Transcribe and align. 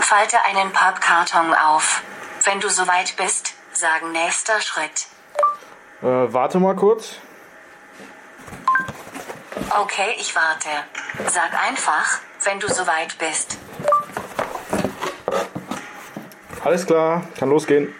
Falte 0.00 0.42
einen 0.44 0.72
Pappkarton 0.72 1.54
auf. 1.54 2.02
Wenn 2.44 2.60
du 2.60 2.68
soweit 2.70 3.16
bist, 3.16 3.54
sagen 3.72 4.12
nächster 4.12 4.60
Schritt. 4.60 5.06
Äh, 6.02 6.32
warte 6.32 6.58
mal 6.58 6.74
kurz. 6.76 7.16
Okay, 9.70 10.14
ich 10.18 10.34
warte. 10.34 10.68
Sag 11.26 11.52
einfach, 11.62 12.20
wenn 12.44 12.58
du 12.58 12.68
soweit 12.68 13.18
bist. 13.18 13.58
Alles 16.64 16.86
klar, 16.86 17.22
kann 17.38 17.50
losgehen. 17.50 17.94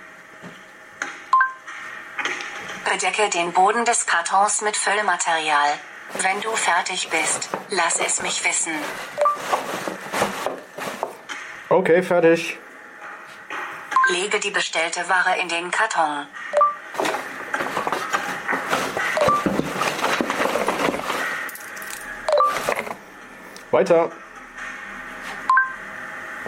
Bedecke 2.85 3.29
den 3.29 3.53
Boden 3.53 3.85
des 3.85 4.07
Kartons 4.07 4.63
mit 4.63 4.77
Füllmaterial. 4.77 5.79
Wenn 6.15 6.41
du 6.41 6.55
fertig 6.57 7.09
bist, 7.11 7.49
lass 7.71 8.01
es 8.01 8.23
mich 8.23 8.45
wissen. 8.45 8.73
Okay, 11.69 12.03
fertig. 12.03 12.59
Lege 14.11 14.41
die 14.41 14.51
bestellte 14.51 15.07
Ware 15.09 15.39
in 15.39 15.49
den 15.49 15.71
Karton. 15.71 16.27
Weiter. 23.71 24.11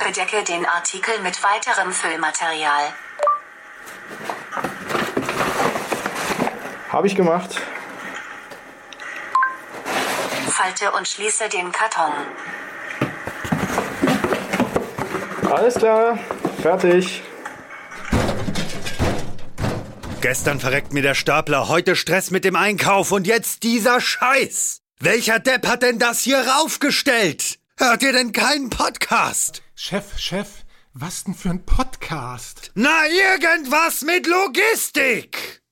Bedecke 0.03 0.43
den 0.43 0.65
Artikel 0.65 1.21
mit 1.21 1.43
weiterem 1.43 1.93
Füllmaterial. 1.93 2.93
Habe 6.89 7.07
ich 7.07 7.15
gemacht. 7.15 7.61
Falte 10.71 10.93
und 10.97 11.09
schließe 11.09 11.49
den 11.49 11.73
Karton. 11.73 12.13
Alles 15.51 15.75
klar, 15.75 16.19
fertig. 16.63 17.23
Gestern 20.21 20.61
verreckt 20.61 20.93
mir 20.93 21.03
der 21.03 21.15
Stapler, 21.15 21.69
heute 21.69 21.97
Stress 21.97 22.31
mit 22.31 22.45
dem 22.45 22.55
Einkauf 22.55 23.11
und 23.11 23.27
jetzt 23.27 23.63
dieser 23.63 24.01
Scheiß. 24.01 24.83
Welcher 25.01 25.39
Depp 25.41 25.67
hat 25.67 25.83
denn 25.83 25.99
das 25.99 26.21
hier 26.21 26.39
raufgestellt? 26.39 27.59
Hört 27.79 28.03
ihr 28.03 28.13
denn 28.13 28.33
keinen 28.33 28.71
Podcast? 28.71 29.63
Chef, 29.75 30.19
Chef, 30.19 30.49
was 30.93 31.25
denn 31.25 31.35
für 31.35 31.51
ein 31.51 31.65
Podcast? 31.65 32.71
Na, 32.75 33.07
irgendwas 33.07 34.03
mit 34.03 34.27
Logistik! 34.27 35.63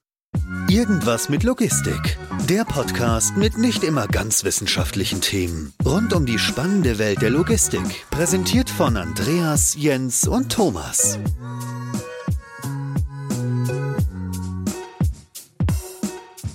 Irgendwas 0.68 1.28
mit 1.28 1.42
Logistik. 1.42 2.18
Der 2.48 2.64
Podcast 2.64 3.36
mit 3.36 3.58
nicht 3.58 3.84
immer 3.84 4.06
ganz 4.06 4.42
wissenschaftlichen 4.42 5.20
Themen. 5.20 5.74
Rund 5.84 6.14
um 6.14 6.24
die 6.24 6.38
spannende 6.38 6.98
Welt 6.98 7.20
der 7.20 7.28
Logistik. 7.28 8.06
Präsentiert 8.10 8.70
von 8.70 8.96
Andreas, 8.96 9.76
Jens 9.76 10.26
und 10.26 10.50
Thomas. 10.50 11.18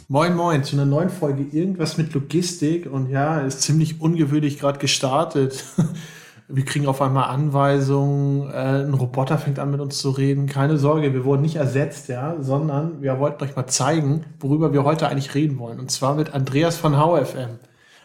Moin, 0.08 0.36
moin, 0.36 0.64
zu 0.64 0.78
einer 0.78 0.86
neuen 0.86 1.12
Folge 1.12 1.44
Irgendwas 1.44 2.00
mit 2.00 2.12
Logistik. 2.16 2.92
Und 2.92 3.12
ja, 3.12 3.42
ist 3.42 3.62
ziemlich 3.62 4.02
ungewöhnlich 4.02 4.58
gerade 4.58 4.80
gestartet. 4.80 5.64
Wir 6.56 6.66
kriegen 6.66 6.86
auf 6.86 7.02
einmal 7.02 7.32
Anweisungen, 7.32 8.48
äh, 8.52 8.84
ein 8.86 8.94
Roboter 8.94 9.40
fängt 9.40 9.58
an 9.58 9.72
mit 9.72 9.80
uns 9.82 9.98
zu 9.98 10.12
reden. 10.12 10.46
Keine 10.46 10.78
Sorge, 10.78 11.12
wir 11.12 11.26
wurden 11.26 11.42
nicht 11.42 11.56
ersetzt, 11.56 12.10
ja, 12.10 12.36
sondern 12.42 13.02
wir 13.02 13.18
wollten 13.18 13.44
euch 13.44 13.56
mal 13.56 13.66
zeigen, 13.66 14.24
worüber 14.40 14.72
wir 14.72 14.84
heute 14.84 15.08
eigentlich 15.08 15.34
reden 15.34 15.58
wollen. 15.58 15.80
Und 15.80 15.90
zwar 15.90 16.14
mit 16.14 16.36
Andreas 16.36 16.78
von 16.78 16.94
HFM. 16.94 17.58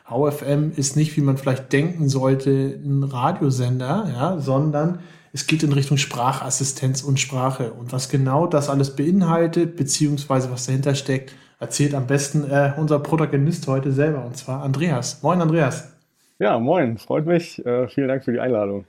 HFM 0.08 0.72
ist 0.74 0.96
nicht, 0.96 1.14
wie 1.18 1.20
man 1.20 1.36
vielleicht 1.36 1.70
denken 1.74 2.08
sollte, 2.08 2.80
ein 2.82 3.02
Radiosender, 3.02 4.10
ja, 4.14 4.38
sondern 4.38 5.00
es 5.34 5.46
geht 5.46 5.62
in 5.62 5.74
Richtung 5.74 5.98
Sprachassistenz 5.98 7.02
und 7.02 7.20
Sprache. 7.20 7.74
Und 7.74 7.92
was 7.92 8.08
genau 8.08 8.46
das 8.46 8.70
alles 8.70 8.96
beinhaltet, 8.96 9.77
beziehungsweise 9.77 10.50
was 10.50 10.64
dahinter 10.64 10.94
steckt, 10.94 11.34
erzählt 11.61 11.94
am 11.94 12.06
besten 12.06 12.50
äh, 12.50 12.73
unser 12.78 12.98
Protagonist 12.98 13.67
heute 13.67 13.92
selber, 13.92 14.24
und 14.24 14.39
zwar 14.39 14.62
Andreas. 14.62 15.23
Moin, 15.23 15.42
Andreas. 15.42 15.98
Ja, 16.40 16.58
moin, 16.58 16.98
freut 16.98 17.26
mich. 17.26 17.64
Äh, 17.66 17.88
vielen 17.88 18.08
Dank 18.08 18.24
für 18.24 18.32
die 18.32 18.40
Einladung. 18.40 18.84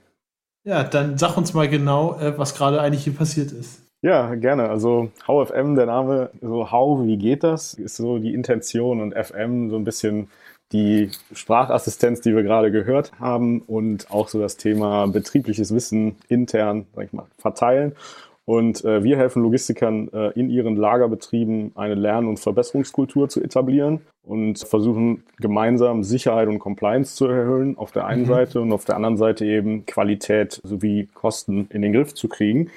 Ja, 0.64 0.84
dann 0.84 1.18
sag 1.18 1.36
uns 1.36 1.54
mal 1.54 1.68
genau, 1.68 2.18
äh, 2.18 2.38
was 2.38 2.54
gerade 2.54 2.80
eigentlich 2.80 3.04
hier 3.04 3.14
passiert 3.14 3.50
ist. 3.50 3.82
Ja, 4.02 4.34
gerne. 4.34 4.68
Also 4.68 5.10
HFM, 5.26 5.74
der 5.74 5.86
Name, 5.86 6.30
so 6.40 6.70
How, 6.70 7.04
wie 7.06 7.18
geht 7.18 7.42
das, 7.42 7.74
ist 7.74 7.96
so 7.96 8.18
die 8.18 8.32
Intention 8.32 9.00
und 9.00 9.14
FM 9.14 9.68
so 9.68 9.76
ein 9.76 9.84
bisschen 9.84 10.30
die 10.72 11.10
Sprachassistenz, 11.32 12.20
die 12.20 12.34
wir 12.34 12.42
gerade 12.42 12.70
gehört 12.70 13.12
haben 13.18 13.60
und 13.62 14.10
auch 14.10 14.28
so 14.28 14.40
das 14.40 14.56
Thema 14.56 15.06
betriebliches 15.06 15.74
Wissen 15.74 16.16
intern, 16.28 16.86
sag 16.94 17.06
ich 17.06 17.12
mal, 17.12 17.26
verteilen. 17.38 17.96
Und 18.50 18.84
äh, 18.84 19.04
wir 19.04 19.16
helfen 19.16 19.44
Logistikern 19.44 20.08
äh, 20.12 20.30
in 20.30 20.50
ihren 20.50 20.74
Lagerbetrieben 20.74 21.70
eine 21.76 21.94
Lern- 21.94 22.26
und 22.26 22.40
Verbesserungskultur 22.40 23.28
zu 23.28 23.40
etablieren 23.40 24.00
und 24.24 24.58
versuchen 24.58 25.22
gemeinsam 25.38 26.02
Sicherheit 26.02 26.48
und 26.48 26.58
Compliance 26.58 27.14
zu 27.14 27.26
erhöhen 27.26 27.78
auf 27.78 27.92
der 27.92 28.06
einen 28.06 28.22
mhm. 28.22 28.26
Seite 28.26 28.60
und 28.60 28.72
auf 28.72 28.84
der 28.84 28.96
anderen 28.96 29.16
Seite 29.16 29.46
eben 29.46 29.86
Qualität 29.86 30.60
sowie 30.64 31.08
Kosten 31.14 31.68
in 31.70 31.80
den 31.80 31.92
Griff 31.92 32.12
zu 32.12 32.26
kriegen. 32.26 32.70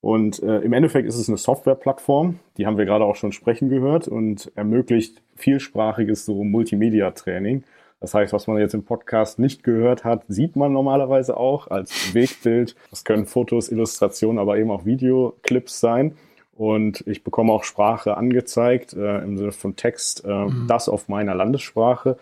Und 0.00 0.42
äh, 0.42 0.62
im 0.62 0.72
Endeffekt 0.72 1.06
ist 1.06 1.16
es 1.16 1.28
eine 1.28 1.38
Softwareplattform, 1.38 2.40
die 2.56 2.66
haben 2.66 2.76
wir 2.76 2.84
gerade 2.84 3.04
auch 3.04 3.14
schon 3.14 3.30
sprechen 3.30 3.68
gehört 3.68 4.08
und 4.08 4.50
ermöglicht 4.56 5.22
vielsprachiges 5.36 6.24
so 6.24 6.42
Multimedia-Training. 6.42 7.62
Das 8.00 8.14
heißt, 8.14 8.32
was 8.32 8.46
man 8.46 8.58
jetzt 8.58 8.74
im 8.74 8.84
Podcast 8.84 9.38
nicht 9.38 9.62
gehört 9.62 10.04
hat, 10.04 10.24
sieht 10.26 10.56
man 10.56 10.72
normalerweise 10.72 11.36
auch 11.36 11.68
als 11.68 12.14
Wegbild. 12.14 12.74
Das 12.88 13.04
können 13.04 13.26
Fotos, 13.26 13.68
Illustrationen, 13.68 14.38
aber 14.38 14.56
eben 14.56 14.70
auch 14.70 14.86
Videoclips 14.86 15.80
sein. 15.80 16.16
Und 16.52 17.06
ich 17.06 17.24
bekomme 17.24 17.52
auch 17.52 17.64
Sprache 17.64 18.16
angezeigt 18.16 18.94
äh, 18.94 19.18
im 19.18 19.36
Sinne 19.36 19.52
von 19.52 19.76
Text, 19.76 20.24
äh, 20.24 20.28
mhm. 20.28 20.66
das 20.66 20.88
auf 20.88 21.08
meiner 21.08 21.34
Landessprache. 21.34 22.16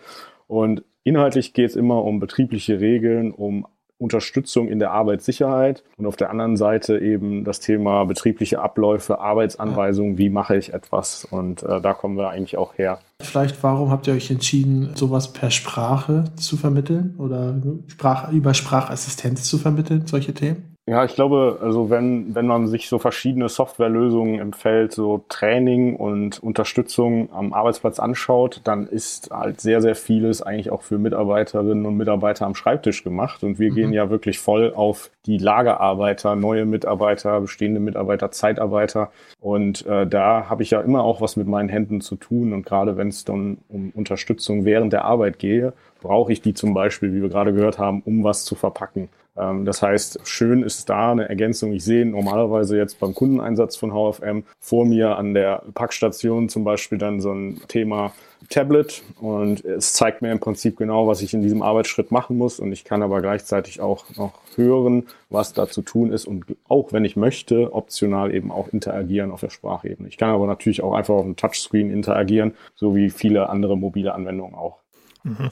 Und 0.47 0.83
inhaltlich 1.03 1.53
geht 1.53 1.69
es 1.69 1.75
immer 1.75 2.03
um 2.03 2.19
betriebliche 2.19 2.79
Regeln, 2.79 3.31
um 3.31 3.65
Unterstützung 3.99 4.69
in 4.69 4.79
der 4.79 4.91
Arbeitssicherheit 4.91 5.83
und 5.97 6.05
auf 6.05 6.15
der 6.15 6.31
anderen 6.31 6.57
Seite 6.57 6.97
eben 6.99 7.43
das 7.43 7.59
Thema 7.59 8.05
betriebliche 8.05 8.59
Abläufe, 8.59 9.19
Arbeitsanweisungen, 9.19 10.17
wie 10.17 10.29
mache 10.29 10.57
ich 10.57 10.73
etwas 10.73 11.25
und 11.25 11.63
äh, 11.63 11.81
da 11.81 11.93
kommen 11.93 12.17
wir 12.17 12.29
eigentlich 12.29 12.57
auch 12.57 12.77
her. 12.77 12.99
Vielleicht, 13.21 13.61
warum 13.61 13.91
habt 13.91 14.07
ihr 14.07 14.13
euch 14.13 14.31
entschieden, 14.31 14.91
sowas 14.95 15.33
per 15.33 15.51
Sprache 15.51 16.25
zu 16.35 16.55
vermitteln 16.55 17.15
oder 17.17 17.61
Sprach, 17.87 18.31
über 18.31 18.53
Sprachassistenz 18.53 19.43
zu 19.43 19.57
vermitteln, 19.57 20.07
solche 20.07 20.33
Themen? 20.33 20.68
Ja, 20.89 21.05
ich 21.05 21.13
glaube, 21.13 21.59
also 21.61 21.91
wenn, 21.91 22.33
wenn 22.33 22.47
man 22.47 22.67
sich 22.67 22.89
so 22.89 22.97
verschiedene 22.97 23.47
Softwarelösungen 23.47 24.39
im 24.39 24.53
Feld, 24.53 24.91
so 24.91 25.23
Training 25.29 25.95
und 25.95 26.41
Unterstützung 26.41 27.29
am 27.31 27.53
Arbeitsplatz 27.53 27.99
anschaut, 27.99 28.61
dann 28.63 28.87
ist 28.87 29.29
halt 29.29 29.61
sehr, 29.61 29.83
sehr 29.83 29.93
vieles 29.93 30.41
eigentlich 30.41 30.71
auch 30.71 30.81
für 30.81 30.97
Mitarbeiterinnen 30.97 31.85
und 31.85 31.95
Mitarbeiter 31.95 32.47
am 32.47 32.55
Schreibtisch 32.55 33.03
gemacht. 33.03 33.43
Und 33.43 33.59
wir 33.59 33.69
mhm. 33.69 33.75
gehen 33.75 33.93
ja 33.93 34.09
wirklich 34.09 34.39
voll 34.39 34.73
auf 34.73 35.11
die 35.27 35.37
Lagerarbeiter, 35.37 36.35
neue 36.35 36.65
Mitarbeiter, 36.65 37.39
bestehende 37.39 37.79
Mitarbeiter, 37.79 38.31
Zeitarbeiter. 38.31 39.11
Und 39.39 39.85
äh, 39.85 40.07
da 40.07 40.49
habe 40.49 40.63
ich 40.63 40.71
ja 40.71 40.81
immer 40.81 41.03
auch 41.03 41.21
was 41.21 41.35
mit 41.35 41.45
meinen 41.45 41.69
Händen 41.69 42.01
zu 42.01 42.15
tun. 42.15 42.51
Und 42.51 42.65
gerade 42.65 42.97
wenn 42.97 43.09
es 43.09 43.25
dann 43.25 43.59
um 43.69 43.91
Unterstützung 43.91 44.65
während 44.65 44.91
der 44.91 45.05
Arbeit 45.05 45.37
gehe, 45.37 45.73
brauche 46.01 46.31
ich 46.31 46.41
die 46.41 46.53
zum 46.53 46.73
Beispiel, 46.73 47.13
wie 47.13 47.21
wir 47.21 47.29
gerade 47.29 47.53
gehört 47.53 47.77
haben, 47.77 48.01
um 48.05 48.23
was 48.23 48.45
zu 48.45 48.55
verpacken. 48.55 49.09
Ähm, 49.37 49.65
das 49.65 49.81
heißt, 49.81 50.19
schön 50.25 50.63
ist 50.63 50.89
da 50.89 51.11
eine 51.11 51.29
Ergänzung. 51.29 51.73
Ich 51.73 51.83
sehe 51.83 52.05
normalerweise 52.05 52.77
jetzt 52.77 52.99
beim 52.99 53.15
Kundeneinsatz 53.15 53.75
von 53.75 53.91
HFM 53.91 54.43
vor 54.59 54.85
mir 54.85 55.17
an 55.17 55.33
der 55.33 55.63
Packstation 55.73 56.49
zum 56.49 56.63
Beispiel 56.63 56.97
dann 56.97 57.21
so 57.21 57.31
ein 57.31 57.61
Thema 57.67 58.13
Tablet 58.49 59.03
und 59.19 59.63
es 59.65 59.93
zeigt 59.93 60.21
mir 60.21 60.31
im 60.31 60.39
Prinzip 60.39 60.77
genau, 60.77 61.07
was 61.07 61.21
ich 61.21 61.33
in 61.33 61.41
diesem 61.41 61.61
Arbeitsschritt 61.61 62.09
machen 62.09 62.37
muss 62.37 62.59
und 62.59 62.71
ich 62.71 62.85
kann 62.85 63.03
aber 63.03 63.21
gleichzeitig 63.21 63.81
auch 63.81 64.05
noch 64.15 64.33
hören, 64.55 65.07
was 65.29 65.53
da 65.53 65.67
zu 65.67 65.81
tun 65.81 66.13
ist 66.13 66.25
und 66.25 66.45
auch, 66.67 66.93
wenn 66.93 67.03
ich 67.03 67.17
möchte, 67.17 67.73
optional 67.73 68.33
eben 68.33 68.51
auch 68.51 68.69
interagieren 68.69 69.31
auf 69.31 69.41
der 69.41 69.49
Sprachebene. 69.49 70.07
Ich 70.07 70.17
kann 70.17 70.29
aber 70.29 70.47
natürlich 70.47 70.81
auch 70.81 70.93
einfach 70.93 71.15
auf 71.15 71.25
dem 71.25 71.35
Touchscreen 71.35 71.91
interagieren, 71.91 72.53
so 72.75 72.95
wie 72.95 73.09
viele 73.09 73.49
andere 73.49 73.77
mobile 73.77 74.13
Anwendungen 74.13 74.55
auch. 74.55 74.79
Mhm. 75.23 75.51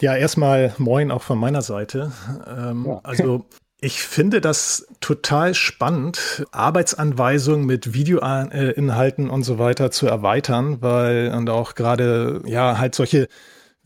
Ja, 0.00 0.16
erstmal 0.16 0.74
moin 0.78 1.10
auch 1.10 1.22
von 1.22 1.38
meiner 1.38 1.62
Seite. 1.62 2.12
Ähm, 2.46 2.86
ja. 2.86 3.00
Also 3.02 3.46
ich 3.80 4.02
finde 4.02 4.40
das 4.40 4.86
total 5.00 5.54
spannend, 5.54 6.46
Arbeitsanweisungen 6.52 7.66
mit 7.66 7.94
Videoinhalten 7.94 9.28
und 9.28 9.42
so 9.42 9.58
weiter 9.58 9.90
zu 9.90 10.06
erweitern, 10.06 10.80
weil 10.80 11.32
und 11.36 11.50
auch 11.50 11.74
gerade 11.74 12.42
ja 12.46 12.78
halt 12.78 12.94
solche 12.94 13.28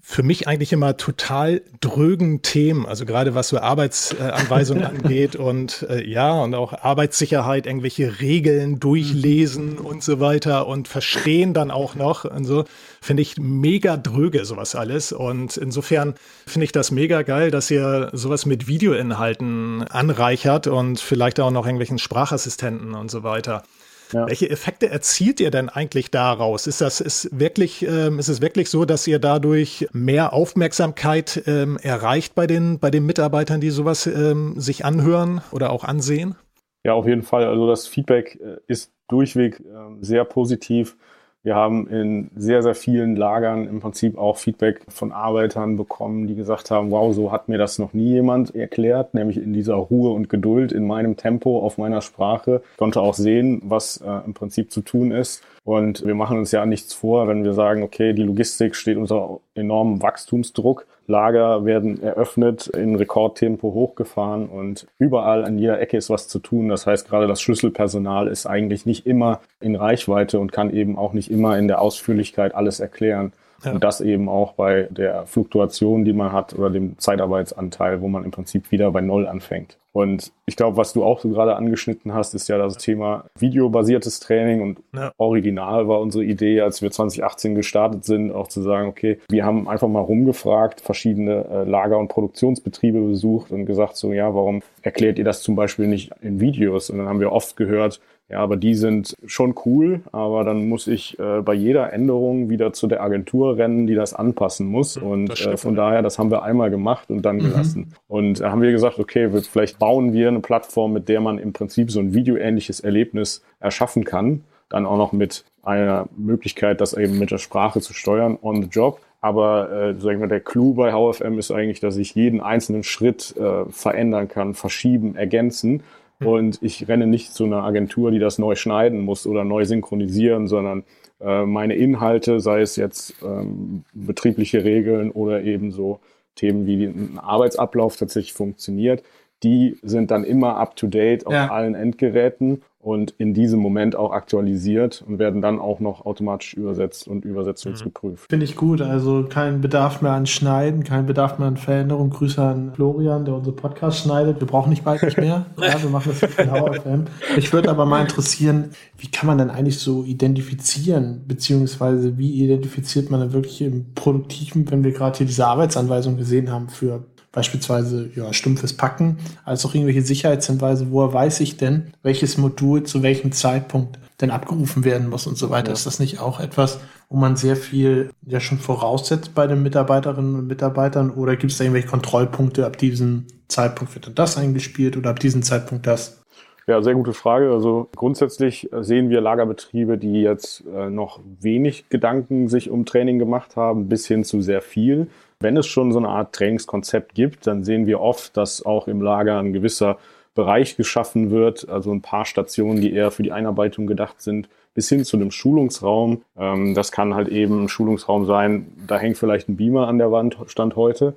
für 0.08 0.22
mich 0.22 0.46
eigentlich 0.46 0.72
immer 0.72 0.96
total 0.96 1.62
drögen 1.80 2.40
Themen, 2.40 2.86
also 2.86 3.04
gerade 3.04 3.34
was 3.34 3.48
so 3.48 3.58
Arbeitsanweisungen 3.58 4.84
angeht 4.84 5.34
und 5.34 5.84
äh, 5.90 6.08
ja, 6.08 6.32
und 6.40 6.54
auch 6.54 6.72
Arbeitssicherheit, 6.72 7.66
irgendwelche 7.66 8.20
Regeln 8.20 8.78
durchlesen 8.78 9.78
und 9.78 10.04
so 10.04 10.20
weiter 10.20 10.68
und 10.68 10.86
verstehen 10.86 11.54
dann 11.54 11.72
auch 11.72 11.96
noch 11.96 12.24
und 12.24 12.44
so, 12.44 12.66
finde 13.00 13.22
ich 13.22 13.36
mega 13.36 13.96
dröge 13.96 14.44
sowas 14.44 14.76
alles 14.76 15.10
und 15.10 15.56
insofern 15.56 16.14
finde 16.46 16.66
ich 16.66 16.72
das 16.72 16.92
mega 16.92 17.22
geil, 17.22 17.50
dass 17.50 17.68
ihr 17.68 18.10
sowas 18.12 18.46
mit 18.46 18.68
Videoinhalten 18.68 19.82
anreichert 19.88 20.68
und 20.68 21.00
vielleicht 21.00 21.40
auch 21.40 21.50
noch 21.50 21.66
irgendwelchen 21.66 21.98
Sprachassistenten 21.98 22.94
und 22.94 23.10
so 23.10 23.24
weiter. 23.24 23.64
Ja. 24.12 24.26
Welche 24.26 24.48
Effekte 24.50 24.88
erzielt 24.88 25.40
ihr 25.40 25.50
denn 25.50 25.68
eigentlich 25.68 26.10
daraus? 26.10 26.66
Ist 26.66 26.80
das 26.80 27.00
ist 27.00 27.28
wirklich 27.38 27.86
ähm, 27.86 28.18
ist 28.18 28.28
es 28.28 28.40
wirklich 28.40 28.70
so, 28.70 28.84
dass 28.84 29.06
ihr 29.06 29.18
dadurch 29.18 29.88
mehr 29.92 30.32
Aufmerksamkeit 30.32 31.42
ähm, 31.46 31.78
erreicht 31.82 32.34
bei 32.34 32.46
den 32.46 32.78
bei 32.78 32.90
den 32.90 33.04
Mitarbeitern, 33.06 33.60
die 33.60 33.70
sowas 33.70 34.06
ähm, 34.06 34.54
sich 34.58 34.84
anhören 34.84 35.40
oder 35.52 35.70
auch 35.70 35.84
ansehen? 35.84 36.36
Ja, 36.84 36.94
auf 36.94 37.06
jeden 37.06 37.22
Fall. 37.22 37.44
Also 37.44 37.66
das 37.66 37.88
Feedback 37.88 38.38
äh, 38.40 38.58
ist 38.68 38.92
durchweg 39.08 39.60
äh, 39.60 39.64
sehr 40.00 40.24
positiv. 40.24 40.96
Wir 41.46 41.54
haben 41.54 41.86
in 41.86 42.28
sehr, 42.34 42.64
sehr 42.64 42.74
vielen 42.74 43.14
Lagern 43.14 43.68
im 43.68 43.78
Prinzip 43.78 44.18
auch 44.18 44.36
Feedback 44.36 44.80
von 44.88 45.12
Arbeitern 45.12 45.76
bekommen, 45.76 46.26
die 46.26 46.34
gesagt 46.34 46.72
haben, 46.72 46.90
wow, 46.90 47.14
so 47.14 47.30
hat 47.30 47.48
mir 47.48 47.56
das 47.56 47.78
noch 47.78 47.92
nie 47.92 48.14
jemand 48.14 48.56
erklärt, 48.56 49.14
nämlich 49.14 49.36
in 49.36 49.52
dieser 49.52 49.76
Ruhe 49.76 50.10
und 50.10 50.28
Geduld, 50.28 50.72
in 50.72 50.88
meinem 50.88 51.16
Tempo, 51.16 51.60
auf 51.60 51.78
meiner 51.78 52.00
Sprache. 52.00 52.62
Ich 52.72 52.78
konnte 52.78 53.00
auch 53.00 53.14
sehen, 53.14 53.62
was 53.64 53.98
äh, 53.98 54.24
im 54.26 54.34
Prinzip 54.34 54.72
zu 54.72 54.80
tun 54.80 55.12
ist. 55.12 55.40
Und 55.62 56.04
wir 56.04 56.16
machen 56.16 56.36
uns 56.36 56.50
ja 56.50 56.66
nichts 56.66 56.92
vor, 56.92 57.28
wenn 57.28 57.44
wir 57.44 57.52
sagen, 57.52 57.84
okay, 57.84 58.12
die 58.12 58.24
Logistik 58.24 58.74
steht 58.74 58.96
unter 58.96 59.38
enormem 59.54 60.02
Wachstumsdruck. 60.02 60.84
Lager 61.06 61.64
werden 61.64 62.02
eröffnet, 62.02 62.66
in 62.66 62.96
Rekordtempo 62.96 63.72
hochgefahren 63.72 64.48
und 64.48 64.86
überall 64.98 65.44
an 65.44 65.58
jeder 65.58 65.80
Ecke 65.80 65.96
ist 65.96 66.10
was 66.10 66.28
zu 66.28 66.38
tun. 66.38 66.68
Das 66.68 66.86
heißt, 66.86 67.08
gerade 67.08 67.26
das 67.26 67.40
Schlüsselpersonal 67.40 68.28
ist 68.28 68.46
eigentlich 68.46 68.86
nicht 68.86 69.06
immer 69.06 69.40
in 69.60 69.76
Reichweite 69.76 70.38
und 70.38 70.52
kann 70.52 70.70
eben 70.70 70.98
auch 70.98 71.12
nicht 71.12 71.30
immer 71.30 71.58
in 71.58 71.68
der 71.68 71.80
Ausführlichkeit 71.80 72.54
alles 72.54 72.80
erklären. 72.80 73.32
Ja. 73.64 73.72
Und 73.72 73.84
das 73.84 74.00
eben 74.00 74.28
auch 74.28 74.52
bei 74.52 74.88
der 74.90 75.26
Fluktuation, 75.26 76.04
die 76.04 76.12
man 76.12 76.32
hat 76.32 76.54
oder 76.54 76.70
dem 76.70 76.98
Zeitarbeitsanteil, 76.98 78.00
wo 78.00 78.08
man 78.08 78.24
im 78.24 78.30
Prinzip 78.30 78.70
wieder 78.70 78.90
bei 78.90 79.00
Null 79.00 79.26
anfängt. 79.26 79.78
Und 79.96 80.30
ich 80.44 80.56
glaube, 80.56 80.76
was 80.76 80.92
du 80.92 81.02
auch 81.02 81.20
so 81.20 81.30
gerade 81.30 81.56
angeschnitten 81.56 82.12
hast, 82.12 82.34
ist 82.34 82.48
ja 82.48 82.58
das 82.58 82.76
Thema 82.76 83.24
videobasiertes 83.38 84.20
Training 84.20 84.60
und 84.60 84.80
ja. 84.94 85.10
original 85.16 85.88
war 85.88 86.00
unsere 86.00 86.22
Idee, 86.22 86.60
als 86.60 86.82
wir 86.82 86.90
2018 86.90 87.54
gestartet 87.54 88.04
sind, 88.04 88.30
auch 88.30 88.48
zu 88.48 88.60
sagen, 88.60 88.88
okay, 88.88 89.18
wir 89.30 89.46
haben 89.46 89.66
einfach 89.70 89.88
mal 89.88 90.00
rumgefragt, 90.00 90.82
verschiedene 90.82 91.46
äh, 91.50 91.64
Lager- 91.64 91.98
und 91.98 92.08
Produktionsbetriebe 92.08 93.00
besucht 93.00 93.52
und 93.52 93.64
gesagt 93.64 93.96
so, 93.96 94.12
ja, 94.12 94.34
warum 94.34 94.60
erklärt 94.82 95.18
ihr 95.18 95.24
das 95.24 95.40
zum 95.40 95.56
Beispiel 95.56 95.86
nicht 95.86 96.12
in 96.20 96.40
Videos? 96.40 96.90
Und 96.90 96.98
dann 96.98 97.08
haben 97.08 97.20
wir 97.20 97.32
oft 97.32 97.56
gehört, 97.56 97.98
ja, 98.28 98.40
aber 98.40 98.56
die 98.56 98.74
sind 98.74 99.14
schon 99.24 99.54
cool, 99.64 100.00
aber 100.10 100.42
dann 100.42 100.68
muss 100.68 100.88
ich 100.88 101.16
äh, 101.20 101.42
bei 101.42 101.54
jeder 101.54 101.92
Änderung 101.92 102.50
wieder 102.50 102.72
zu 102.72 102.88
der 102.88 103.00
Agentur 103.00 103.56
rennen, 103.56 103.86
die 103.86 103.94
das 103.94 104.14
anpassen 104.14 104.66
muss. 104.66 104.96
Und 104.96 105.40
äh, 105.46 105.56
von 105.56 105.76
daher, 105.76 106.02
das 106.02 106.18
haben 106.18 106.32
wir 106.32 106.42
einmal 106.42 106.70
gemacht 106.70 107.08
und 107.08 107.22
dann 107.22 107.36
mhm. 107.36 107.40
gelassen. 107.42 107.94
Und 108.08 108.40
da 108.40 108.50
haben 108.50 108.62
wir 108.62 108.72
gesagt, 108.72 108.98
okay, 108.98 109.30
vielleicht 109.42 109.78
bauen 109.78 110.12
wir 110.12 110.26
eine 110.26 110.40
Plattform, 110.40 110.92
mit 110.92 111.08
der 111.08 111.20
man 111.20 111.38
im 111.38 111.52
Prinzip 111.52 111.92
so 111.92 112.00
ein 112.00 112.14
videoähnliches 112.14 112.80
Erlebnis 112.80 113.44
erschaffen 113.60 114.04
kann. 114.04 114.42
Dann 114.70 114.86
auch 114.86 114.96
noch 114.96 115.12
mit 115.12 115.44
einer 115.62 116.08
Möglichkeit, 116.16 116.80
das 116.80 116.94
eben 116.94 117.20
mit 117.20 117.30
der 117.30 117.38
Sprache 117.38 117.80
zu 117.80 117.94
steuern 117.94 118.38
on 118.42 118.60
the 118.60 118.68
job. 118.68 119.00
Aber 119.20 119.70
äh, 119.70 120.00
sagen 120.00 120.20
wir, 120.20 120.26
der 120.26 120.40
Clou 120.40 120.74
bei 120.74 120.90
HFM 120.90 121.38
ist 121.38 121.52
eigentlich, 121.52 121.78
dass 121.78 121.96
ich 121.96 122.16
jeden 122.16 122.40
einzelnen 122.40 122.82
Schritt 122.82 123.36
äh, 123.36 123.70
verändern 123.70 124.26
kann, 124.26 124.54
verschieben, 124.54 125.14
ergänzen 125.14 125.70
hm. 125.70 125.82
Und 126.24 126.58
ich 126.62 126.88
renne 126.88 127.06
nicht 127.06 127.34
zu 127.34 127.44
einer 127.44 127.62
Agentur, 127.62 128.10
die 128.10 128.18
das 128.18 128.38
neu 128.38 128.54
schneiden 128.54 129.00
muss 129.00 129.26
oder 129.26 129.44
neu 129.44 129.64
synchronisieren, 129.64 130.46
sondern 130.46 130.84
äh, 131.20 131.44
meine 131.44 131.74
Inhalte, 131.74 132.40
sei 132.40 132.60
es 132.62 132.76
jetzt 132.76 133.14
ähm, 133.22 133.84
betriebliche 133.92 134.64
Regeln 134.64 135.10
oder 135.10 135.42
eben 135.42 135.72
so 135.72 136.00
Themen 136.34 136.66
wie 136.66 136.84
ein 136.84 137.18
Arbeitsablauf 137.18 137.96
tatsächlich 137.96 138.32
funktioniert, 138.32 139.02
die 139.42 139.78
sind 139.82 140.10
dann 140.10 140.24
immer 140.24 140.56
up 140.56 140.76
to 140.76 140.86
date 140.86 141.26
auf 141.26 141.32
ja. 141.32 141.50
allen 141.50 141.74
Endgeräten 141.74 142.62
und 142.86 143.14
in 143.18 143.34
diesem 143.34 143.58
Moment 143.58 143.96
auch 143.96 144.12
aktualisiert 144.12 145.02
und 145.04 145.18
werden 145.18 145.42
dann 145.42 145.58
auch 145.58 145.80
noch 145.80 146.06
automatisch 146.06 146.54
übersetzt 146.54 147.08
und 147.08 147.24
übersetzungsgeprüft. 147.24 148.30
Finde 148.30 148.44
ich 148.44 148.54
gut. 148.54 148.80
Also 148.80 149.26
kein 149.28 149.60
Bedarf 149.60 150.02
mehr 150.02 150.12
an 150.12 150.26
Schneiden, 150.26 150.84
kein 150.84 151.04
Bedarf 151.04 151.40
mehr 151.40 151.48
an 151.48 151.56
Veränderung. 151.56 152.10
Grüße 152.10 152.40
an 152.40 152.74
Florian, 152.74 153.24
der 153.24 153.34
unsere 153.34 153.56
Podcast 153.56 153.98
schneidet. 153.98 154.38
Wir 154.38 154.46
brauchen 154.46 154.70
nicht 154.70 154.84
bald 154.84 155.02
nicht 155.02 155.18
mehr. 155.18 155.46
ja, 155.60 155.82
wir 155.82 155.90
machen 155.90 156.12
das 156.12 156.30
für 156.30 156.44
den 156.44 156.52
HFM. 156.52 157.04
Mich 157.34 157.52
würde 157.52 157.70
aber 157.70 157.86
mal 157.86 158.02
interessieren, 158.02 158.70
wie 158.98 159.08
kann 159.08 159.26
man 159.26 159.38
denn 159.38 159.50
eigentlich 159.50 159.80
so 159.80 160.04
identifizieren, 160.04 161.24
beziehungsweise 161.26 162.18
wie 162.18 162.40
identifiziert 162.44 163.10
man 163.10 163.18
dann 163.18 163.32
wirklich 163.32 163.62
im 163.62 163.94
Produktiven, 163.96 164.70
wenn 164.70 164.84
wir 164.84 164.92
gerade 164.92 165.18
hier 165.18 165.26
diese 165.26 165.44
Arbeitsanweisung 165.44 166.16
gesehen 166.16 166.52
haben 166.52 166.68
für 166.68 167.02
beispielsweise 167.36 168.08
ja, 168.16 168.32
stumpfes 168.32 168.72
Packen, 168.72 169.18
als 169.44 169.66
auch 169.66 169.74
irgendwelche 169.74 170.00
Sicherheitshinweise, 170.00 170.90
woher 170.90 171.12
weiß 171.12 171.40
ich 171.40 171.58
denn, 171.58 171.92
welches 172.02 172.38
Modul 172.38 172.84
zu 172.84 173.02
welchem 173.02 173.30
Zeitpunkt 173.30 173.98
denn 174.22 174.30
abgerufen 174.30 174.86
werden 174.86 175.10
muss 175.10 175.26
und 175.26 175.36
so 175.36 175.50
weiter. 175.50 175.68
Ja. 175.68 175.74
Ist 175.74 175.84
das 175.84 175.98
nicht 175.98 176.18
auch 176.18 176.40
etwas, 176.40 176.80
wo 177.10 177.18
man 177.18 177.36
sehr 177.36 177.56
viel 177.56 178.08
ja 178.26 178.40
schon 178.40 178.56
voraussetzt 178.56 179.34
bei 179.34 179.46
den 179.46 179.62
Mitarbeiterinnen 179.62 180.34
und 180.34 180.46
Mitarbeitern 180.46 181.10
oder 181.10 181.36
gibt 181.36 181.52
es 181.52 181.58
da 181.58 181.64
irgendwelche 181.64 181.88
Kontrollpunkte, 181.88 182.64
ab 182.64 182.78
diesem 182.78 183.26
Zeitpunkt 183.48 183.94
wird 183.94 184.06
dann 184.06 184.14
das 184.14 184.38
eingespielt 184.38 184.96
oder 184.96 185.10
ab 185.10 185.20
diesem 185.20 185.42
Zeitpunkt 185.42 185.86
das? 185.86 186.22
Ja, 186.66 186.82
sehr 186.82 186.94
gute 186.94 187.12
Frage. 187.12 187.52
Also 187.52 187.90
grundsätzlich 187.94 188.70
sehen 188.80 189.10
wir 189.10 189.20
Lagerbetriebe, 189.20 189.98
die 189.98 190.22
jetzt 190.22 190.64
äh, 190.66 190.88
noch 190.88 191.20
wenig 191.40 191.90
Gedanken 191.90 192.48
sich 192.48 192.70
um 192.70 192.86
Training 192.86 193.18
gemacht 193.18 193.56
haben, 193.56 193.88
bis 193.90 194.06
hin 194.06 194.24
zu 194.24 194.40
sehr 194.40 194.62
viel. 194.62 195.08
Wenn 195.40 195.56
es 195.56 195.66
schon 195.66 195.92
so 195.92 195.98
eine 195.98 196.08
Art 196.08 196.34
Trainingskonzept 196.34 197.14
gibt, 197.14 197.46
dann 197.46 197.62
sehen 197.62 197.86
wir 197.86 198.00
oft, 198.00 198.36
dass 198.36 198.64
auch 198.64 198.88
im 198.88 199.02
Lager 199.02 199.38
ein 199.38 199.52
gewisser 199.52 199.98
Bereich 200.34 200.76
geschaffen 200.76 201.30
wird, 201.30 201.68
also 201.68 201.92
ein 201.92 202.02
paar 202.02 202.24
Stationen, 202.24 202.80
die 202.80 202.92
eher 202.92 203.10
für 203.10 203.22
die 203.22 203.32
Einarbeitung 203.32 203.86
gedacht 203.86 204.20
sind, 204.20 204.48
bis 204.74 204.88
hin 204.88 205.04
zu 205.04 205.16
einem 205.16 205.30
Schulungsraum. 205.30 206.22
Ähm, 206.38 206.74
das 206.74 206.92
kann 206.92 207.14
halt 207.14 207.28
eben 207.28 207.64
ein 207.64 207.68
Schulungsraum 207.68 208.26
sein, 208.26 208.66
da 208.86 208.98
hängt 208.98 209.16
vielleicht 209.16 209.48
ein 209.48 209.56
Beamer 209.56 209.88
an 209.88 209.98
der 209.98 210.12
Wand, 210.12 210.36
stand 210.46 210.76
heute, 210.76 211.16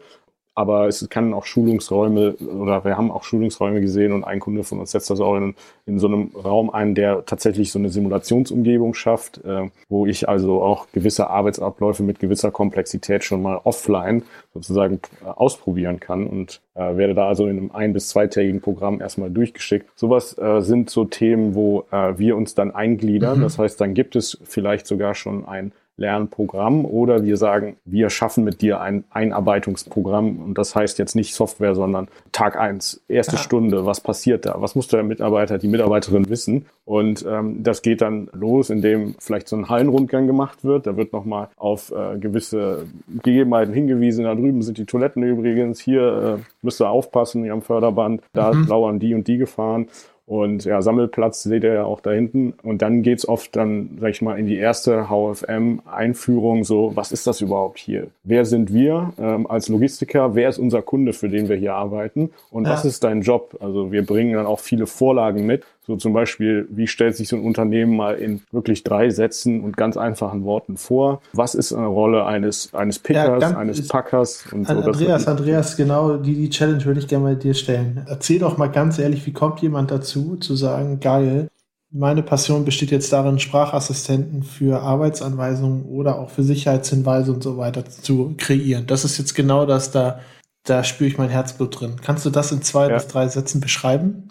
aber 0.60 0.90
es 0.90 1.08
kann 1.10 1.34
auch 1.34 1.46
Schulungsräume 1.46 2.34
oder 2.34 2.84
wir 2.84 2.98
haben 2.98 3.12
auch 3.12 3.24
Schulungsräume 3.24 3.80
gesehen 3.80 4.12
und 4.12 4.26
ein 4.26 4.42
Kunde 4.42 4.66
von 4.66 4.82
uns 4.82 4.92
setzt 4.92 5.10
das 5.10 5.22
auch 5.22 5.38
in, 5.38 5.56
in 5.86 6.00
so 6.00 6.08
einem 6.08 6.32
Raum 6.36 6.70
ein, 6.70 6.96
der 6.96 7.26
tatsächlich 7.26 7.72
so 7.72 7.80
eine 7.80 7.88
Simulationsumgebung 7.88 8.94
schafft, 8.94 9.38
äh, 9.46 9.70
wo 9.88 10.06
ich 10.06 10.28
also 10.28 10.62
auch 10.62 10.88
gewisse 10.92 11.30
Arbeitsabläufe 11.30 12.04
mit 12.04 12.20
gewisser 12.20 12.52
Komplexität 12.52 13.24
schon 13.24 13.42
mal 13.42 13.62
offline 13.64 14.24
sozusagen 14.54 15.00
äh, 15.24 15.30
ausprobieren 15.30 16.02
kann 16.02 16.28
und 16.28 16.60
äh, 16.76 16.98
werde 16.98 17.14
da 17.14 17.30
also 17.30 17.48
in 17.48 17.58
einem 17.58 17.72
ein- 17.72 17.94
bis 17.94 18.10
zweitägigen 18.10 18.60
Programm 18.60 19.00
erstmal 19.00 19.32
durchgeschickt. 19.32 19.90
Sowas 19.96 20.38
äh, 20.38 20.60
sind 20.60 20.90
so 20.90 21.06
Themen, 21.06 21.56
wo 21.56 21.86
äh, 21.90 22.18
wir 22.18 22.36
uns 22.36 22.54
dann 22.54 22.76
eingliedern. 22.76 23.38
Mhm. 23.38 23.44
Das 23.44 23.58
heißt, 23.58 23.80
dann 23.80 23.94
gibt 23.94 24.18
es 24.18 24.38
vielleicht 24.44 24.88
sogar 24.88 25.16
schon 25.16 25.46
ein 25.48 25.72
Lernprogramm 26.00 26.86
oder 26.86 27.24
wir 27.24 27.38
sagen, 27.38 27.76
wir 27.86 28.10
schaffen 28.10 28.44
mit 28.44 28.62
dir 28.62 28.82
ein 28.82 29.04
Einarbeitungsprogramm 29.12 30.40
und 30.40 30.58
das 30.58 30.76
heißt 30.76 30.98
jetzt 30.98 31.16
nicht 31.16 31.36
Software, 31.36 31.76
sondern 31.76 32.08
Tag 32.32 32.58
eins, 32.58 33.02
erste 33.08 33.36
ja. 33.36 33.42
Stunde, 33.42 33.86
was 33.86 34.02
passiert 34.02 34.46
da? 34.46 34.56
Was 34.58 34.76
muss 34.76 34.88
der 34.88 35.04
Mitarbeiter, 35.04 35.58
die 35.58 35.68
Mitarbeiterin 35.68 36.30
wissen? 36.30 36.66
Und 36.86 37.26
ähm, 37.30 37.62
das 37.62 37.82
geht 37.82 38.02
dann 38.02 38.30
los, 38.34 38.70
indem 38.70 39.14
vielleicht 39.20 39.48
so 39.48 39.56
ein 39.56 39.70
Hallenrundgang 39.70 40.26
gemacht 40.26 40.64
wird. 40.64 40.88
Da 40.88 40.98
wird 40.98 41.14
nochmal 41.14 41.50
auf 41.58 41.92
äh, 41.92 42.18
gewisse 42.18 42.88
Gegebenheiten 43.22 43.74
hingewiesen. 43.74 44.24
Da 44.24 44.34
drüben 44.34 44.62
sind 44.64 44.78
die 44.78 44.86
Toiletten 44.86 45.22
übrigens. 45.22 45.80
Hier 45.80 46.40
äh, 46.40 46.44
müsst 46.62 46.82
ihr 46.82 46.90
aufpassen, 46.90 47.46
ihr 47.46 47.54
am 47.54 47.62
Förderband. 47.62 48.22
Da 48.34 48.54
mhm. 48.54 48.68
lauern 48.68 49.00
die 49.00 49.14
und 49.14 49.28
die 49.28 49.38
Gefahren. 49.38 49.88
Und 50.30 50.64
ja, 50.64 50.84
Sammelplatz 50.84 51.42
seht 51.42 51.64
ihr 51.64 51.74
ja 51.74 51.84
auch 51.86 52.02
da 52.02 52.12
hinten. 52.12 52.54
Und 52.62 52.84
dann 52.84 53.02
geht's 53.02 53.28
oft 53.28 53.56
dann, 53.56 53.98
sag 54.00 54.12
ich 54.12 54.22
mal, 54.22 54.38
in 54.38 54.46
die 54.46 54.58
erste 54.58 55.08
HFM-Einführung 55.10 56.64
so, 56.64 56.92
was 56.94 57.12
ist 57.12 57.26
das 57.26 57.42
überhaupt 57.42 57.80
hier? 57.80 58.10
Wer 58.24 58.46
sind 58.46 58.72
wir 58.72 59.12
ähm, 59.18 59.48
als 59.48 59.70
Logistiker? 59.70 60.36
Wer 60.36 60.50
ist 60.50 60.60
unser 60.60 60.84
Kunde, 60.84 61.14
für 61.14 61.30
den 61.30 61.50
wir 61.50 61.56
hier 61.56 61.74
arbeiten? 61.74 62.30
Und 62.52 62.66
ja. 62.66 62.74
was 62.74 62.86
ist 62.86 63.04
dein 63.04 63.22
Job? 63.22 63.58
Also 63.60 63.92
wir 63.92 64.06
bringen 64.06 64.34
dann 64.34 64.46
auch 64.46 64.60
viele 64.60 64.86
Vorlagen 64.86 65.48
mit, 65.48 65.66
so 65.90 65.96
zum 65.96 66.14
Beispiel, 66.14 66.68
wie 66.70 66.86
stellt 66.86 67.16
sich 67.16 67.30
so 67.30 67.36
ein 67.36 67.42
Unternehmen 67.42 67.98
mal 67.98 68.14
in 68.14 68.42
wirklich 68.52 68.84
drei 68.84 69.10
Sätzen 69.10 69.64
und 69.64 69.76
ganz 69.76 69.98
einfachen 69.98 70.44
Worten 70.44 70.78
vor? 70.78 71.24
Was 71.34 71.56
ist 71.56 71.74
eine 71.74 71.88
Rolle 71.88 72.28
eines, 72.28 72.72
eines 72.76 73.00
Pickers, 73.00 73.42
ja, 73.42 73.58
eines 73.58 73.88
Packers? 73.88 74.46
Und 74.52 74.68
so, 74.68 74.74
Andreas, 74.74 75.28
Andreas, 75.28 75.76
genau 75.76 76.18
die, 76.18 76.36
die 76.36 76.52
Challenge 76.52 76.86
würde 76.86 77.00
ich 77.00 77.08
gerne 77.08 77.24
mal 77.24 77.36
dir 77.36 77.56
stellen. 77.56 78.06
Erzähl 78.08 78.38
doch 78.38 78.56
mal 78.60 78.68
ganz 78.68 79.00
ehrlich, 79.00 79.26
wie 79.26 79.34
kommt 79.34 79.62
jemand 79.62 79.90
dazu, 79.90 80.36
zu 80.36 80.56
sagen, 80.56 81.00
geil, 81.00 81.50
meine 81.90 82.22
Passion 82.22 82.66
besteht 82.66 82.92
jetzt 82.92 83.12
darin, 83.12 83.40
Sprachassistenten 83.40 84.44
für 84.44 84.84
Arbeitsanweisungen 84.84 85.86
oder 85.86 86.20
auch 86.20 86.30
für 86.30 86.44
Sicherheitshinweise 86.44 87.34
und 87.34 87.42
so 87.42 87.58
weiter 87.58 87.84
zu 87.84 88.36
kreieren. 88.38 88.86
Das 88.86 89.06
ist 89.06 89.18
jetzt 89.18 89.34
genau 89.34 89.66
das, 89.66 89.90
da, 89.90 90.20
da 90.66 90.84
spüre 90.84 91.08
ich 91.08 91.18
mein 91.18 91.30
Herzblut 91.30 91.82
drin. 91.82 91.96
Kannst 92.04 92.28
du 92.28 92.30
das 92.30 92.52
in 92.52 92.62
zwei 92.62 92.90
ja. 92.90 92.94
bis 92.94 93.08
drei 93.08 93.28
Sätzen 93.28 93.60
beschreiben? 93.60 94.30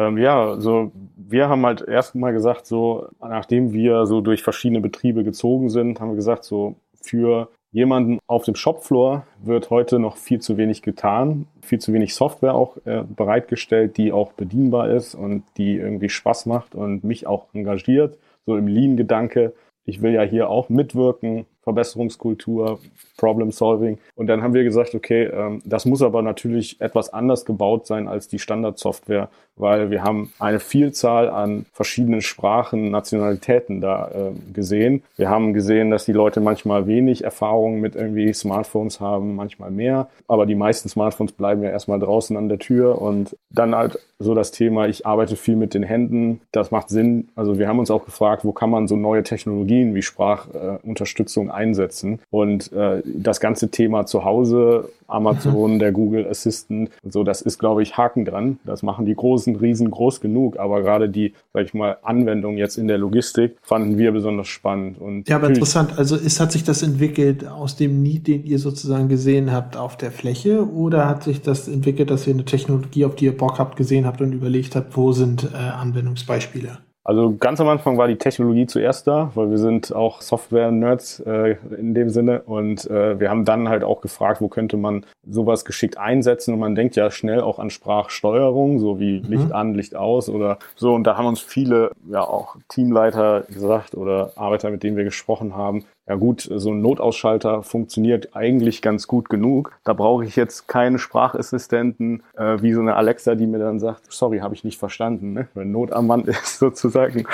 Ähm, 0.00 0.16
ja, 0.16 0.48
also 0.48 0.92
wir 1.16 1.50
haben 1.50 1.66
halt 1.66 1.82
erst 1.82 2.14
mal 2.14 2.32
gesagt, 2.32 2.66
so 2.66 3.08
nachdem 3.20 3.72
wir 3.74 4.06
so 4.06 4.22
durch 4.22 4.42
verschiedene 4.42 4.80
Betriebe 4.80 5.24
gezogen 5.24 5.68
sind, 5.68 6.00
haben 6.00 6.10
wir 6.10 6.16
gesagt, 6.16 6.44
so 6.44 6.76
für 7.02 7.48
jemanden 7.70 8.18
auf 8.26 8.44
dem 8.44 8.54
Shopfloor 8.54 9.26
wird 9.42 9.68
heute 9.68 9.98
noch 9.98 10.16
viel 10.16 10.40
zu 10.40 10.56
wenig 10.56 10.80
getan, 10.80 11.46
viel 11.60 11.80
zu 11.80 11.92
wenig 11.92 12.14
Software 12.14 12.54
auch 12.54 12.78
äh, 12.86 13.04
bereitgestellt, 13.14 13.98
die 13.98 14.10
auch 14.10 14.32
bedienbar 14.32 14.90
ist 14.90 15.14
und 15.14 15.42
die 15.58 15.76
irgendwie 15.76 16.08
Spaß 16.08 16.46
macht 16.46 16.74
und 16.74 17.04
mich 17.04 17.26
auch 17.26 17.46
engagiert, 17.52 18.16
so 18.46 18.56
im 18.56 18.68
Lean-Gedanke. 18.68 19.52
Ich 19.84 20.00
will 20.00 20.14
ja 20.14 20.22
hier 20.22 20.48
auch 20.48 20.70
mitwirken, 20.70 21.46
Verbesserungskultur, 21.62 22.80
Problem 23.16 23.52
Solving. 23.52 23.98
Und 24.14 24.26
dann 24.26 24.42
haben 24.42 24.54
wir 24.54 24.64
gesagt, 24.64 24.94
okay, 24.94 25.24
ähm, 25.24 25.62
das 25.64 25.84
muss 25.84 26.02
aber 26.02 26.22
natürlich 26.22 26.80
etwas 26.80 27.12
anders 27.12 27.44
gebaut 27.44 27.86
sein 27.86 28.08
als 28.08 28.28
die 28.28 28.38
Standardsoftware, 28.38 29.28
weil 29.56 29.90
wir 29.90 30.02
haben 30.02 30.32
eine 30.38 30.60
Vielzahl 30.60 31.28
an 31.28 31.66
verschiedenen 31.72 32.22
Sprachen, 32.22 32.90
Nationalitäten 32.90 33.80
da 33.80 34.08
äh, 34.08 34.52
gesehen. 34.52 35.02
Wir 35.16 35.28
haben 35.28 35.52
gesehen, 35.52 35.90
dass 35.90 36.04
die 36.04 36.12
Leute 36.12 36.40
manchmal 36.40 36.86
wenig 36.86 37.24
Erfahrung 37.24 37.80
mit 37.80 37.94
irgendwie 37.94 38.32
Smartphones 38.32 39.00
haben, 39.00 39.36
manchmal 39.36 39.70
mehr. 39.70 40.08
Aber 40.28 40.46
die 40.46 40.54
meisten 40.54 40.88
Smartphones 40.88 41.32
bleiben 41.32 41.62
ja 41.62 41.70
erstmal 41.70 41.98
draußen 41.98 42.36
an 42.36 42.48
der 42.48 42.58
Tür 42.58 43.00
und 43.00 43.36
dann 43.50 43.74
halt 43.74 43.98
so 44.18 44.34
das 44.34 44.50
Thema, 44.52 44.86
ich 44.86 45.06
arbeite 45.06 45.34
viel 45.34 45.56
mit 45.56 45.74
den 45.74 45.82
Händen. 45.82 46.40
Das 46.52 46.70
macht 46.70 46.90
Sinn. 46.90 47.28
Also 47.34 47.58
wir 47.58 47.68
haben 47.68 47.78
uns 47.78 47.90
auch 47.90 48.04
gefragt, 48.04 48.44
wo 48.44 48.52
kann 48.52 48.70
man 48.70 48.86
so 48.86 48.96
neue 48.96 49.22
Technologien 49.22 49.94
wie 49.94 50.02
Sprachunterstützung 50.02 51.48
äh, 51.48 51.52
einsetzen? 51.52 52.20
Und 52.30 52.72
äh, 52.72 53.02
das 53.04 53.40
ganze 53.40 53.70
Thema 53.70 54.06
zu 54.06 54.24
Hause, 54.24 54.90
Amazon, 55.10 55.78
der 55.78 55.92
Google 55.92 56.26
Assistant, 56.28 56.90
so, 57.08 57.24
das 57.24 57.42
ist, 57.42 57.58
glaube 57.58 57.82
ich, 57.82 57.96
Haken 57.96 58.24
dran. 58.24 58.58
Das 58.64 58.82
machen 58.82 59.06
die 59.06 59.14
großen 59.14 59.56
Riesen 59.56 59.90
groß 59.90 60.20
genug. 60.20 60.58
Aber 60.58 60.82
gerade 60.82 61.08
die, 61.08 61.34
sag 61.52 61.64
ich 61.64 61.74
mal, 61.74 61.98
Anwendung 62.02 62.56
jetzt 62.56 62.76
in 62.76 62.88
der 62.88 62.98
Logistik 62.98 63.56
fanden 63.62 63.98
wir 63.98 64.12
besonders 64.12 64.48
spannend. 64.48 64.98
Und 64.98 65.28
ja, 65.28 65.36
aber 65.36 65.48
interessant. 65.48 65.98
Also 65.98 66.16
ist, 66.16 66.40
hat 66.40 66.52
sich 66.52 66.64
das 66.64 66.82
entwickelt 66.82 67.46
aus 67.46 67.76
dem 67.76 68.02
Need, 68.02 68.26
den 68.26 68.44
ihr 68.44 68.58
sozusagen 68.58 69.08
gesehen 69.08 69.52
habt 69.52 69.76
auf 69.76 69.96
der 69.96 70.10
Fläche? 70.10 70.68
Oder 70.70 71.08
hat 71.08 71.24
sich 71.24 71.42
das 71.42 71.68
entwickelt, 71.68 72.10
dass 72.10 72.26
ihr 72.26 72.34
eine 72.34 72.44
Technologie, 72.44 73.04
auf 73.04 73.14
die 73.14 73.26
ihr 73.26 73.36
Bock 73.36 73.58
habt, 73.58 73.76
gesehen 73.76 74.06
habt 74.06 74.20
und 74.20 74.32
überlegt 74.32 74.76
habt, 74.76 74.96
wo 74.96 75.12
sind 75.12 75.48
äh, 75.52 75.56
Anwendungsbeispiele? 75.56 76.78
Also 77.02 77.34
ganz 77.38 77.60
am 77.60 77.68
Anfang 77.68 77.96
war 77.96 78.08
die 78.08 78.18
Technologie 78.18 78.66
zuerst 78.66 79.06
da, 79.06 79.30
weil 79.34 79.50
wir 79.50 79.58
sind 79.58 79.94
auch 79.94 80.20
Software-Nerds 80.20 81.20
äh, 81.20 81.56
in 81.76 81.94
dem 81.94 82.10
Sinne. 82.10 82.42
Und 82.42 82.88
äh, 82.90 83.18
wir 83.18 83.30
haben 83.30 83.44
dann 83.46 83.68
halt 83.70 83.84
auch 83.84 84.02
gefragt, 84.02 84.40
wo 84.42 84.48
könnte 84.48 84.76
man 84.76 85.06
sowas 85.26 85.64
geschickt 85.64 85.96
einsetzen? 85.96 86.52
Und 86.54 86.60
man 86.60 86.74
denkt 86.74 86.96
ja 86.96 87.10
schnell 87.10 87.40
auch 87.40 87.58
an 87.58 87.70
Sprachsteuerung, 87.70 88.78
so 88.78 89.00
wie 89.00 89.20
mhm. 89.20 89.28
Licht 89.28 89.52
an, 89.52 89.74
Licht 89.74 89.96
aus 89.96 90.28
oder 90.28 90.58
so. 90.76 90.94
Und 90.94 91.04
da 91.04 91.16
haben 91.16 91.26
uns 91.26 91.40
viele 91.40 91.92
ja 92.06 92.20
auch 92.20 92.56
Teamleiter 92.68 93.44
gesagt 93.48 93.94
oder 93.94 94.32
Arbeiter, 94.36 94.70
mit 94.70 94.82
denen 94.82 94.98
wir 94.98 95.04
gesprochen 95.04 95.56
haben, 95.56 95.84
ja 96.10 96.16
gut, 96.16 96.40
so 96.52 96.72
ein 96.72 96.80
Notausschalter 96.80 97.62
funktioniert 97.62 98.34
eigentlich 98.34 98.82
ganz 98.82 99.06
gut 99.06 99.28
genug. 99.28 99.78
Da 99.84 99.92
brauche 99.92 100.24
ich 100.24 100.34
jetzt 100.34 100.66
keinen 100.66 100.98
Sprachassistenten 100.98 102.24
äh, 102.36 102.60
wie 102.62 102.72
so 102.72 102.80
eine 102.80 102.96
Alexa, 102.96 103.36
die 103.36 103.46
mir 103.46 103.60
dann 103.60 103.78
sagt, 103.78 104.12
sorry, 104.12 104.38
habe 104.38 104.54
ich 104.54 104.64
nicht 104.64 104.76
verstanden. 104.76 105.34
Ne? 105.34 105.46
Wenn 105.54 105.70
Not 105.70 105.92
am 105.92 106.08
Mann 106.08 106.24
ist 106.24 106.58
sozusagen, 106.58 107.20
ähm, 107.20 107.26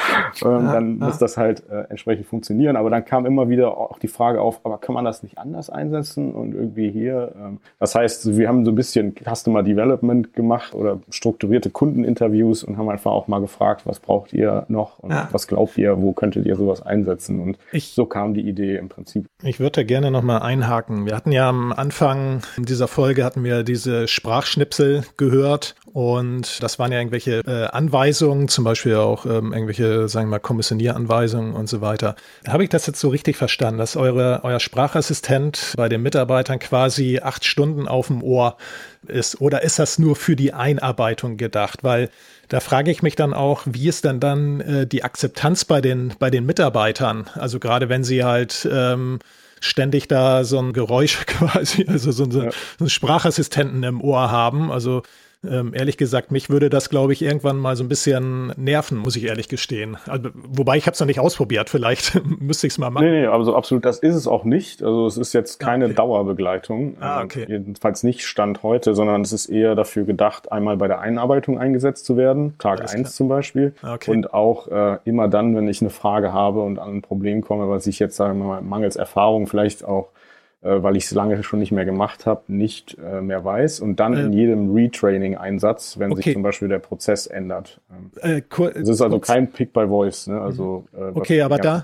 dann 0.42 0.98
ja. 0.98 1.06
muss 1.06 1.16
das 1.16 1.38
halt 1.38 1.62
äh, 1.70 1.84
entsprechend 1.88 2.26
funktionieren. 2.26 2.76
Aber 2.76 2.90
dann 2.90 3.02
kam 3.06 3.24
immer 3.24 3.48
wieder 3.48 3.78
auch 3.78 3.98
die 3.98 4.08
Frage 4.08 4.42
auf, 4.42 4.60
aber 4.64 4.76
kann 4.76 4.94
man 4.94 5.06
das 5.06 5.22
nicht 5.22 5.38
anders 5.38 5.70
einsetzen 5.70 6.34
und 6.34 6.54
irgendwie 6.54 6.90
hier? 6.90 7.32
Ähm, 7.34 7.60
das 7.78 7.94
heißt, 7.94 8.36
wir 8.36 8.46
haben 8.46 8.66
so 8.66 8.72
ein 8.72 8.74
bisschen 8.74 9.14
Customer 9.14 9.62
Development 9.62 10.34
gemacht 10.34 10.74
oder 10.74 11.00
strukturierte 11.08 11.70
Kundeninterviews 11.70 12.62
und 12.62 12.76
haben 12.76 12.90
einfach 12.90 13.12
auch 13.12 13.26
mal 13.26 13.40
gefragt, 13.40 13.86
was 13.86 14.00
braucht 14.00 14.34
ihr 14.34 14.66
noch 14.68 14.98
und 14.98 15.12
ja. 15.12 15.30
was 15.32 15.46
glaubt 15.46 15.78
ihr, 15.78 16.02
wo 16.02 16.12
könntet 16.12 16.44
ihr 16.44 16.56
sowas 16.56 16.82
einsetzen? 16.82 17.40
Und 17.40 17.56
ich, 17.72 17.92
so 17.94 18.04
kam 18.04 18.34
die 18.34 18.46
Idee 18.46 18.55
Idee 18.56 18.76
im 18.76 18.88
Prinzip. 18.88 19.26
Ich 19.42 19.60
würde 19.60 19.72
da 19.72 19.82
gerne 19.82 20.10
nochmal 20.10 20.42
einhaken. 20.42 21.06
Wir 21.06 21.14
hatten 21.14 21.32
ja 21.32 21.48
am 21.48 21.72
Anfang 21.72 22.42
dieser 22.56 22.88
Folge 22.88 23.24
hatten 23.24 23.44
wir 23.44 23.62
diese 23.62 24.08
Sprachschnipsel 24.08 25.04
gehört 25.16 25.74
und 25.92 26.62
das 26.62 26.78
waren 26.78 26.92
ja 26.92 26.98
irgendwelche 26.98 27.40
äh, 27.46 27.66
Anweisungen, 27.66 28.48
zum 28.48 28.64
Beispiel 28.64 28.96
auch 28.96 29.26
ähm, 29.26 29.52
irgendwelche, 29.52 30.08
sagen 30.08 30.28
wir 30.28 30.32
mal, 30.32 30.38
Kommissionieranweisungen 30.40 31.54
und 31.54 31.68
so 31.68 31.80
weiter. 31.80 32.16
Habe 32.46 32.64
ich 32.64 32.70
das 32.70 32.86
jetzt 32.86 33.00
so 33.00 33.08
richtig 33.08 33.36
verstanden, 33.36 33.78
dass 33.78 33.96
eure, 33.96 34.40
euer 34.42 34.60
Sprachassistent 34.60 35.74
bei 35.76 35.88
den 35.88 36.02
Mitarbeitern 36.02 36.58
quasi 36.58 37.20
acht 37.22 37.44
Stunden 37.44 37.88
auf 37.88 38.08
dem 38.08 38.22
Ohr 38.22 38.56
ist? 39.08 39.40
Oder 39.40 39.62
ist 39.62 39.78
das 39.78 39.98
nur 39.98 40.16
für 40.16 40.36
die 40.36 40.52
Einarbeitung 40.52 41.36
gedacht? 41.36 41.84
Weil 41.84 42.10
da 42.48 42.60
frage 42.60 42.90
ich 42.90 43.02
mich 43.02 43.16
dann 43.16 43.34
auch, 43.34 43.62
wie 43.64 43.88
ist 43.88 44.04
denn 44.04 44.20
dann 44.20 44.60
äh, 44.60 44.86
die 44.86 45.02
Akzeptanz 45.02 45.64
bei 45.64 45.80
den, 45.80 46.14
bei 46.18 46.30
den 46.30 46.46
Mitarbeitern? 46.46 47.26
Also 47.34 47.58
gerade 47.58 47.88
wenn 47.88 48.04
sie 48.04 48.22
halt 48.22 48.45
ähm, 48.70 49.18
ständig 49.60 50.08
da 50.08 50.44
so 50.44 50.58
ein 50.58 50.72
Geräusch 50.72 51.18
quasi, 51.26 51.86
also 51.88 52.12
so, 52.12 52.24
ja. 52.24 52.50
so 52.50 52.56
einen 52.80 52.90
Sprachassistenten 52.90 53.82
im 53.82 54.00
Ohr 54.00 54.30
haben. 54.30 54.70
Also 54.70 55.02
ähm, 55.50 55.72
ehrlich 55.74 55.96
gesagt, 55.96 56.30
mich 56.30 56.50
würde 56.50 56.70
das, 56.70 56.90
glaube 56.90 57.12
ich, 57.12 57.22
irgendwann 57.22 57.56
mal 57.58 57.76
so 57.76 57.84
ein 57.84 57.88
bisschen 57.88 58.52
nerven, 58.56 58.98
muss 58.98 59.16
ich 59.16 59.24
ehrlich 59.24 59.48
gestehen. 59.48 59.96
Also, 60.06 60.30
wobei 60.34 60.76
ich 60.76 60.86
habe 60.86 60.94
es 60.94 61.00
noch 61.00 61.06
nicht 61.06 61.20
ausprobiert, 61.20 61.70
vielleicht 61.70 62.20
müsste 62.40 62.66
ich 62.66 62.74
es 62.74 62.78
mal 62.78 62.90
machen. 62.90 63.06
Nee, 63.06 63.20
nee, 63.22 63.26
also 63.26 63.56
absolut, 63.56 63.84
das 63.84 63.98
ist 63.98 64.14
es 64.14 64.26
auch 64.26 64.44
nicht. 64.44 64.82
Also 64.82 65.06
es 65.06 65.16
ist 65.16 65.32
jetzt 65.32 65.58
keine 65.58 65.86
okay. 65.86 65.94
Dauerbegleitung. 65.94 66.96
Ah, 67.00 67.22
okay. 67.22 67.44
Äh, 67.44 67.52
jedenfalls 67.52 68.02
nicht 68.02 68.24
Stand 68.24 68.62
heute, 68.62 68.94
sondern 68.94 69.22
es 69.22 69.32
ist 69.32 69.46
eher 69.46 69.74
dafür 69.74 70.04
gedacht, 70.04 70.52
einmal 70.52 70.76
bei 70.76 70.88
der 70.88 71.00
Einarbeitung 71.00 71.58
eingesetzt 71.58 72.06
zu 72.06 72.16
werden, 72.16 72.54
Tag 72.58 72.80
Alles 72.80 72.92
1 72.92 73.00
klar. 73.02 73.12
zum 73.12 73.28
Beispiel. 73.28 73.74
Okay. 73.82 74.10
Und 74.10 74.34
auch 74.34 74.68
äh, 74.68 74.98
immer 75.04 75.28
dann, 75.28 75.56
wenn 75.56 75.68
ich 75.68 75.80
eine 75.80 75.90
Frage 75.90 76.32
habe 76.32 76.62
und 76.62 76.78
an 76.78 76.96
ein 76.96 77.02
Problem 77.02 77.42
komme, 77.42 77.68
was 77.68 77.86
ich 77.86 77.98
jetzt, 77.98 78.16
sagen 78.16 78.38
wir 78.38 78.46
mal, 78.46 78.62
mangels 78.62 78.96
Erfahrung 78.96 79.46
vielleicht 79.46 79.84
auch 79.84 80.08
weil 80.66 80.96
ich 80.96 81.04
es 81.04 81.12
lange 81.12 81.42
schon 81.42 81.58
nicht 81.58 81.72
mehr 81.72 81.84
gemacht 81.84 82.26
habe, 82.26 82.42
nicht 82.48 82.96
äh, 82.98 83.20
mehr 83.20 83.44
weiß 83.44 83.80
und 83.80 84.00
dann 84.00 84.14
äh, 84.14 84.22
in 84.22 84.32
jedem 84.32 84.74
Retraining-Einsatz, 84.74 85.98
wenn 85.98 86.12
okay. 86.12 86.22
sich 86.22 86.32
zum 86.34 86.42
Beispiel 86.42 86.68
der 86.68 86.78
Prozess 86.78 87.26
ändert. 87.26 87.80
Ähm, 88.22 88.42
es 88.74 88.88
ist 88.88 89.00
also 89.00 89.18
kein 89.18 89.50
Pick 89.50 89.72
by 89.72 89.86
Voice, 89.86 90.26
ne? 90.26 90.40
also 90.40 90.84
äh, 90.96 91.12
okay, 91.14 91.42
aber 91.42 91.58
da, 91.58 91.82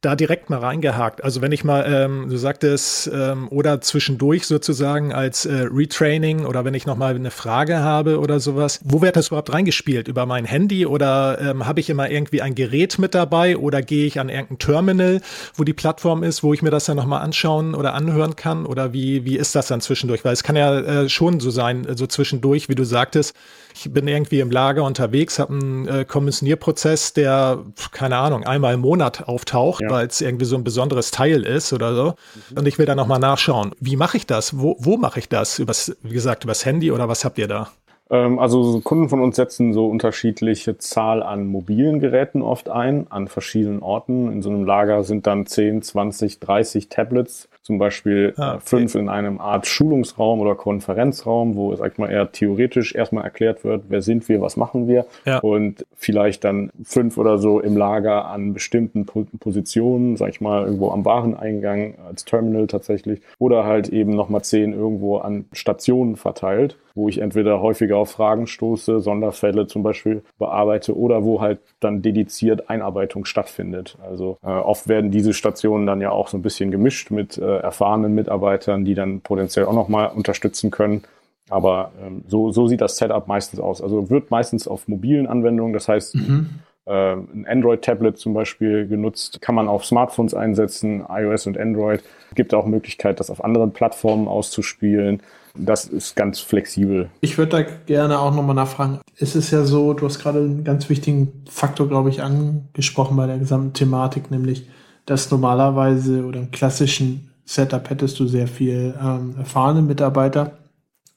da 0.00 0.16
direkt 0.16 0.50
mal 0.50 0.58
reingehakt. 0.58 1.22
Also 1.22 1.42
wenn 1.42 1.52
ich 1.52 1.64
mal, 1.64 1.84
ähm, 1.86 2.28
du 2.28 2.36
sagtest, 2.36 3.10
ähm, 3.12 3.48
oder 3.50 3.80
zwischendurch 3.80 4.46
sozusagen 4.46 5.12
als 5.12 5.46
äh, 5.46 5.66
Retraining 5.70 6.46
oder 6.46 6.64
wenn 6.64 6.74
ich 6.74 6.86
noch 6.86 6.96
mal 6.96 7.14
eine 7.14 7.30
Frage 7.30 7.80
habe 7.80 8.18
oder 8.18 8.40
sowas, 8.40 8.80
wo 8.84 9.02
wird 9.02 9.16
das 9.16 9.28
überhaupt 9.28 9.52
reingespielt? 9.52 10.08
Über 10.08 10.26
mein 10.26 10.44
Handy 10.44 10.86
oder 10.86 11.38
ähm, 11.40 11.66
habe 11.66 11.80
ich 11.80 11.90
immer 11.90 12.10
irgendwie 12.10 12.42
ein 12.42 12.54
Gerät 12.54 12.98
mit 12.98 13.14
dabei 13.14 13.56
oder 13.56 13.82
gehe 13.82 14.06
ich 14.06 14.20
an 14.20 14.28
irgendein 14.28 14.58
Terminal, 14.58 15.20
wo 15.54 15.64
die 15.64 15.72
Plattform 15.72 16.22
ist, 16.22 16.42
wo 16.42 16.54
ich 16.54 16.62
mir 16.62 16.70
das 16.70 16.86
dann 16.86 16.96
noch 16.96 17.06
mal 17.06 17.18
anschauen 17.18 17.74
oder 17.74 17.89
anhören 17.94 18.36
kann? 18.36 18.66
Oder 18.66 18.92
wie, 18.92 19.24
wie 19.24 19.36
ist 19.36 19.54
das 19.54 19.68
dann 19.68 19.80
zwischendurch? 19.80 20.24
Weil 20.24 20.32
es 20.32 20.42
kann 20.42 20.56
ja 20.56 20.80
äh, 20.80 21.08
schon 21.08 21.40
so 21.40 21.50
sein, 21.50 21.86
so 21.96 22.06
zwischendurch, 22.06 22.68
wie 22.68 22.74
du 22.74 22.84
sagtest, 22.84 23.34
ich 23.74 23.92
bin 23.92 24.08
irgendwie 24.08 24.40
im 24.40 24.50
Lager 24.50 24.84
unterwegs, 24.84 25.38
habe 25.38 25.54
einen 25.54 25.88
äh, 25.88 26.04
Kommissionierprozess, 26.04 27.12
der, 27.12 27.64
keine 27.92 28.16
Ahnung, 28.16 28.44
einmal 28.44 28.74
im 28.74 28.80
Monat 28.80 29.28
auftaucht, 29.28 29.82
ja. 29.82 29.90
weil 29.90 30.06
es 30.06 30.20
irgendwie 30.20 30.44
so 30.44 30.56
ein 30.56 30.64
besonderes 30.64 31.10
Teil 31.10 31.44
ist 31.44 31.72
oder 31.72 31.94
so. 31.94 32.14
Mhm. 32.50 32.58
Und 32.58 32.68
ich 32.68 32.78
will 32.78 32.86
da 32.86 32.94
nochmal 32.94 33.20
nachschauen. 33.20 33.72
Wie 33.80 33.96
mache 33.96 34.16
ich 34.16 34.26
das? 34.26 34.58
Wo, 34.58 34.76
wo 34.78 34.96
mache 34.96 35.20
ich 35.20 35.28
das? 35.28 35.58
Übers, 35.58 35.96
wie 36.02 36.14
gesagt, 36.14 36.44
übers 36.44 36.64
Handy 36.64 36.90
oder 36.90 37.08
was 37.08 37.24
habt 37.24 37.38
ihr 37.38 37.48
da? 37.48 37.70
Ähm, 38.10 38.38
also 38.38 38.80
Kunden 38.80 39.08
von 39.08 39.20
uns 39.22 39.36
setzen 39.36 39.72
so 39.72 39.86
unterschiedliche 39.86 40.76
Zahl 40.78 41.22
an 41.22 41.46
mobilen 41.46 42.00
Geräten 42.00 42.42
oft 42.42 42.68
ein, 42.68 43.06
an 43.10 43.28
verschiedenen 43.28 43.82
Orten. 43.82 44.30
In 44.32 44.42
so 44.42 44.50
einem 44.50 44.64
Lager 44.64 45.04
sind 45.04 45.26
dann 45.26 45.46
10, 45.46 45.82
20, 45.82 46.40
30 46.40 46.88
Tablets 46.88 47.48
zum 47.70 47.78
Beispiel 47.78 48.34
ah, 48.36 48.54
okay. 48.54 48.62
fünf 48.64 48.96
in 48.96 49.08
einem 49.08 49.40
Art 49.40 49.64
Schulungsraum 49.64 50.40
oder 50.40 50.56
Konferenzraum, 50.56 51.54
wo, 51.54 51.72
sag 51.76 51.92
ich 51.92 51.98
mal, 51.98 52.10
eher 52.10 52.32
theoretisch 52.32 52.96
erstmal 52.96 53.22
erklärt 53.22 53.62
wird, 53.62 53.84
wer 53.88 54.02
sind 54.02 54.28
wir, 54.28 54.40
was 54.40 54.56
machen 54.56 54.88
wir 54.88 55.06
ja. 55.24 55.38
und 55.38 55.86
vielleicht 55.94 56.42
dann 56.42 56.72
fünf 56.82 57.16
oder 57.16 57.38
so 57.38 57.60
im 57.60 57.76
Lager 57.76 58.24
an 58.24 58.54
bestimmten 58.54 59.06
Positionen, 59.06 60.16
sag 60.16 60.30
ich 60.30 60.40
mal, 60.40 60.64
irgendwo 60.64 60.90
am 60.90 61.04
Wareneingang 61.04 61.94
als 62.08 62.24
Terminal 62.24 62.66
tatsächlich 62.66 63.20
oder 63.38 63.64
halt 63.64 63.88
eben 63.88 64.16
nochmal 64.16 64.42
zehn 64.42 64.72
irgendwo 64.72 65.18
an 65.18 65.44
Stationen 65.52 66.16
verteilt 66.16 66.76
wo 66.94 67.08
ich 67.08 67.18
entweder 67.18 67.60
häufiger 67.60 67.96
auf 67.96 68.10
Fragen 68.10 68.46
stoße, 68.46 69.00
Sonderfälle 69.00 69.66
zum 69.66 69.82
Beispiel 69.82 70.22
bearbeite 70.38 70.96
oder 70.96 71.24
wo 71.24 71.40
halt 71.40 71.60
dann 71.80 72.02
dediziert 72.02 72.68
Einarbeitung 72.68 73.24
stattfindet. 73.24 73.96
Also 74.02 74.38
äh, 74.42 74.48
oft 74.48 74.88
werden 74.88 75.10
diese 75.10 75.32
Stationen 75.32 75.86
dann 75.86 76.00
ja 76.00 76.10
auch 76.10 76.28
so 76.28 76.36
ein 76.36 76.42
bisschen 76.42 76.70
gemischt 76.70 77.10
mit 77.10 77.38
äh, 77.38 77.59
erfahrenen 77.60 78.14
Mitarbeitern, 78.14 78.84
die 78.84 78.94
dann 78.94 79.20
potenziell 79.20 79.66
auch 79.66 79.74
nochmal 79.74 80.10
unterstützen 80.14 80.70
können. 80.70 81.02
Aber 81.50 81.90
ähm, 82.00 82.24
so, 82.28 82.52
so 82.52 82.68
sieht 82.68 82.80
das 82.80 82.96
Setup 82.96 83.26
meistens 83.26 83.60
aus. 83.60 83.82
Also 83.82 84.08
wird 84.08 84.30
meistens 84.30 84.68
auf 84.68 84.88
mobilen 84.88 85.26
Anwendungen, 85.26 85.72
das 85.72 85.88
heißt, 85.88 86.14
mhm. 86.14 86.50
äh, 86.86 87.12
ein 87.12 87.46
Android-Tablet 87.46 88.18
zum 88.18 88.34
Beispiel 88.34 88.86
genutzt, 88.86 89.40
kann 89.40 89.56
man 89.56 89.68
auf 89.68 89.84
Smartphones 89.84 90.32
einsetzen, 90.32 91.04
iOS 91.08 91.46
und 91.46 91.58
Android. 91.58 92.02
Gibt 92.34 92.54
auch 92.54 92.66
Möglichkeit, 92.66 93.18
das 93.18 93.30
auf 93.30 93.44
anderen 93.44 93.72
Plattformen 93.72 94.28
auszuspielen. 94.28 95.20
Das 95.56 95.86
ist 95.86 96.14
ganz 96.14 96.38
flexibel. 96.38 97.10
Ich 97.20 97.36
würde 97.36 97.50
da 97.50 97.62
gerne 97.62 98.20
auch 98.20 98.32
nochmal 98.32 98.54
nachfragen. 98.54 99.00
Es 99.18 99.34
ist 99.34 99.50
ja 99.50 99.64
so, 99.64 99.92
du 99.94 100.06
hast 100.06 100.20
gerade 100.20 100.38
einen 100.38 100.62
ganz 100.62 100.88
wichtigen 100.88 101.44
Faktor, 101.50 101.88
glaube 101.88 102.10
ich, 102.10 102.22
angesprochen 102.22 103.16
bei 103.16 103.26
der 103.26 103.38
gesamten 103.38 103.72
Thematik, 103.72 104.30
nämlich, 104.30 104.68
dass 105.06 105.30
normalerweise 105.32 106.24
oder 106.24 106.38
im 106.38 106.52
klassischen 106.52 107.29
Setup 107.50 107.90
hättest 107.90 108.20
du 108.20 108.28
sehr 108.28 108.46
viel 108.46 108.94
ähm, 109.02 109.34
erfahrene 109.36 109.82
Mitarbeiter, 109.82 110.58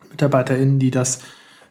MitarbeiterInnen, 0.10 0.80
die 0.80 0.90
das 0.90 1.20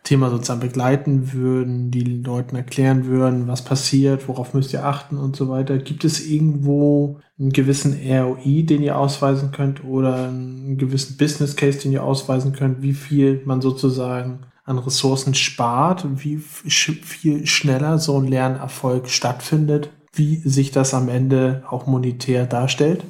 Thema 0.04 0.30
sozusagen 0.30 0.60
begleiten 0.60 1.32
würden, 1.32 1.90
die 1.90 2.22
Leuten 2.22 2.54
erklären 2.54 3.06
würden, 3.06 3.48
was 3.48 3.64
passiert, 3.64 4.28
worauf 4.28 4.54
müsst 4.54 4.72
ihr 4.72 4.84
achten 4.84 5.16
und 5.16 5.34
so 5.34 5.48
weiter. 5.48 5.78
Gibt 5.78 6.04
es 6.04 6.24
irgendwo 6.24 7.18
einen 7.40 7.50
gewissen 7.50 7.98
ROI, 8.08 8.62
den 8.62 8.82
ihr 8.82 8.98
ausweisen 8.98 9.50
könnt 9.50 9.82
oder 9.82 10.28
einen 10.28 10.78
gewissen 10.78 11.16
Business 11.16 11.56
Case, 11.56 11.80
den 11.80 11.90
ihr 11.90 12.04
ausweisen 12.04 12.52
könnt, 12.52 12.82
wie 12.82 12.94
viel 12.94 13.42
man 13.44 13.60
sozusagen 13.62 14.46
an 14.62 14.78
Ressourcen 14.78 15.34
spart, 15.34 16.06
wie 16.22 16.36
viel 16.36 17.46
schneller 17.48 17.98
so 17.98 18.16
ein 18.16 18.28
Lernerfolg 18.28 19.08
stattfindet, 19.08 19.90
wie 20.12 20.36
sich 20.36 20.70
das 20.70 20.94
am 20.94 21.08
Ende 21.08 21.64
auch 21.68 21.86
monetär 21.88 22.46
darstellt? 22.46 23.02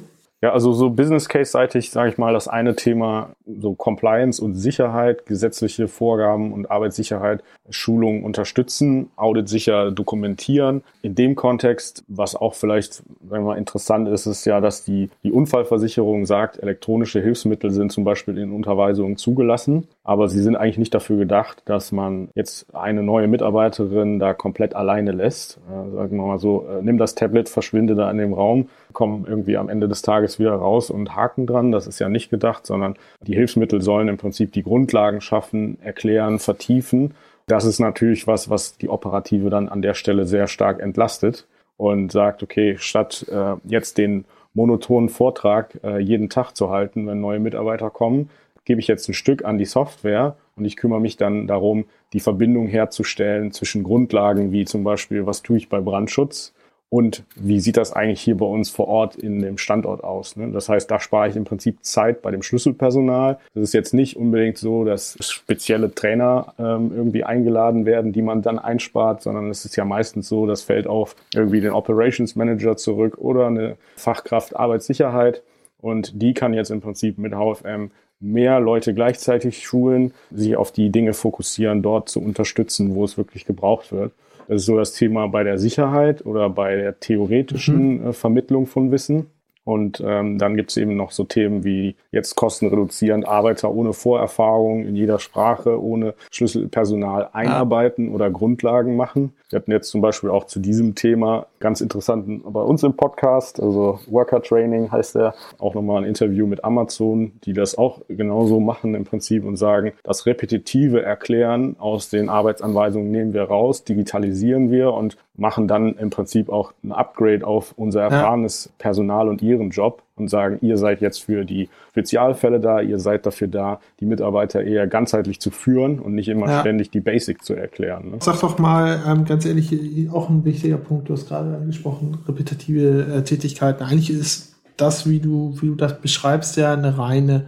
Ja, 0.43 0.51
also 0.51 0.73
so 0.73 0.89
Business 0.89 1.29
Case-seitig, 1.29 1.89
sage 1.89 2.09
ich 2.09 2.17
mal, 2.17 2.33
das 2.33 2.49
eine 2.49 2.75
Thema 2.75 3.29
so 3.45 3.73
Compliance 3.73 4.43
und 4.43 4.55
Sicherheit, 4.55 5.25
gesetzliche 5.25 5.87
Vorgaben 5.87 6.53
und 6.53 6.71
Arbeitssicherheit, 6.71 7.43
Schulungen 7.69 8.23
unterstützen, 8.23 9.09
Audit 9.15 9.49
sicher 9.49 9.91
dokumentieren. 9.91 10.83
In 11.01 11.15
dem 11.15 11.35
Kontext, 11.35 12.03
was 12.07 12.35
auch 12.35 12.53
vielleicht, 12.53 12.95
sagen 12.95 13.05
wir 13.29 13.41
mal, 13.41 13.57
interessant 13.57 14.07
ist, 14.07 14.25
ist 14.25 14.45
ja, 14.45 14.61
dass 14.61 14.83
die, 14.83 15.09
die 15.23 15.31
Unfallversicherung 15.31 16.25
sagt, 16.25 16.61
elektronische 16.61 17.21
Hilfsmittel 17.21 17.71
sind 17.71 17.91
zum 17.91 18.03
Beispiel 18.03 18.37
in 18.37 18.51
Unterweisungen 18.51 19.17
zugelassen, 19.17 19.87
aber 20.03 20.27
sie 20.27 20.41
sind 20.41 20.55
eigentlich 20.55 20.77
nicht 20.77 20.93
dafür 20.93 21.17
gedacht, 21.17 21.63
dass 21.65 21.91
man 21.91 22.29
jetzt 22.35 22.73
eine 22.75 23.03
neue 23.03 23.27
Mitarbeiterin 23.27 24.19
da 24.19 24.33
komplett 24.33 24.75
alleine 24.75 25.11
lässt. 25.11 25.59
Äh, 25.69 25.95
sagen 25.95 26.17
wir 26.17 26.25
mal 26.25 26.39
so, 26.39 26.65
äh, 26.67 26.81
nimm 26.81 26.97
das 26.97 27.15
Tablet, 27.15 27.49
verschwinde 27.49 27.95
da 27.95 28.09
in 28.11 28.17
dem 28.17 28.33
Raum, 28.33 28.69
komm 28.93 29.25
irgendwie 29.27 29.57
am 29.57 29.69
Ende 29.69 29.87
des 29.87 30.01
Tages 30.01 30.39
wieder 30.39 30.53
raus 30.53 30.89
und 30.89 31.15
Haken 31.15 31.47
dran. 31.47 31.71
Das 31.71 31.87
ist 31.87 31.99
ja 31.99 32.09
nicht 32.09 32.29
gedacht, 32.29 32.65
sondern 32.65 32.95
die 33.21 33.32
Hilfsmittel 33.33 33.81
sollen 33.81 34.07
im 34.07 34.17
Prinzip 34.17 34.51
die 34.51 34.63
Grundlagen 34.63 35.21
schaffen, 35.21 35.77
erklären, 35.81 36.39
vertiefen. 36.39 37.13
Das 37.47 37.65
ist 37.65 37.79
natürlich 37.79 38.27
was, 38.27 38.49
was 38.49 38.77
die 38.77 38.89
Operative 38.89 39.49
dann 39.49 39.69
an 39.69 39.81
der 39.81 39.93
Stelle 39.93 40.25
sehr 40.25 40.47
stark 40.47 40.79
entlastet 40.81 41.47
und 41.77 42.11
sagt, 42.11 42.43
okay, 42.43 42.75
statt 42.77 43.25
äh, 43.29 43.55
jetzt 43.65 43.97
den 43.97 44.25
monotonen 44.53 45.09
Vortrag 45.09 45.79
äh, 45.83 45.99
jeden 45.99 46.29
Tag 46.29 46.53
zu 46.53 46.69
halten, 46.69 47.07
wenn 47.07 47.19
neue 47.19 47.39
Mitarbeiter 47.39 47.89
kommen, 47.89 48.29
gebe 48.65 48.79
ich 48.79 48.87
jetzt 48.87 49.09
ein 49.09 49.13
Stück 49.13 49.43
an 49.43 49.57
die 49.57 49.65
Software 49.65 50.37
und 50.55 50.65
ich 50.65 50.77
kümmere 50.77 51.01
mich 51.01 51.17
dann 51.17 51.47
darum, 51.47 51.85
die 52.13 52.19
Verbindung 52.19 52.67
herzustellen 52.67 53.51
zwischen 53.51 53.83
Grundlagen 53.83 54.51
wie 54.51 54.65
zum 54.65 54.83
Beispiel, 54.83 55.25
was 55.25 55.41
tue 55.41 55.57
ich 55.57 55.69
bei 55.69 55.81
Brandschutz 55.81 56.53
und 56.93 57.23
wie 57.35 57.59
sieht 57.59 57.77
das 57.77 57.91
eigentlich 57.91 58.21
hier 58.21 58.37
bei 58.37 58.45
uns 58.45 58.69
vor 58.69 58.87
Ort 58.87 59.15
in 59.15 59.41
dem 59.41 59.57
Standort 59.57 60.03
aus. 60.03 60.35
Ne? 60.35 60.51
Das 60.51 60.69
heißt, 60.69 60.91
da 60.91 60.99
spare 60.99 61.27
ich 61.27 61.35
im 61.35 61.43
Prinzip 61.43 61.83
Zeit 61.83 62.21
bei 62.21 62.29
dem 62.29 62.43
Schlüsselpersonal. 62.43 63.39
Das 63.55 63.63
ist 63.63 63.73
jetzt 63.73 63.95
nicht 63.95 64.15
unbedingt 64.15 64.59
so, 64.59 64.83
dass 64.83 65.17
spezielle 65.19 65.95
Trainer 65.95 66.53
ähm, 66.59 66.91
irgendwie 66.95 67.23
eingeladen 67.23 67.87
werden, 67.87 68.13
die 68.13 68.21
man 68.21 68.43
dann 68.43 68.59
einspart, 68.59 69.23
sondern 69.23 69.49
es 69.49 69.65
ist 69.65 69.75
ja 69.75 69.85
meistens 69.85 70.29
so, 70.29 70.45
das 70.45 70.61
fällt 70.61 70.85
auf 70.85 71.15
irgendwie 71.33 71.61
den 71.61 71.71
Operations 71.71 72.35
Manager 72.35 72.77
zurück 72.77 73.17
oder 73.17 73.47
eine 73.47 73.75
Fachkraft 73.95 74.55
Arbeitssicherheit. 74.55 75.41
Und 75.81 76.21
die 76.21 76.35
kann 76.35 76.53
jetzt 76.53 76.69
im 76.69 76.81
Prinzip 76.81 77.17
mit 77.17 77.33
HFM 77.33 77.89
mehr 78.19 78.59
Leute 78.59 78.93
gleichzeitig 78.93 79.63
schulen, 79.63 80.13
sich 80.29 80.55
auf 80.57 80.71
die 80.71 80.91
Dinge 80.91 81.13
fokussieren, 81.13 81.81
dort 81.81 82.07
zu 82.09 82.21
unterstützen, 82.21 82.93
wo 82.93 83.03
es 83.03 83.17
wirklich 83.17 83.45
gebraucht 83.45 83.91
wird. 83.91 84.11
Das 84.47 84.61
ist 84.61 84.65
so 84.65 84.77
das 84.77 84.93
Thema 84.93 85.27
bei 85.27 85.43
der 85.43 85.57
Sicherheit 85.57 86.25
oder 86.25 86.49
bei 86.49 86.75
der 86.75 86.99
theoretischen 86.99 88.01
mhm. 88.01 88.07
äh, 88.07 88.13
Vermittlung 88.13 88.65
von 88.65 88.91
Wissen. 88.91 89.27
Und 89.65 90.03
ähm, 90.05 90.37
dann 90.39 90.57
gibt 90.57 90.71
es 90.71 90.77
eben 90.77 90.97
noch 90.97 91.11
so 91.11 91.23
Themen 91.23 91.63
wie 91.63 91.95
jetzt 92.11 92.35
kostenreduzierend 92.35 93.25
Arbeiter 93.25 93.71
ohne 93.71 93.93
Vorerfahrung 93.93 94.85
in 94.85 94.95
jeder 94.95 95.19
Sprache, 95.19 95.81
ohne 95.81 96.15
Schlüsselpersonal 96.31 97.29
einarbeiten 97.31 98.09
ah. 98.09 98.15
oder 98.15 98.29
Grundlagen 98.29 98.97
machen. 98.97 99.31
Wir 99.49 99.59
hatten 99.59 99.71
jetzt 99.71 99.89
zum 99.89 100.01
Beispiel 100.01 100.29
auch 100.29 100.47
zu 100.47 100.59
diesem 100.59 100.95
Thema 100.95 101.47
ganz 101.63 101.81
interessanten 101.81 102.43
bei 102.45 102.61
uns 102.61 102.83
im 102.83 102.95
Podcast, 102.95 103.59
also 103.59 103.99
Worker 104.07 104.41
Training 104.41 104.91
heißt 104.91 105.15
der, 105.15 105.33
auch 105.59 105.73
nochmal 105.73 106.03
ein 106.03 106.07
Interview 106.07 106.45
mit 106.45 106.63
Amazon, 106.63 107.31
die 107.45 107.53
das 107.53 107.77
auch 107.77 108.01
genauso 108.09 108.59
machen 108.59 108.93
im 108.93 109.05
Prinzip 109.05 109.45
und 109.45 109.55
sagen, 109.55 109.93
das 110.03 110.25
repetitive 110.25 111.01
Erklären 111.01 111.77
aus 111.79 112.09
den 112.09 112.27
Arbeitsanweisungen 112.29 113.09
nehmen 113.09 113.33
wir 113.33 113.43
raus, 113.43 113.85
digitalisieren 113.85 114.71
wir 114.71 114.93
und 114.93 115.17
machen 115.35 115.67
dann 115.67 115.95
im 115.95 116.09
Prinzip 116.09 116.49
auch 116.49 116.73
ein 116.83 116.91
Upgrade 116.91 117.47
auf 117.47 117.73
unser 117.77 118.01
erfahrenes. 118.01 118.71
Personal 118.77 119.29
und 119.29 119.41
ihren 119.41 119.69
Job 119.69 120.02
und 120.15 120.29
sagen, 120.29 120.59
ihr 120.61 120.77
seid 120.77 121.01
jetzt 121.01 121.23
für 121.23 121.43
die 121.43 121.69
Spezialfälle 121.91 122.59
da, 122.59 122.81
ihr 122.81 122.99
seid 122.99 123.25
dafür 123.25 123.47
da, 123.47 123.79
die 123.99 124.05
Mitarbeiter 124.05 124.63
eher 124.63 124.85
ganzheitlich 124.87 125.39
zu 125.39 125.49
führen 125.49 125.99
und 125.99 126.13
nicht 126.13 126.27
immer 126.27 126.47
ja. 126.47 126.59
ständig 126.59 126.91
die 126.91 126.99
Basic 126.99 127.43
zu 127.43 127.55
erklären. 127.55 128.11
Ne? 128.11 128.17
Sag 128.19 128.39
doch 128.41 128.59
mal, 128.59 129.01
ähm, 129.07 129.25
ganz 129.25 129.45
ehrlich, 129.45 129.71
auch 130.11 130.29
ein 130.29 130.45
wichtiger 130.45 130.77
Punkt, 130.77 131.09
du 131.09 131.13
hast 131.13 131.27
gerade 131.27 131.55
angesprochen, 131.55 132.19
repetitive 132.27 133.07
äh, 133.11 133.23
Tätigkeiten. 133.23 133.83
Eigentlich 133.83 134.11
ist 134.11 134.55
das, 134.77 135.09
wie 135.09 135.19
du, 135.19 135.55
wie 135.61 135.67
du 135.67 135.75
das 135.75 135.99
beschreibst, 135.99 136.57
ja 136.57 136.73
eine 136.73 136.97
reine 136.97 137.45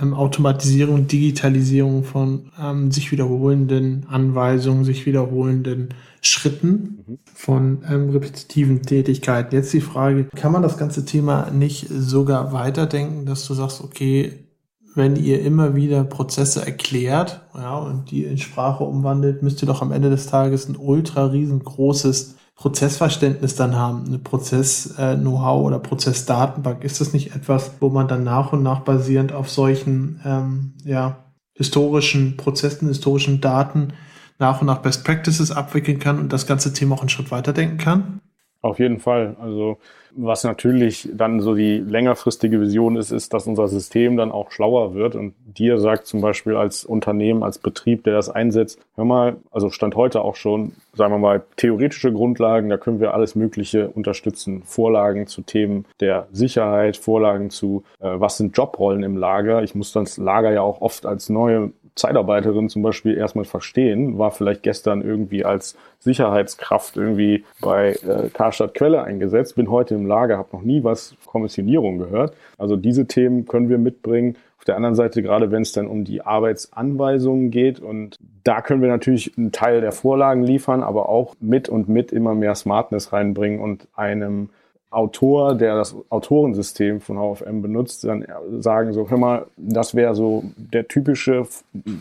ähm, 0.00 0.14
Automatisierung, 0.14 1.06
Digitalisierung 1.06 2.04
von 2.04 2.50
ähm, 2.60 2.90
sich 2.90 3.10
wiederholenden 3.10 4.06
Anweisungen, 4.08 4.84
sich 4.84 5.06
wiederholenden 5.06 5.94
Schritten 6.20 7.04
mhm. 7.06 7.18
von 7.32 7.82
ähm, 7.88 8.10
repetitiven 8.10 8.82
Tätigkeiten. 8.82 9.54
Jetzt 9.54 9.72
die 9.72 9.80
Frage, 9.80 10.24
kann 10.34 10.52
man 10.52 10.62
das 10.62 10.76
ganze 10.76 11.04
Thema 11.04 11.50
nicht 11.50 11.86
sogar 11.88 12.52
weiterdenken, 12.52 13.24
dass 13.24 13.46
du 13.46 13.54
sagst, 13.54 13.82
okay, 13.82 14.44
wenn 14.94 15.16
ihr 15.16 15.42
immer 15.42 15.76
wieder 15.76 16.02
Prozesse 16.04 16.64
erklärt 16.64 17.42
ja, 17.54 17.76
und 17.78 18.10
die 18.10 18.24
in 18.24 18.38
Sprache 18.38 18.84
umwandelt, 18.84 19.42
müsst 19.42 19.62
ihr 19.62 19.66
doch 19.66 19.80
am 19.80 19.92
Ende 19.92 20.10
des 20.10 20.26
Tages 20.26 20.68
ein 20.68 20.76
ultra 20.76 21.26
riesengroßes 21.26 22.37
Prozessverständnis 22.58 23.54
dann 23.54 23.76
haben, 23.76 24.04
eine 24.06 24.18
Prozess-Know-how 24.18 25.64
oder 25.64 25.78
Prozessdatenbank. 25.78 26.82
Ist 26.82 27.00
das 27.00 27.12
nicht 27.12 27.34
etwas, 27.36 27.70
wo 27.78 27.88
man 27.88 28.08
dann 28.08 28.24
nach 28.24 28.52
und 28.52 28.64
nach 28.64 28.80
basierend 28.80 29.32
auf 29.32 29.48
solchen 29.48 30.20
ähm, 30.24 30.74
ja, 30.84 31.24
historischen 31.54 32.36
Prozessen, 32.36 32.88
historischen 32.88 33.40
Daten 33.40 33.92
nach 34.40 34.60
und 34.60 34.66
nach 34.66 34.78
Best 34.78 35.04
Practices 35.04 35.52
abwickeln 35.52 36.00
kann 36.00 36.18
und 36.18 36.32
das 36.32 36.48
ganze 36.48 36.72
Thema 36.72 36.96
auch 36.96 37.00
einen 37.00 37.08
Schritt 37.08 37.30
weiterdenken 37.30 37.78
kann? 37.78 38.20
Auf 38.60 38.80
jeden 38.80 38.98
Fall. 38.98 39.36
Also 39.40 39.78
was 40.20 40.42
natürlich 40.42 41.08
dann 41.12 41.40
so 41.40 41.54
die 41.54 41.78
längerfristige 41.78 42.60
Vision 42.60 42.96
ist, 42.96 43.12
ist, 43.12 43.32
dass 43.32 43.46
unser 43.46 43.68
System 43.68 44.16
dann 44.16 44.32
auch 44.32 44.50
schlauer 44.50 44.94
wird 44.94 45.14
und 45.14 45.34
dir 45.46 45.78
sagt 45.78 46.06
zum 46.06 46.20
Beispiel 46.20 46.56
als 46.56 46.84
Unternehmen, 46.84 47.44
als 47.44 47.58
Betrieb, 47.58 48.02
der 48.04 48.14
das 48.14 48.28
einsetzt, 48.28 48.80
hör 48.96 49.04
mal, 49.04 49.36
also 49.52 49.70
Stand 49.70 49.94
heute 49.94 50.22
auch 50.22 50.34
schon, 50.34 50.72
sagen 50.94 51.14
wir 51.14 51.18
mal, 51.18 51.44
theoretische 51.56 52.12
Grundlagen, 52.12 52.68
da 52.68 52.78
können 52.78 53.00
wir 53.00 53.14
alles 53.14 53.36
Mögliche 53.36 53.88
unterstützen. 53.88 54.62
Vorlagen 54.64 55.28
zu 55.28 55.42
Themen 55.42 55.84
der 56.00 56.26
Sicherheit, 56.32 56.96
Vorlagen 56.96 57.50
zu, 57.50 57.84
äh, 58.00 58.08
was 58.14 58.38
sind 58.38 58.56
Jobrollen 58.56 59.04
im 59.04 59.16
Lager. 59.16 59.62
Ich 59.62 59.76
muss 59.76 59.92
das 59.92 60.16
Lager 60.16 60.50
ja 60.50 60.62
auch 60.62 60.80
oft 60.80 61.06
als 61.06 61.28
neue 61.28 61.70
Zeitarbeiterin 61.98 62.68
zum 62.68 62.82
Beispiel 62.82 63.16
erstmal 63.16 63.44
verstehen, 63.44 64.18
war 64.18 64.30
vielleicht 64.30 64.62
gestern 64.62 65.02
irgendwie 65.02 65.44
als 65.44 65.76
Sicherheitskraft 65.98 66.96
irgendwie 66.96 67.44
bei 67.60 67.92
äh, 67.92 68.28
Karstadt 68.32 68.74
Quelle 68.74 69.02
eingesetzt, 69.02 69.56
bin 69.56 69.70
heute 69.70 69.94
im 69.94 70.06
Lager, 70.08 70.38
habe 70.38 70.48
noch 70.52 70.62
nie 70.62 70.82
was 70.82 71.14
Kommissionierung 71.26 71.98
gehört. 71.98 72.34
Also 72.56 72.76
diese 72.76 73.06
Themen 73.06 73.46
können 73.46 73.68
wir 73.68 73.78
mitbringen. 73.78 74.36
Auf 74.58 74.64
der 74.64 74.76
anderen 74.76 74.94
Seite, 74.94 75.22
gerade 75.22 75.50
wenn 75.50 75.62
es 75.62 75.72
dann 75.72 75.86
um 75.86 76.04
die 76.04 76.22
Arbeitsanweisungen 76.22 77.50
geht 77.50 77.80
und 77.80 78.16
da 78.44 78.60
können 78.60 78.82
wir 78.82 78.88
natürlich 78.88 79.36
einen 79.38 79.52
Teil 79.52 79.80
der 79.80 79.92
Vorlagen 79.92 80.42
liefern, 80.42 80.82
aber 80.82 81.08
auch 81.08 81.34
mit 81.40 81.68
und 81.68 81.88
mit 81.88 82.12
immer 82.12 82.34
mehr 82.34 82.54
Smartness 82.54 83.12
reinbringen 83.12 83.60
und 83.60 83.86
einem 83.94 84.50
Autor, 84.90 85.54
der 85.54 85.76
das 85.76 85.94
Autorensystem 86.08 87.00
von 87.00 87.18
HFM 87.18 87.60
benutzt, 87.60 88.04
dann 88.04 88.26
sagen 88.58 88.94
so, 88.94 89.08
hör 89.10 89.18
mal, 89.18 89.46
das 89.56 89.94
wäre 89.94 90.14
so 90.14 90.44
der 90.56 90.88
typische 90.88 91.46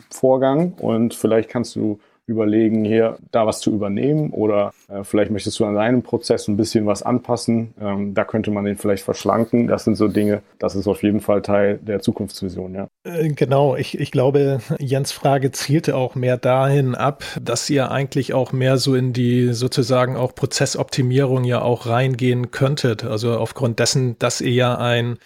Vorgang 0.10 0.74
und 0.80 1.14
vielleicht 1.14 1.50
kannst 1.50 1.76
du 1.76 2.00
überlegen, 2.28 2.84
hier 2.84 3.18
da 3.32 3.48
was 3.48 3.62
zu 3.62 3.72
übernehmen 3.72 4.32
oder 4.32 4.74
äh, 4.90 5.04
vielleicht 5.04 5.32
möchtest 5.32 5.60
du 5.60 5.66
an 5.66 5.76
deinem 5.76 6.04
Prozess 6.04 6.48
ein 6.48 6.58
bisschen 6.58 6.86
was 6.86 7.02
anpassen. 7.02 7.74
Ähm, 7.80 8.14
da 8.14 8.26
könnte 8.26 8.52
man 8.52 8.66
den 8.66 8.76
vielleicht 8.76 9.04
verschlanken. 9.04 9.68
Das 9.68 9.86
sind 9.86 9.96
so 9.96 10.10
Dinge, 10.10 10.42
das 10.60 10.76
ist 10.76 10.88
auf 10.88 11.04
jeden 11.04 11.22
Fall 11.22 11.42
Teil 11.42 11.80
der 11.82 12.02
Zukunftsvision, 12.02 12.76
ja. 12.76 12.88
Äh, 13.06 13.30
genau, 13.30 13.78
ich, 13.78 13.98
ich 13.98 14.12
glaube, 14.12 14.60
Jens 14.78 15.14
Frage 15.14 15.52
zielte 15.52 15.96
auch 15.96 16.16
mehr 16.16 16.38
dahin 16.38 16.96
ab, 16.96 17.24
dass 17.42 17.70
ihr 17.70 17.92
eigentlich 17.92 18.34
auch 18.34 18.52
mehr 18.52 18.78
so 18.78 18.94
in 18.94 19.14
die 19.14 19.54
sozusagen 19.54 20.18
auch 20.18 20.36
Prozessoptimierung 20.36 21.46
ja 21.46 21.62
auch 21.62 21.88
reingehen 21.88 22.52
könntet. 22.52 23.06
Also 23.06 23.38
aufgrund 23.38 23.80
dessen, 23.80 24.20
dass 24.20 24.42
ihr 24.42 24.52
ja 24.52 24.78
ein 24.78 25.18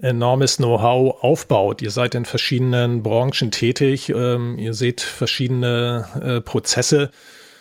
enormes 0.00 0.56
Know-how 0.56 1.22
aufbaut. 1.22 1.82
Ihr 1.82 1.90
seid 1.90 2.14
in 2.14 2.24
verschiedenen 2.24 3.02
Branchen 3.02 3.50
tätig, 3.50 4.10
ähm, 4.10 4.58
ihr 4.58 4.74
seht 4.74 5.00
verschiedene 5.00 6.06
äh, 6.20 6.40
Prozesse 6.40 7.10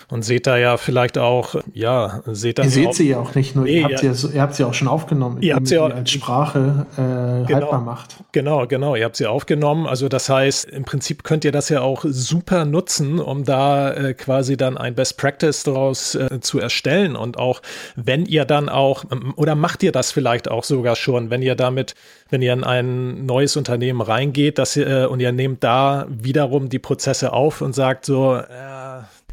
und 0.10 0.24
seht 0.24 0.48
da 0.48 0.58
ja 0.58 0.78
vielleicht 0.78 1.18
auch, 1.18 1.56
ja, 1.74 2.22
seht 2.28 2.60
da. 2.60 2.64
Ihr 2.64 2.70
seht 2.70 2.94
sie 2.94 3.10
ja 3.10 3.20
auch 3.20 3.36
nicht 3.36 3.56
nur, 3.56 3.66
nee, 3.66 3.80
ihr, 3.80 3.84
habt 3.84 4.02
ja, 4.02 4.14
sie, 4.14 4.36
ihr 4.36 4.42
habt 4.42 4.56
sie 4.56 4.64
auch 4.64 4.74
schon 4.74 4.88
aufgenommen, 4.88 5.42
ihr 5.42 5.56
habt 5.56 5.68
sie 5.68 5.78
auch, 5.78 5.90
als 5.90 6.12
Sprache 6.12 6.86
äh, 6.94 7.46
genau, 7.46 7.48
haltbar 7.48 7.82
macht. 7.82 8.16
Genau, 8.32 8.66
genau, 8.68 8.96
ihr 8.96 9.04
habt 9.04 9.18
sie 9.18 9.28
aufgenommen. 9.28 9.86
Also 9.86 10.08
das 10.08 10.30
heißt, 10.30 10.66
im 10.66 10.86
Prinzip 10.86 11.24
könnt 11.24 11.44
ihr 11.44 11.52
das 11.52 11.68
ja 11.68 11.82
auch 11.82 12.06
super 12.08 12.64
nutzen, 12.64 13.20
um 13.20 13.44
da 13.44 13.92
äh, 13.92 14.14
quasi 14.14 14.56
dann 14.56 14.78
ein 14.78 14.96
Best 14.96 15.18
Practice 15.18 15.64
daraus 15.64 16.16
äh, 16.16 16.40
zu 16.40 16.60
erstellen. 16.60 17.18
Und 17.18 17.38
auch 17.38 17.62
wenn 17.98 18.26
ihr 18.26 18.46
dann 18.46 18.70
auch, 18.70 19.04
oder 19.36 19.56
macht 19.56 19.84
ihr 19.84 19.92
das 19.92 20.14
vielleicht 20.14 20.50
auch 20.50 20.64
sogar 20.64 20.96
schon, 20.96 21.30
wenn 21.30 21.42
ihr 21.42 21.56
damit 21.56 21.96
wenn 22.30 22.42
ihr 22.42 22.54
in 22.54 22.64
ein 22.64 23.26
neues 23.26 23.56
Unternehmen 23.56 24.02
reingeht, 24.02 24.58
dass 24.58 24.76
ihr, 24.76 24.88
äh, 24.88 25.06
und 25.06 25.20
ihr 25.20 25.32
nehmt 25.32 25.64
da 25.64 26.06
wiederum 26.10 26.70
die 26.70 26.80
Prozesse 26.80 27.34
auf 27.34 27.62
und 27.62 27.74
sagt 27.74 28.06
so, 28.06 28.36
äh, 28.36 28.44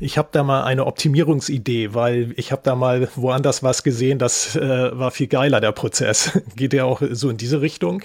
ich 0.00 0.18
habe 0.18 0.28
da 0.32 0.42
mal 0.42 0.64
eine 0.64 0.86
Optimierungsidee, 0.86 1.94
weil 1.94 2.32
ich 2.36 2.52
habe 2.52 2.62
da 2.64 2.74
mal 2.74 3.08
woanders 3.14 3.62
was 3.62 3.82
gesehen, 3.82 4.18
das 4.18 4.56
äh, 4.56 4.98
war 4.98 5.10
viel 5.10 5.28
geiler, 5.28 5.60
der 5.60 5.72
Prozess. 5.72 6.42
Geht 6.56 6.72
der 6.72 6.86
auch 6.86 7.00
so 7.10 7.30
in 7.30 7.36
diese 7.36 7.60
Richtung? 7.60 8.02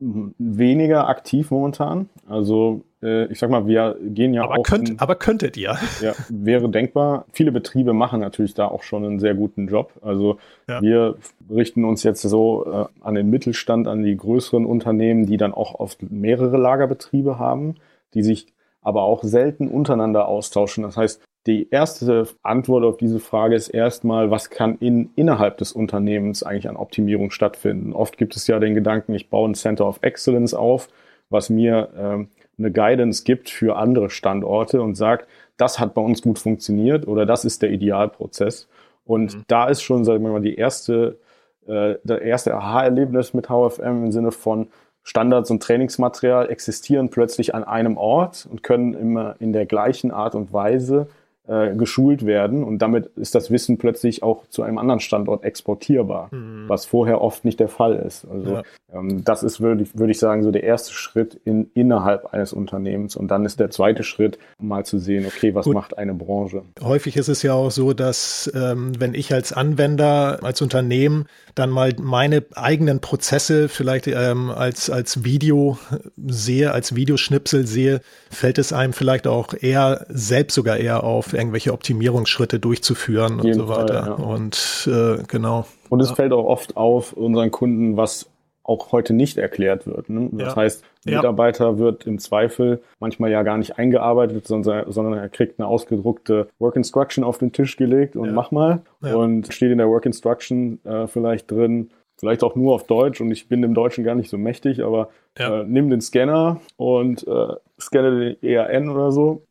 Weniger 0.00 1.08
aktiv 1.08 1.50
momentan. 1.50 2.08
Also 2.28 2.82
äh, 3.02 3.26
ich 3.26 3.38
sag 3.38 3.50
mal, 3.50 3.66
wir 3.66 3.96
gehen 4.00 4.34
ja 4.34 4.44
aber 4.44 4.58
auch. 4.58 4.62
Könnt, 4.62 4.90
in, 4.90 4.98
aber 4.98 5.16
könntet 5.16 5.56
ihr? 5.56 5.76
Ja, 6.00 6.14
wäre 6.28 6.68
denkbar. 6.68 7.24
Viele 7.32 7.52
Betriebe 7.52 7.92
machen 7.92 8.20
natürlich 8.20 8.54
da 8.54 8.66
auch 8.66 8.82
schon 8.82 9.04
einen 9.04 9.18
sehr 9.18 9.34
guten 9.34 9.68
Job. 9.68 9.92
Also 10.02 10.38
ja. 10.68 10.80
wir 10.82 11.16
richten 11.50 11.84
uns 11.84 12.02
jetzt 12.02 12.22
so 12.22 12.66
äh, 12.66 12.86
an 13.00 13.14
den 13.14 13.30
Mittelstand, 13.30 13.88
an 13.88 14.02
die 14.02 14.16
größeren 14.16 14.66
Unternehmen, 14.66 15.26
die 15.26 15.36
dann 15.36 15.52
auch 15.52 15.74
oft 15.74 16.02
mehrere 16.02 16.56
Lagerbetriebe 16.56 17.38
haben, 17.38 17.76
die 18.14 18.22
sich 18.22 18.46
aber 18.82 19.02
auch 19.02 19.22
selten 19.22 19.68
untereinander 19.68 20.28
austauschen. 20.28 20.84
Das 20.84 20.96
heißt, 20.96 21.20
die 21.48 21.70
erste 21.70 22.28
Antwort 22.42 22.84
auf 22.84 22.98
diese 22.98 23.18
Frage 23.18 23.56
ist 23.56 23.68
erstmal, 23.68 24.30
was 24.30 24.50
kann 24.50 24.76
in, 24.80 25.10
innerhalb 25.16 25.56
des 25.56 25.72
Unternehmens 25.72 26.42
eigentlich 26.42 26.68
an 26.68 26.76
Optimierung 26.76 27.30
stattfinden? 27.30 27.94
Oft 27.94 28.18
gibt 28.18 28.36
es 28.36 28.46
ja 28.46 28.58
den 28.58 28.74
Gedanken, 28.74 29.14
ich 29.14 29.30
baue 29.30 29.48
ein 29.48 29.54
Center 29.54 29.86
of 29.86 29.98
Excellence 30.02 30.52
auf, 30.52 30.88
was 31.30 31.48
mir 31.48 31.88
ähm, 31.96 32.28
eine 32.58 32.70
Guidance 32.70 33.24
gibt 33.24 33.48
für 33.48 33.76
andere 33.76 34.10
Standorte 34.10 34.82
und 34.82 34.94
sagt, 34.94 35.26
das 35.56 35.78
hat 35.78 35.94
bei 35.94 36.02
uns 36.02 36.20
gut 36.20 36.38
funktioniert 36.38 37.08
oder 37.08 37.24
das 37.24 37.46
ist 37.46 37.62
der 37.62 37.70
Idealprozess. 37.70 38.68
Und 39.06 39.34
mhm. 39.34 39.44
da 39.46 39.68
ist 39.68 39.80
schon, 39.80 40.04
sagen 40.04 40.22
wir 40.22 40.30
mal, 40.30 40.42
die 40.42 40.56
erste, 40.56 41.18
äh, 41.66 41.94
der 42.04 42.20
erste 42.20 42.54
Aha-Erlebnis 42.54 43.32
mit 43.32 43.48
HFM 43.48 44.04
im 44.04 44.12
Sinne 44.12 44.32
von 44.32 44.68
Standards 45.02 45.50
und 45.50 45.62
Trainingsmaterial 45.62 46.50
existieren 46.50 47.08
plötzlich 47.08 47.54
an 47.54 47.64
einem 47.64 47.96
Ort 47.96 48.46
und 48.50 48.62
können 48.62 48.92
immer 48.92 49.36
in 49.38 49.54
der 49.54 49.64
gleichen 49.64 50.10
Art 50.10 50.34
und 50.34 50.52
Weise 50.52 51.08
äh, 51.48 51.74
geschult 51.74 52.26
werden 52.26 52.62
und 52.62 52.78
damit 52.78 53.06
ist 53.16 53.34
das 53.34 53.50
Wissen 53.50 53.78
plötzlich 53.78 54.22
auch 54.22 54.46
zu 54.50 54.62
einem 54.62 54.76
anderen 54.76 55.00
Standort 55.00 55.44
exportierbar, 55.44 56.28
mhm. 56.30 56.64
was 56.68 56.84
vorher 56.84 57.22
oft 57.22 57.44
nicht 57.44 57.58
der 57.58 57.68
Fall 57.68 57.96
ist. 57.96 58.26
Also 58.30 58.56
ja. 58.56 58.62
ähm, 58.92 59.24
das 59.24 59.42
ist, 59.42 59.60
würde 59.60 59.82
ich, 59.82 59.98
würde 59.98 60.10
ich 60.10 60.18
sagen, 60.18 60.42
so 60.42 60.50
der 60.50 60.64
erste 60.64 60.92
Schritt 60.92 61.40
in, 61.44 61.70
innerhalb 61.72 62.34
eines 62.34 62.52
Unternehmens 62.52 63.16
und 63.16 63.28
dann 63.28 63.46
ist 63.46 63.60
der 63.60 63.70
zweite 63.70 64.02
Schritt, 64.02 64.38
um 64.60 64.68
mal 64.68 64.84
zu 64.84 64.98
sehen, 64.98 65.24
okay, 65.26 65.54
was 65.54 65.64
Gut. 65.64 65.74
macht 65.74 65.96
eine 65.96 66.12
Branche? 66.12 66.64
Häufig 66.82 67.16
ist 67.16 67.28
es 67.28 67.42
ja 67.42 67.54
auch 67.54 67.70
so, 67.70 67.94
dass 67.94 68.52
ähm, 68.54 68.92
wenn 69.00 69.14
ich 69.14 69.32
als 69.32 69.54
Anwender, 69.54 70.40
als 70.42 70.60
Unternehmen 70.60 71.24
dann 71.54 71.70
mal 71.70 71.94
meine 71.98 72.44
eigenen 72.54 73.00
Prozesse 73.00 73.70
vielleicht 73.70 74.06
ähm, 74.06 74.50
als, 74.50 74.90
als 74.90 75.24
Video 75.24 75.78
sehe, 76.26 76.72
als 76.72 76.94
Videoschnipsel 76.94 77.66
sehe, 77.66 78.00
fällt 78.30 78.58
es 78.58 78.74
einem 78.74 78.92
vielleicht 78.92 79.26
auch 79.26 79.54
eher 79.58 80.04
selbst 80.10 80.54
sogar 80.54 80.76
eher 80.76 81.04
auf, 81.04 81.32
irgendwelche 81.38 81.72
Optimierungsschritte 81.72 82.58
durchzuführen 82.58 83.40
und 83.40 83.52
so 83.54 83.68
weiter. 83.68 84.02
Fall, 84.02 84.16
ja. 84.18 84.24
Und 84.24 84.88
äh, 84.92 85.22
genau. 85.28 85.66
Und 85.88 86.00
es 86.00 86.10
ja. 86.10 86.16
fällt 86.16 86.32
auch 86.32 86.44
oft 86.44 86.76
auf 86.76 87.12
unseren 87.12 87.50
Kunden, 87.50 87.96
was 87.96 88.28
auch 88.64 88.92
heute 88.92 89.14
nicht 89.14 89.38
erklärt 89.38 89.86
wird. 89.86 90.10
Ne? 90.10 90.28
Das 90.32 90.54
ja. 90.54 90.56
heißt, 90.56 90.84
Mitarbeiter 91.06 91.78
wird 91.78 92.06
im 92.06 92.18
Zweifel 92.18 92.82
manchmal 93.00 93.30
ja 93.30 93.42
gar 93.42 93.56
nicht 93.56 93.78
eingearbeitet, 93.78 94.46
sondern, 94.46 94.92
sondern 94.92 95.14
er 95.14 95.30
kriegt 95.30 95.58
eine 95.58 95.66
ausgedruckte 95.66 96.48
Work 96.58 96.76
Instruction 96.76 97.24
auf 97.24 97.38
den 97.38 97.52
Tisch 97.52 97.76
gelegt 97.78 98.14
und 98.14 98.34
mach 98.34 98.50
mal. 98.50 98.82
Und 99.00 99.52
steht 99.54 99.72
in 99.72 99.78
der 99.78 99.88
Work 99.88 100.04
Instruction 100.04 100.84
äh, 100.84 101.06
vielleicht 101.06 101.50
drin, 101.50 101.90
vielleicht 102.18 102.42
auch 102.42 102.56
nur 102.56 102.74
auf 102.74 102.84
Deutsch 102.86 103.22
und 103.22 103.30
ich 103.30 103.48
bin 103.48 103.62
dem 103.62 103.72
Deutschen 103.72 104.04
gar 104.04 104.14
nicht 104.14 104.28
so 104.28 104.36
mächtig, 104.36 104.84
aber 104.84 105.08
äh, 105.38 105.64
nimm 105.64 105.88
den 105.88 106.02
Scanner 106.02 106.60
und 106.76 107.26
äh, 107.26 107.54
scanne 107.80 108.36
den 108.36 108.42
ERN 108.42 108.90
oder 108.90 109.12
so 109.12 109.44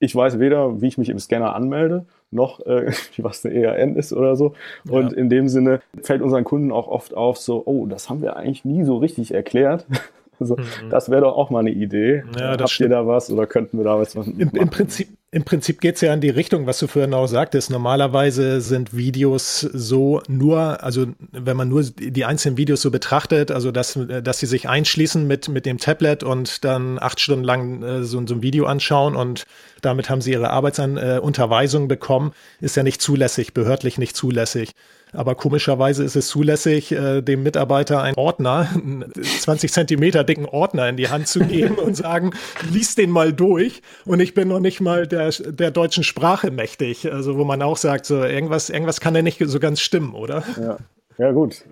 ich 0.00 0.16
weiß 0.16 0.40
weder, 0.40 0.80
wie 0.80 0.88
ich 0.88 0.98
mich 0.98 1.10
im 1.10 1.18
Scanner 1.18 1.54
anmelde, 1.54 2.06
noch 2.30 2.60
äh, 2.66 2.90
was 3.18 3.44
eine 3.44 3.54
ERN 3.54 3.96
ist 3.96 4.12
oder 4.12 4.34
so. 4.34 4.54
Und 4.88 5.12
ja. 5.12 5.18
in 5.18 5.28
dem 5.28 5.46
Sinne 5.46 5.80
fällt 6.02 6.22
unseren 6.22 6.44
Kunden 6.44 6.72
auch 6.72 6.88
oft 6.88 7.14
auf, 7.14 7.36
so, 7.36 7.62
oh, 7.66 7.86
das 7.86 8.08
haben 8.08 8.22
wir 8.22 8.36
eigentlich 8.36 8.64
nie 8.64 8.82
so 8.82 8.96
richtig 8.96 9.32
erklärt. 9.32 9.86
Also, 10.42 10.56
mhm. 10.56 10.88
das 10.88 11.10
wäre 11.10 11.20
doch 11.20 11.36
auch 11.36 11.50
mal 11.50 11.58
eine 11.58 11.70
Idee. 11.70 12.24
Ja, 12.38 12.52
Habt 12.52 12.70
stimmt. 12.70 12.88
ihr 12.88 12.96
da 12.96 13.06
was 13.06 13.30
oder 13.30 13.46
könnten 13.46 13.76
wir 13.76 13.84
da 13.84 13.98
was 13.98 14.14
machen? 14.14 14.40
Im, 14.40 14.48
im 14.54 14.70
Prinzip, 14.70 15.08
im 15.32 15.44
Prinzip 15.44 15.80
geht 15.80 15.94
es 15.94 16.00
ja 16.00 16.12
in 16.12 16.20
die 16.20 16.28
Richtung, 16.28 16.66
was 16.66 16.80
du 16.80 16.88
vorhin 16.88 17.14
auch 17.14 17.28
sagtest. 17.28 17.70
Normalerweise 17.70 18.60
sind 18.60 18.96
Videos 18.96 19.60
so 19.60 20.20
nur, 20.26 20.82
also 20.82 21.06
wenn 21.30 21.56
man 21.56 21.68
nur 21.68 21.84
die 21.84 22.24
einzelnen 22.24 22.56
Videos 22.56 22.82
so 22.82 22.90
betrachtet, 22.90 23.52
also 23.52 23.70
dass, 23.70 23.96
dass 24.24 24.40
sie 24.40 24.46
sich 24.46 24.68
einschließen 24.68 25.24
mit, 25.24 25.48
mit 25.48 25.66
dem 25.66 25.78
Tablet 25.78 26.24
und 26.24 26.64
dann 26.64 26.98
acht 26.98 27.20
Stunden 27.20 27.44
lang 27.44 27.82
äh, 27.82 28.02
so, 28.02 28.26
so 28.26 28.34
ein 28.34 28.42
Video 28.42 28.66
anschauen 28.66 29.14
und 29.14 29.44
damit 29.82 30.10
haben 30.10 30.20
sie 30.20 30.32
ihre 30.32 30.50
Arbeitsunterweisung 30.50 31.84
äh, 31.84 31.88
bekommen, 31.88 32.32
ist 32.60 32.76
ja 32.76 32.82
nicht 32.82 33.00
zulässig, 33.00 33.54
behördlich 33.54 33.98
nicht 33.98 34.16
zulässig. 34.16 34.72
Aber 35.12 35.34
komischerweise 35.34 36.04
ist 36.04 36.16
es 36.16 36.28
zulässig, 36.28 36.92
äh, 36.92 37.22
dem 37.22 37.42
Mitarbeiter 37.42 38.02
einen 38.02 38.16
Ordner, 38.16 38.68
einen 38.74 39.12
20 39.14 39.72
Zentimeter 39.72 40.24
dicken 40.24 40.46
Ordner 40.46 40.88
in 40.88 40.96
die 40.96 41.08
Hand 41.08 41.28
zu 41.28 41.40
geben 41.40 41.76
und 41.76 41.96
sagen, 41.96 42.32
lies 42.70 42.94
den 42.94 43.10
mal 43.10 43.32
durch. 43.32 43.82
Und 44.04 44.20
ich 44.20 44.34
bin 44.34 44.48
noch 44.48 44.60
nicht 44.60 44.80
mal 44.80 45.06
der, 45.06 45.30
der 45.30 45.70
deutschen 45.70 46.04
Sprache 46.04 46.50
mächtig. 46.50 47.10
Also 47.12 47.36
wo 47.36 47.44
man 47.44 47.62
auch 47.62 47.76
sagt, 47.76 48.06
so 48.06 48.22
irgendwas, 48.22 48.70
irgendwas 48.70 49.00
kann 49.00 49.14
ja 49.14 49.22
nicht 49.22 49.42
so 49.44 49.60
ganz 49.60 49.80
stimmen, 49.80 50.14
oder? 50.14 50.44
Ja. 50.60 50.78
Ja, 51.18 51.32
gut. 51.32 51.64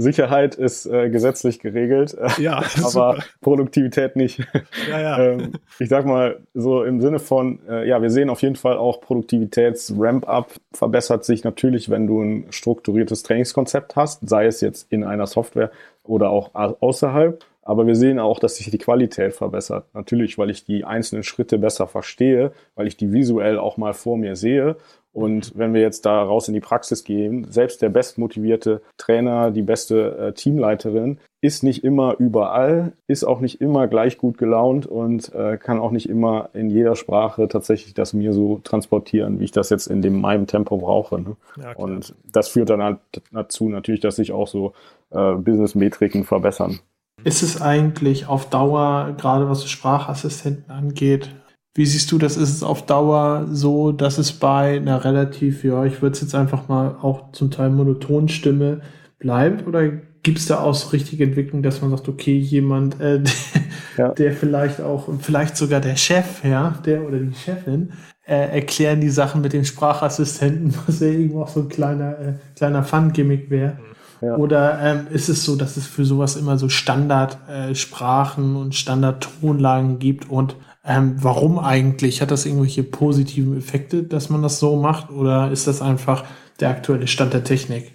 Sicherheit 0.00 0.54
ist 0.54 0.86
äh, 0.86 1.10
gesetzlich 1.10 1.58
geregelt, 1.58 2.16
ja, 2.38 2.58
aber 2.78 2.88
super. 2.88 3.16
Produktivität 3.40 4.14
nicht. 4.14 4.46
Ja, 4.88 5.00
ja. 5.00 5.18
ähm, 5.32 5.52
ich 5.78 5.88
sag 5.88 6.06
mal 6.06 6.38
so 6.54 6.84
im 6.84 7.00
Sinne 7.00 7.18
von, 7.18 7.58
äh, 7.68 7.86
ja, 7.86 8.00
wir 8.00 8.10
sehen 8.10 8.30
auf 8.30 8.40
jeden 8.40 8.56
Fall 8.56 8.76
auch 8.76 9.00
Produktivitäts-Ramp-up 9.00 10.52
verbessert 10.72 11.24
sich 11.24 11.42
natürlich, 11.42 11.90
wenn 11.90 12.06
du 12.06 12.22
ein 12.22 12.46
strukturiertes 12.50 13.24
Trainingskonzept 13.24 13.96
hast, 13.96 14.28
sei 14.28 14.46
es 14.46 14.60
jetzt 14.60 14.90
in 14.92 15.02
einer 15.02 15.26
Software 15.26 15.72
oder 16.04 16.30
auch 16.30 16.54
außerhalb. 16.54 17.44
Aber 17.62 17.86
wir 17.86 17.96
sehen 17.96 18.18
auch, 18.18 18.38
dass 18.38 18.56
sich 18.56 18.70
die 18.70 18.78
Qualität 18.78 19.34
verbessert. 19.34 19.84
Natürlich, 19.92 20.38
weil 20.38 20.48
ich 20.48 20.64
die 20.64 20.84
einzelnen 20.84 21.22
Schritte 21.22 21.58
besser 21.58 21.86
verstehe, 21.86 22.52
weil 22.76 22.86
ich 22.86 22.96
die 22.96 23.12
visuell 23.12 23.58
auch 23.58 23.76
mal 23.76 23.92
vor 23.92 24.16
mir 24.16 24.36
sehe 24.36 24.76
und 25.12 25.52
wenn 25.56 25.74
wir 25.74 25.80
jetzt 25.80 26.06
da 26.06 26.22
raus 26.22 26.48
in 26.48 26.54
die 26.54 26.60
Praxis 26.60 27.02
gehen, 27.02 27.46
selbst 27.50 27.82
der 27.82 27.88
bestmotivierte 27.88 28.82
Trainer, 28.98 29.50
die 29.50 29.62
beste 29.62 30.16
äh, 30.18 30.32
Teamleiterin 30.32 31.18
ist 31.40 31.62
nicht 31.62 31.84
immer 31.84 32.16
überall, 32.18 32.92
ist 33.06 33.24
auch 33.24 33.40
nicht 33.40 33.60
immer 33.60 33.86
gleich 33.86 34.18
gut 34.18 34.38
gelaunt 34.38 34.86
und 34.86 35.32
äh, 35.34 35.56
kann 35.56 35.78
auch 35.78 35.92
nicht 35.92 36.08
immer 36.08 36.50
in 36.52 36.68
jeder 36.68 36.96
Sprache 36.96 37.48
tatsächlich 37.48 37.94
das 37.94 38.12
mir 38.12 38.32
so 38.32 38.60
transportieren, 38.64 39.38
wie 39.40 39.44
ich 39.44 39.52
das 39.52 39.70
jetzt 39.70 39.86
in 39.86 40.02
dem 40.02 40.20
meinem 40.20 40.46
Tempo 40.46 40.76
brauche. 40.78 41.20
Ne? 41.20 41.36
Ja, 41.62 41.72
und 41.72 42.14
das 42.30 42.48
führt 42.48 42.70
dann 42.70 42.82
halt 42.82 42.98
dazu 43.32 43.68
natürlich, 43.68 44.00
dass 44.00 44.16
sich 44.16 44.32
auch 44.32 44.48
so 44.48 44.72
äh, 45.10 45.34
Business-Metriken 45.34 46.24
verbessern. 46.24 46.80
Ist 47.24 47.42
es 47.42 47.60
eigentlich 47.60 48.28
auf 48.28 48.48
Dauer, 48.50 49.14
gerade 49.18 49.48
was 49.48 49.68
Sprachassistenten 49.68 50.70
angeht, 50.70 51.30
wie 51.78 51.86
siehst 51.86 52.10
du 52.10 52.18
das? 52.18 52.36
Ist 52.36 52.52
es 52.52 52.64
auf 52.64 52.86
Dauer 52.86 53.46
so, 53.52 53.92
dass 53.92 54.18
es 54.18 54.32
bei 54.32 54.78
einer 54.78 55.04
relativ, 55.04 55.62
ja, 55.62 55.84
ich 55.84 56.02
würde 56.02 56.14
es 56.14 56.20
jetzt 56.20 56.34
einfach 56.34 56.66
mal 56.66 56.96
auch 57.00 57.30
zum 57.30 57.52
Teil 57.52 57.70
monotonen 57.70 58.28
Stimme 58.28 58.80
bleibt? 59.20 59.64
Oder 59.64 59.88
gibt 60.24 60.38
es 60.38 60.46
da 60.46 60.58
auch 60.58 60.74
so 60.74 60.88
richtige 60.88 61.22
Entwicklung, 61.22 61.62
dass 61.62 61.80
man 61.80 61.92
sagt, 61.92 62.08
okay, 62.08 62.36
jemand, 62.36 63.00
äh, 63.00 63.22
der, 63.96 64.06
ja. 64.06 64.08
der 64.08 64.32
vielleicht 64.32 64.80
auch, 64.80 65.08
vielleicht 65.20 65.56
sogar 65.56 65.80
der 65.80 65.94
Chef, 65.94 66.42
ja, 66.42 66.74
der 66.84 67.06
oder 67.06 67.20
die 67.20 67.32
Chefin, 67.32 67.92
äh, 68.26 68.56
erklären 68.56 69.00
die 69.00 69.10
Sachen 69.10 69.40
mit 69.40 69.52
dem 69.52 69.64
Sprachassistenten, 69.64 70.74
was 70.88 70.98
ja 70.98 71.06
irgendwo 71.06 71.42
auch 71.42 71.48
so 71.48 71.60
ein 71.60 71.68
kleiner, 71.68 72.18
äh, 72.18 72.32
kleiner 72.56 72.82
Fun-Gimmick 72.82 73.50
wäre. 73.50 73.78
Ja. 74.20 74.34
Oder 74.34 74.80
ähm, 74.82 75.06
ist 75.12 75.28
es 75.28 75.44
so, 75.44 75.54
dass 75.54 75.76
es 75.76 75.86
für 75.86 76.04
sowas 76.04 76.34
immer 76.34 76.58
so 76.58 76.68
Standardsprachen 76.68 78.56
äh, 78.56 78.58
und 78.58 78.74
Standard-Tonlagen 78.74 80.00
gibt? 80.00 80.28
Und 80.28 80.56
ähm, 80.88 81.16
warum 81.18 81.58
eigentlich? 81.58 82.22
Hat 82.22 82.30
das 82.30 82.46
irgendwelche 82.46 82.82
positiven 82.82 83.56
Effekte, 83.56 84.02
dass 84.02 84.30
man 84.30 84.42
das 84.42 84.58
so 84.58 84.76
macht? 84.76 85.10
Oder 85.10 85.50
ist 85.50 85.66
das 85.66 85.82
einfach 85.82 86.24
der 86.60 86.70
aktuelle 86.70 87.06
Stand 87.06 87.34
der 87.34 87.44
Technik? 87.44 87.94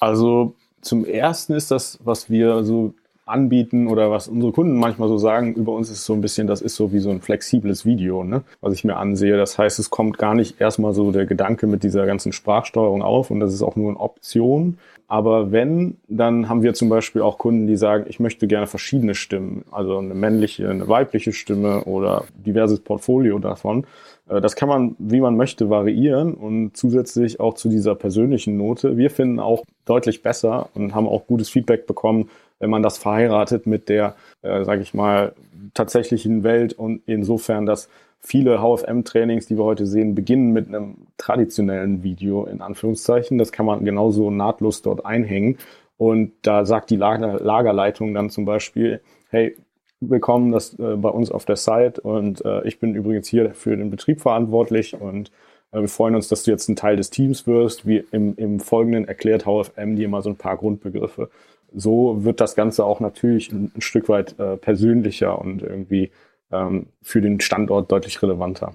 Also 0.00 0.56
zum 0.80 1.04
ersten 1.04 1.52
ist 1.52 1.70
das, 1.70 1.98
was 2.02 2.30
wir 2.30 2.64
so 2.64 2.94
anbieten 3.32 3.88
oder 3.88 4.10
was 4.10 4.28
unsere 4.28 4.52
Kunden 4.52 4.78
manchmal 4.78 5.08
so 5.08 5.18
sagen, 5.18 5.54
über 5.54 5.72
uns 5.72 5.90
ist 5.90 6.04
so 6.04 6.12
ein 6.12 6.20
bisschen, 6.20 6.46
das 6.46 6.60
ist 6.60 6.76
so 6.76 6.92
wie 6.92 7.00
so 7.00 7.10
ein 7.10 7.20
flexibles 7.20 7.84
Video, 7.84 8.22
ne, 8.22 8.42
was 8.60 8.74
ich 8.74 8.84
mir 8.84 8.96
ansehe. 8.96 9.36
Das 9.36 9.58
heißt, 9.58 9.78
es 9.78 9.90
kommt 9.90 10.18
gar 10.18 10.34
nicht 10.34 10.60
erstmal 10.60 10.92
so 10.92 11.10
der 11.10 11.26
Gedanke 11.26 11.66
mit 11.66 11.82
dieser 11.82 12.06
ganzen 12.06 12.32
Sprachsteuerung 12.32 13.02
auf 13.02 13.30
und 13.30 13.40
das 13.40 13.52
ist 13.52 13.62
auch 13.62 13.76
nur 13.76 13.90
eine 13.90 14.00
Option. 14.00 14.78
Aber 15.08 15.52
wenn, 15.52 15.98
dann 16.08 16.48
haben 16.48 16.62
wir 16.62 16.72
zum 16.72 16.88
Beispiel 16.88 17.20
auch 17.20 17.36
Kunden, 17.36 17.66
die 17.66 17.76
sagen, 17.76 18.06
ich 18.08 18.18
möchte 18.18 18.46
gerne 18.46 18.66
verschiedene 18.66 19.14
Stimmen, 19.14 19.62
also 19.70 19.98
eine 19.98 20.14
männliche, 20.14 20.70
eine 20.70 20.88
weibliche 20.88 21.34
Stimme 21.34 21.84
oder 21.84 22.24
diverses 22.46 22.80
Portfolio 22.80 23.38
davon. 23.38 23.84
Äh, 24.28 24.40
das 24.40 24.56
kann 24.56 24.70
man, 24.70 24.96
wie 24.98 25.20
man 25.20 25.36
möchte, 25.36 25.68
variieren 25.68 26.32
und 26.34 26.76
zusätzlich 26.76 27.40
auch 27.40 27.54
zu 27.54 27.68
dieser 27.68 27.94
persönlichen 27.94 28.56
Note. 28.56 28.96
Wir 28.96 29.10
finden 29.10 29.38
auch 29.38 29.64
deutlich 29.84 30.22
besser 30.22 30.68
und 30.74 30.94
haben 30.94 31.06
auch 31.06 31.26
gutes 31.26 31.50
Feedback 31.50 31.86
bekommen, 31.86 32.30
wenn 32.62 32.70
man 32.70 32.82
das 32.82 32.96
verheiratet 32.96 33.66
mit 33.66 33.88
der, 33.88 34.14
äh, 34.42 34.64
sage 34.64 34.82
ich 34.82 34.94
mal, 34.94 35.34
tatsächlichen 35.74 36.44
Welt 36.44 36.72
und 36.72 37.02
insofern, 37.06 37.66
dass 37.66 37.88
viele 38.20 38.60
HFM-Trainings, 38.60 39.46
die 39.46 39.58
wir 39.58 39.64
heute 39.64 39.84
sehen, 39.84 40.14
beginnen 40.14 40.52
mit 40.52 40.68
einem 40.68 41.08
traditionellen 41.18 42.04
Video 42.04 42.44
in 42.44 42.60
Anführungszeichen. 42.60 43.36
Das 43.36 43.50
kann 43.50 43.66
man 43.66 43.84
genauso 43.84 44.30
nahtlos 44.30 44.80
dort 44.80 45.04
einhängen. 45.04 45.58
Und 45.96 46.34
da 46.42 46.64
sagt 46.64 46.90
die 46.90 46.96
Lager 46.96 47.40
Lagerleitung 47.40 48.14
dann 48.14 48.30
zum 48.30 48.44
Beispiel, 48.44 49.00
hey, 49.30 49.56
willkommen 49.98 50.52
das, 50.52 50.78
äh, 50.78 50.96
bei 50.96 51.08
uns 51.08 51.32
auf 51.32 51.44
der 51.44 51.56
Site 51.56 52.00
und 52.00 52.44
äh, 52.44 52.66
ich 52.66 52.78
bin 52.78 52.94
übrigens 52.94 53.26
hier 53.26 53.54
für 53.54 53.76
den 53.76 53.90
Betrieb 53.90 54.20
verantwortlich 54.20 55.00
und 55.00 55.32
äh, 55.72 55.80
wir 55.80 55.88
freuen 55.88 56.14
uns, 56.14 56.28
dass 56.28 56.44
du 56.44 56.52
jetzt 56.52 56.68
ein 56.68 56.76
Teil 56.76 56.94
des 56.94 57.10
Teams 57.10 57.46
wirst. 57.48 57.86
Wie 57.86 58.04
im, 58.12 58.36
im 58.36 58.60
Folgenden 58.60 59.06
erklärt 59.08 59.46
HFM 59.46 59.96
dir 59.96 60.08
mal 60.08 60.22
so 60.22 60.30
ein 60.30 60.36
paar 60.36 60.56
Grundbegriffe 60.56 61.28
so 61.74 62.24
wird 62.24 62.40
das 62.40 62.54
Ganze 62.54 62.84
auch 62.84 63.00
natürlich 63.00 63.52
ein, 63.52 63.72
ein 63.74 63.80
Stück 63.80 64.08
weit 64.08 64.38
äh, 64.38 64.56
persönlicher 64.56 65.38
und 65.38 65.62
irgendwie 65.62 66.10
ähm, 66.50 66.86
für 67.02 67.20
den 67.20 67.40
Standort 67.40 67.90
deutlich 67.90 68.22
relevanter. 68.22 68.74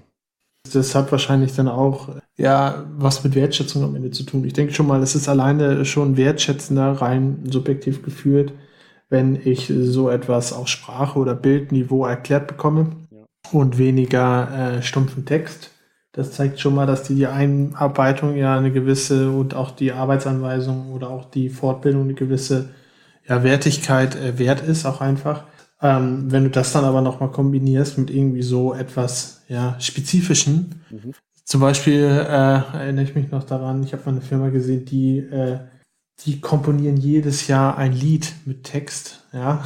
Das 0.72 0.94
hat 0.94 1.10
wahrscheinlich 1.12 1.54
dann 1.54 1.68
auch 1.68 2.08
ja 2.36 2.84
was 2.96 3.24
mit 3.24 3.34
Wertschätzung 3.34 3.84
am 3.84 3.94
Ende 3.94 4.10
zu 4.10 4.24
tun. 4.24 4.44
Ich 4.44 4.52
denke 4.52 4.74
schon 4.74 4.86
mal, 4.86 5.02
es 5.02 5.14
ist 5.14 5.28
alleine 5.28 5.84
schon 5.84 6.16
wertschätzender, 6.16 6.92
rein 6.92 7.44
subjektiv 7.44 8.02
geführt, 8.02 8.52
wenn 9.08 9.38
ich 9.42 9.72
so 9.74 10.10
etwas 10.10 10.52
auf 10.52 10.68
Sprache 10.68 11.18
oder 11.18 11.34
Bildniveau 11.34 12.04
erklärt 12.04 12.46
bekomme 12.48 12.90
ja. 13.10 13.24
und 13.52 13.78
weniger 13.78 14.76
äh, 14.78 14.82
stumpfen 14.82 15.24
Text. 15.24 15.70
Das 16.12 16.32
zeigt 16.32 16.58
schon 16.58 16.74
mal, 16.74 16.86
dass 16.86 17.04
die, 17.04 17.14
die 17.14 17.26
Einarbeitung 17.26 18.36
ja 18.36 18.56
eine 18.56 18.72
gewisse 18.72 19.30
und 19.30 19.54
auch 19.54 19.70
die 19.70 19.92
Arbeitsanweisung 19.92 20.92
oder 20.92 21.10
auch 21.10 21.26
die 21.26 21.48
Fortbildung 21.48 22.02
eine 22.02 22.14
gewisse 22.14 22.70
ja, 23.28 23.42
Wertigkeit 23.42 24.16
äh, 24.16 24.38
wert 24.38 24.62
ist, 24.62 24.86
auch 24.86 25.00
einfach. 25.00 25.44
Ähm, 25.80 26.30
wenn 26.32 26.44
du 26.44 26.50
das 26.50 26.72
dann 26.72 26.84
aber 26.84 27.02
nochmal 27.02 27.30
kombinierst 27.30 27.98
mit 27.98 28.10
irgendwie 28.10 28.42
so 28.42 28.74
etwas 28.74 29.42
ja, 29.48 29.76
Spezifischen, 29.78 30.82
mhm. 30.90 31.12
zum 31.44 31.60
Beispiel 31.60 32.02
äh, 32.02 32.76
erinnere 32.76 33.04
ich 33.04 33.14
mich 33.14 33.30
noch 33.30 33.44
daran, 33.44 33.84
ich 33.84 33.92
habe 33.92 34.02
mal 34.06 34.12
eine 34.12 34.20
Firma 34.20 34.48
gesehen, 34.48 34.86
die, 34.86 35.18
äh, 35.18 35.60
die 36.24 36.40
komponieren 36.40 36.96
jedes 36.96 37.46
Jahr 37.46 37.78
ein 37.78 37.92
Lied 37.92 38.32
mit 38.44 38.64
Text, 38.64 39.24
ja, 39.32 39.62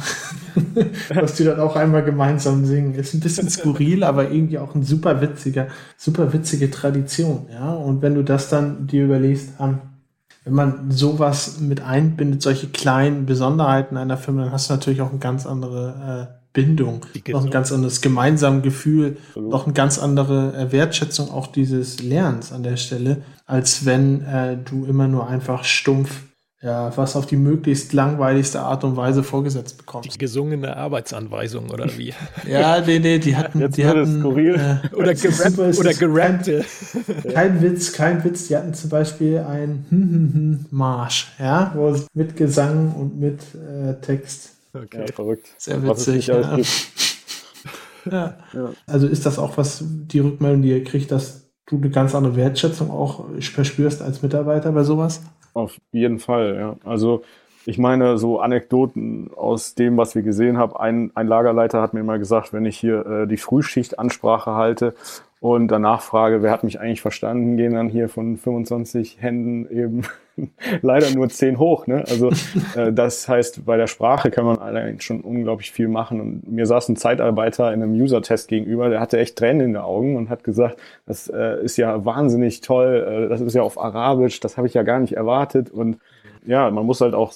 was 1.15 1.33
die 1.35 1.45
dann 1.45 1.59
auch 1.59 1.75
einmal 1.75 2.03
gemeinsam 2.03 2.63
singen. 2.65 2.93
Ist 2.93 3.15
ein 3.15 3.21
bisschen 3.21 3.49
skurril, 3.49 4.03
aber 4.03 4.29
irgendwie 4.29 4.59
auch 4.59 4.75
ein 4.75 4.83
super 4.83 5.19
witziger, 5.19 5.67
super 5.97 6.31
witzige 6.31 6.69
Tradition, 6.69 7.47
ja. 7.51 7.73
Und 7.73 8.03
wenn 8.03 8.13
du 8.13 8.23
das 8.23 8.49
dann 8.49 8.85
dir 8.85 9.05
überlegst, 9.05 9.59
an 9.59 9.92
wenn 10.43 10.53
man 10.53 10.91
sowas 10.91 11.59
mit 11.59 11.81
einbindet, 11.81 12.41
solche 12.41 12.67
kleinen 12.67 13.25
Besonderheiten 13.25 13.97
einer 13.97 14.17
Firma, 14.17 14.43
dann 14.43 14.51
hast 14.51 14.69
du 14.69 14.73
natürlich 14.73 15.01
auch 15.01 15.09
eine 15.09 15.19
ganz 15.19 15.45
andere 15.45 16.29
äh, 16.31 16.43
Bindung, 16.53 17.01
noch 17.29 17.45
ein 17.45 17.49
ganz 17.49 17.71
anderes 17.71 18.01
gemeinsames 18.01 18.63
Gefühl, 18.63 19.17
Absolut. 19.29 19.51
noch 19.51 19.65
eine 19.65 19.73
ganz 19.73 19.97
andere 19.97 20.53
äh, 20.55 20.71
Wertschätzung 20.71 21.31
auch 21.31 21.47
dieses 21.47 22.01
Lernens 22.03 22.51
an 22.51 22.63
der 22.63 22.77
Stelle, 22.77 23.23
als 23.45 23.85
wenn 23.85 24.21
äh, 24.21 24.57
du 24.57 24.85
immer 24.85 25.07
nur 25.07 25.27
einfach 25.27 25.63
stumpf 25.63 26.21
ja, 26.63 26.95
was 26.95 27.17
auf 27.17 27.25
die 27.25 27.35
möglichst 27.35 27.91
langweiligste 27.91 28.61
Art 28.61 28.85
und 28.85 28.95
Weise 28.95 29.21
vorgesetzt 29.21 29.77
bekommst. 29.77 30.13
Die 30.13 30.17
gesungene 30.17 30.77
Arbeitsanweisung 30.77 31.69
oder 31.69 31.85
wie? 31.97 32.13
ja, 32.47 32.79
nee, 32.79 32.99
nee, 32.99 33.19
die 33.19 33.35
hatten, 33.35 33.59
Jetzt 33.59 33.77
die 33.77 33.85
hatten 33.85 34.21
skurril. 34.21 34.55
Äh, 34.55 34.95
oder, 34.95 35.13
gerapp, 35.13 35.57
oder 35.77 35.93
gerappte. 35.93 36.63
Kein, 37.23 37.33
kein, 37.33 37.61
Witz, 37.61 37.91
kein 37.91 38.23
Witz. 38.23 38.47
Die 38.47 38.55
hatten 38.55 38.73
zum 38.73 38.89
Beispiel 38.89 39.39
ein 39.39 39.85
hm, 39.89 40.01
hm, 40.01 40.33
hm, 40.33 40.65
Marsch, 40.71 41.33
ja, 41.37 41.73
wo 41.75 41.93
mit 42.13 42.37
Gesang 42.37 42.93
und 42.93 43.19
mit 43.19 43.41
äh, 43.55 43.95
Text. 43.99 44.51
Okay, 44.73 45.01
ja, 45.01 45.13
verrückt. 45.13 45.49
Sehr 45.57 45.83
witzig. 45.83 46.27
Ja. 46.27 46.57
ja. 48.09 48.37
ja. 48.53 48.69
Also 48.87 49.07
ist 49.07 49.25
das 49.25 49.37
auch 49.37 49.57
was 49.57 49.83
die 49.83 50.19
Rückmeldung, 50.19 50.61
die 50.61 50.69
ihr 50.69 50.83
kriegt, 50.85 51.11
dass 51.11 51.41
du 51.65 51.75
eine 51.75 51.89
ganz 51.89 52.15
andere 52.15 52.37
Wertschätzung 52.37 52.89
auch 52.89 53.25
verspürst 53.41 54.01
als 54.01 54.21
Mitarbeiter 54.21 54.71
bei 54.71 54.83
sowas? 54.83 55.21
Auf 55.53 55.79
jeden 55.91 56.19
Fall, 56.19 56.55
ja. 56.55 56.75
Also 56.83 57.23
ich 57.65 57.77
meine, 57.77 58.17
so 58.17 58.39
Anekdoten 58.39 59.31
aus 59.35 59.75
dem, 59.75 59.95
was 59.95 60.15
wir 60.15 60.21
gesehen 60.21 60.57
haben. 60.57 60.75
Ein, 60.75 61.11
ein 61.15 61.27
Lagerleiter 61.27 61.81
hat 61.81 61.93
mir 61.93 62.03
mal 62.03 62.19
gesagt, 62.19 62.51
wenn 62.51 62.65
ich 62.65 62.77
hier 62.77 63.05
äh, 63.05 63.27
die 63.27 63.37
Frühschichtansprache 63.37 64.51
halte 64.51 64.95
und 65.43 65.67
danach 65.67 66.01
frage, 66.01 66.41
wer 66.41 66.51
hat 66.51 66.63
mich 66.63 66.79
eigentlich 66.79 67.01
verstanden, 67.01 67.57
gehen 67.57 67.73
dann 67.73 67.89
hier 67.89 68.07
von 68.07 68.37
25 68.37 69.21
Händen 69.21 69.69
eben 69.69 70.03
leider 70.81 71.11
nur 71.11 71.27
10 71.27 71.59
hoch. 71.59 71.85
Ne? 71.85 72.05
Also 72.07 72.29
äh, 72.77 72.93
das 72.93 73.27
heißt, 73.27 73.65
bei 73.65 73.75
der 73.75 73.87
Sprache 73.87 74.31
kann 74.31 74.45
man 74.45 74.59
allein 74.59 75.01
schon 75.01 75.19
unglaublich 75.19 75.73
viel 75.73 75.89
machen. 75.89 76.21
Und 76.21 76.49
mir 76.49 76.65
saß 76.65 76.87
ein 76.87 76.95
Zeitarbeiter 76.95 77.73
in 77.73 77.83
einem 77.83 77.91
User-Test 77.91 78.47
gegenüber, 78.47 78.87
der 78.87 79.01
hatte 79.01 79.19
echt 79.19 79.37
Tränen 79.37 79.59
in 79.59 79.73
den 79.73 79.81
Augen 79.81 80.15
und 80.15 80.29
hat 80.29 80.45
gesagt, 80.45 80.79
das 81.05 81.27
äh, 81.27 81.61
ist 81.61 81.75
ja 81.75 82.05
wahnsinnig 82.05 82.61
toll, 82.61 83.25
äh, 83.25 83.27
das 83.27 83.41
ist 83.41 83.53
ja 83.53 83.63
auf 83.63 83.77
Arabisch, 83.77 84.39
das 84.39 84.55
habe 84.55 84.67
ich 84.67 84.73
ja 84.73 84.83
gar 84.83 85.01
nicht 85.01 85.17
erwartet. 85.17 85.69
Und 85.69 85.97
ja, 86.45 86.69
man 86.69 86.85
muss 86.85 87.01
halt 87.01 87.13
auch 87.13 87.33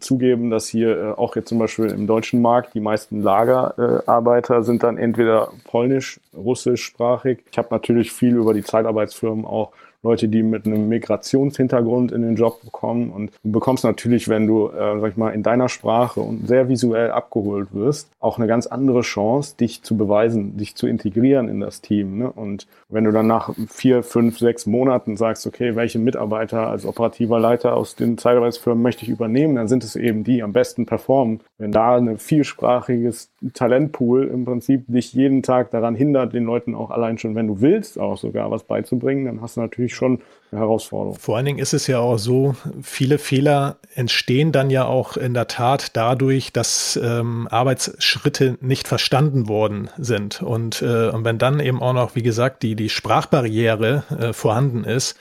zugeben, 0.00 0.50
dass 0.50 0.68
hier 0.68 0.96
äh, 0.96 1.10
auch 1.12 1.34
jetzt 1.36 1.48
zum 1.48 1.58
Beispiel 1.58 1.86
im 1.86 2.06
deutschen 2.06 2.40
Markt 2.40 2.74
die 2.74 2.80
meisten 2.80 3.22
Lagerarbeiter 3.22 4.62
sind 4.62 4.82
dann 4.82 4.98
entweder 4.98 5.50
polnisch, 5.64 6.20
russischsprachig. 6.36 7.40
Ich 7.50 7.58
habe 7.58 7.68
natürlich 7.70 8.12
viel 8.12 8.36
über 8.36 8.54
die 8.54 8.62
Zeitarbeitsfirmen 8.62 9.44
auch 9.44 9.72
Leute, 10.04 10.28
die 10.28 10.42
mit 10.42 10.66
einem 10.66 10.88
Migrationshintergrund 10.88 12.12
in 12.12 12.22
den 12.22 12.36
Job 12.36 12.62
bekommen. 12.62 13.10
Und 13.10 13.32
du 13.42 13.50
bekommst 13.50 13.84
natürlich, 13.84 14.28
wenn 14.28 14.46
du, 14.46 14.68
äh, 14.68 15.00
sag 15.00 15.12
ich 15.12 15.16
mal, 15.16 15.30
in 15.30 15.42
deiner 15.42 15.70
Sprache 15.70 16.20
und 16.20 16.46
sehr 16.46 16.68
visuell 16.68 17.10
abgeholt 17.10 17.68
wirst, 17.72 18.10
auch 18.20 18.38
eine 18.38 18.46
ganz 18.46 18.66
andere 18.66 19.00
Chance, 19.00 19.56
dich 19.56 19.82
zu 19.82 19.96
beweisen, 19.96 20.58
dich 20.58 20.76
zu 20.76 20.86
integrieren 20.86 21.48
in 21.48 21.60
das 21.60 21.80
Team. 21.80 22.18
Ne? 22.18 22.30
Und 22.30 22.66
wenn 22.90 23.04
du 23.04 23.12
dann 23.12 23.26
nach 23.26 23.54
vier, 23.68 24.02
fünf, 24.02 24.38
sechs 24.38 24.66
Monaten 24.66 25.16
sagst, 25.16 25.46
okay, 25.46 25.74
welche 25.74 25.98
Mitarbeiter 25.98 26.68
als 26.68 26.84
operativer 26.84 27.40
Leiter 27.40 27.74
aus 27.74 27.96
den 27.96 28.18
Zeitarbeitsfirmen 28.18 28.82
möchte 28.82 29.04
ich 29.04 29.08
übernehmen, 29.08 29.56
dann 29.56 29.68
sind 29.68 29.84
es 29.84 29.96
eben 29.96 30.22
die, 30.22 30.34
die 30.34 30.42
am 30.42 30.52
besten 30.52 30.84
performen. 30.84 31.40
Wenn 31.58 31.72
da 31.72 31.96
ein 31.96 32.18
vielsprachiges 32.18 33.30
Talentpool 33.54 34.26
im 34.26 34.44
Prinzip 34.44 34.84
dich 34.88 35.12
jeden 35.12 35.42
Tag 35.42 35.70
daran 35.70 35.94
hindert, 35.94 36.32
den 36.32 36.44
Leuten 36.44 36.74
auch 36.74 36.90
allein 36.90 37.18
schon, 37.18 37.34
wenn 37.34 37.46
du 37.46 37.60
willst, 37.60 37.98
auch 37.98 38.16
sogar 38.16 38.50
was 38.50 38.64
beizubringen, 38.64 39.26
dann 39.26 39.40
hast 39.40 39.56
du 39.56 39.60
natürlich 39.60 39.93
natürlich 39.94 40.20
schon 40.20 40.22
eine 40.50 40.60
Herausforderung. 40.60 41.18
Vor 41.18 41.36
allen 41.36 41.46
Dingen 41.46 41.58
ist 41.58 41.74
es 41.74 41.86
ja 41.86 41.98
auch 41.98 42.18
so, 42.18 42.54
viele 42.82 43.18
Fehler 43.18 43.76
entstehen 43.94 44.52
dann 44.52 44.70
ja 44.70 44.84
auch 44.84 45.16
in 45.16 45.34
der 45.34 45.48
Tat 45.48 45.96
dadurch, 45.96 46.52
dass 46.52 46.98
ähm, 47.02 47.48
Arbeitsschritte 47.50 48.58
nicht 48.60 48.86
verstanden 48.88 49.48
worden 49.48 49.90
sind. 49.98 50.42
Und, 50.42 50.82
äh, 50.82 51.08
und 51.08 51.24
wenn 51.24 51.38
dann 51.38 51.60
eben 51.60 51.82
auch 51.82 51.94
noch, 51.94 52.14
wie 52.14 52.22
gesagt, 52.22 52.62
die, 52.62 52.76
die 52.76 52.88
Sprachbarriere 52.88 54.04
äh, 54.18 54.32
vorhanden 54.32 54.84
ist, 54.84 55.16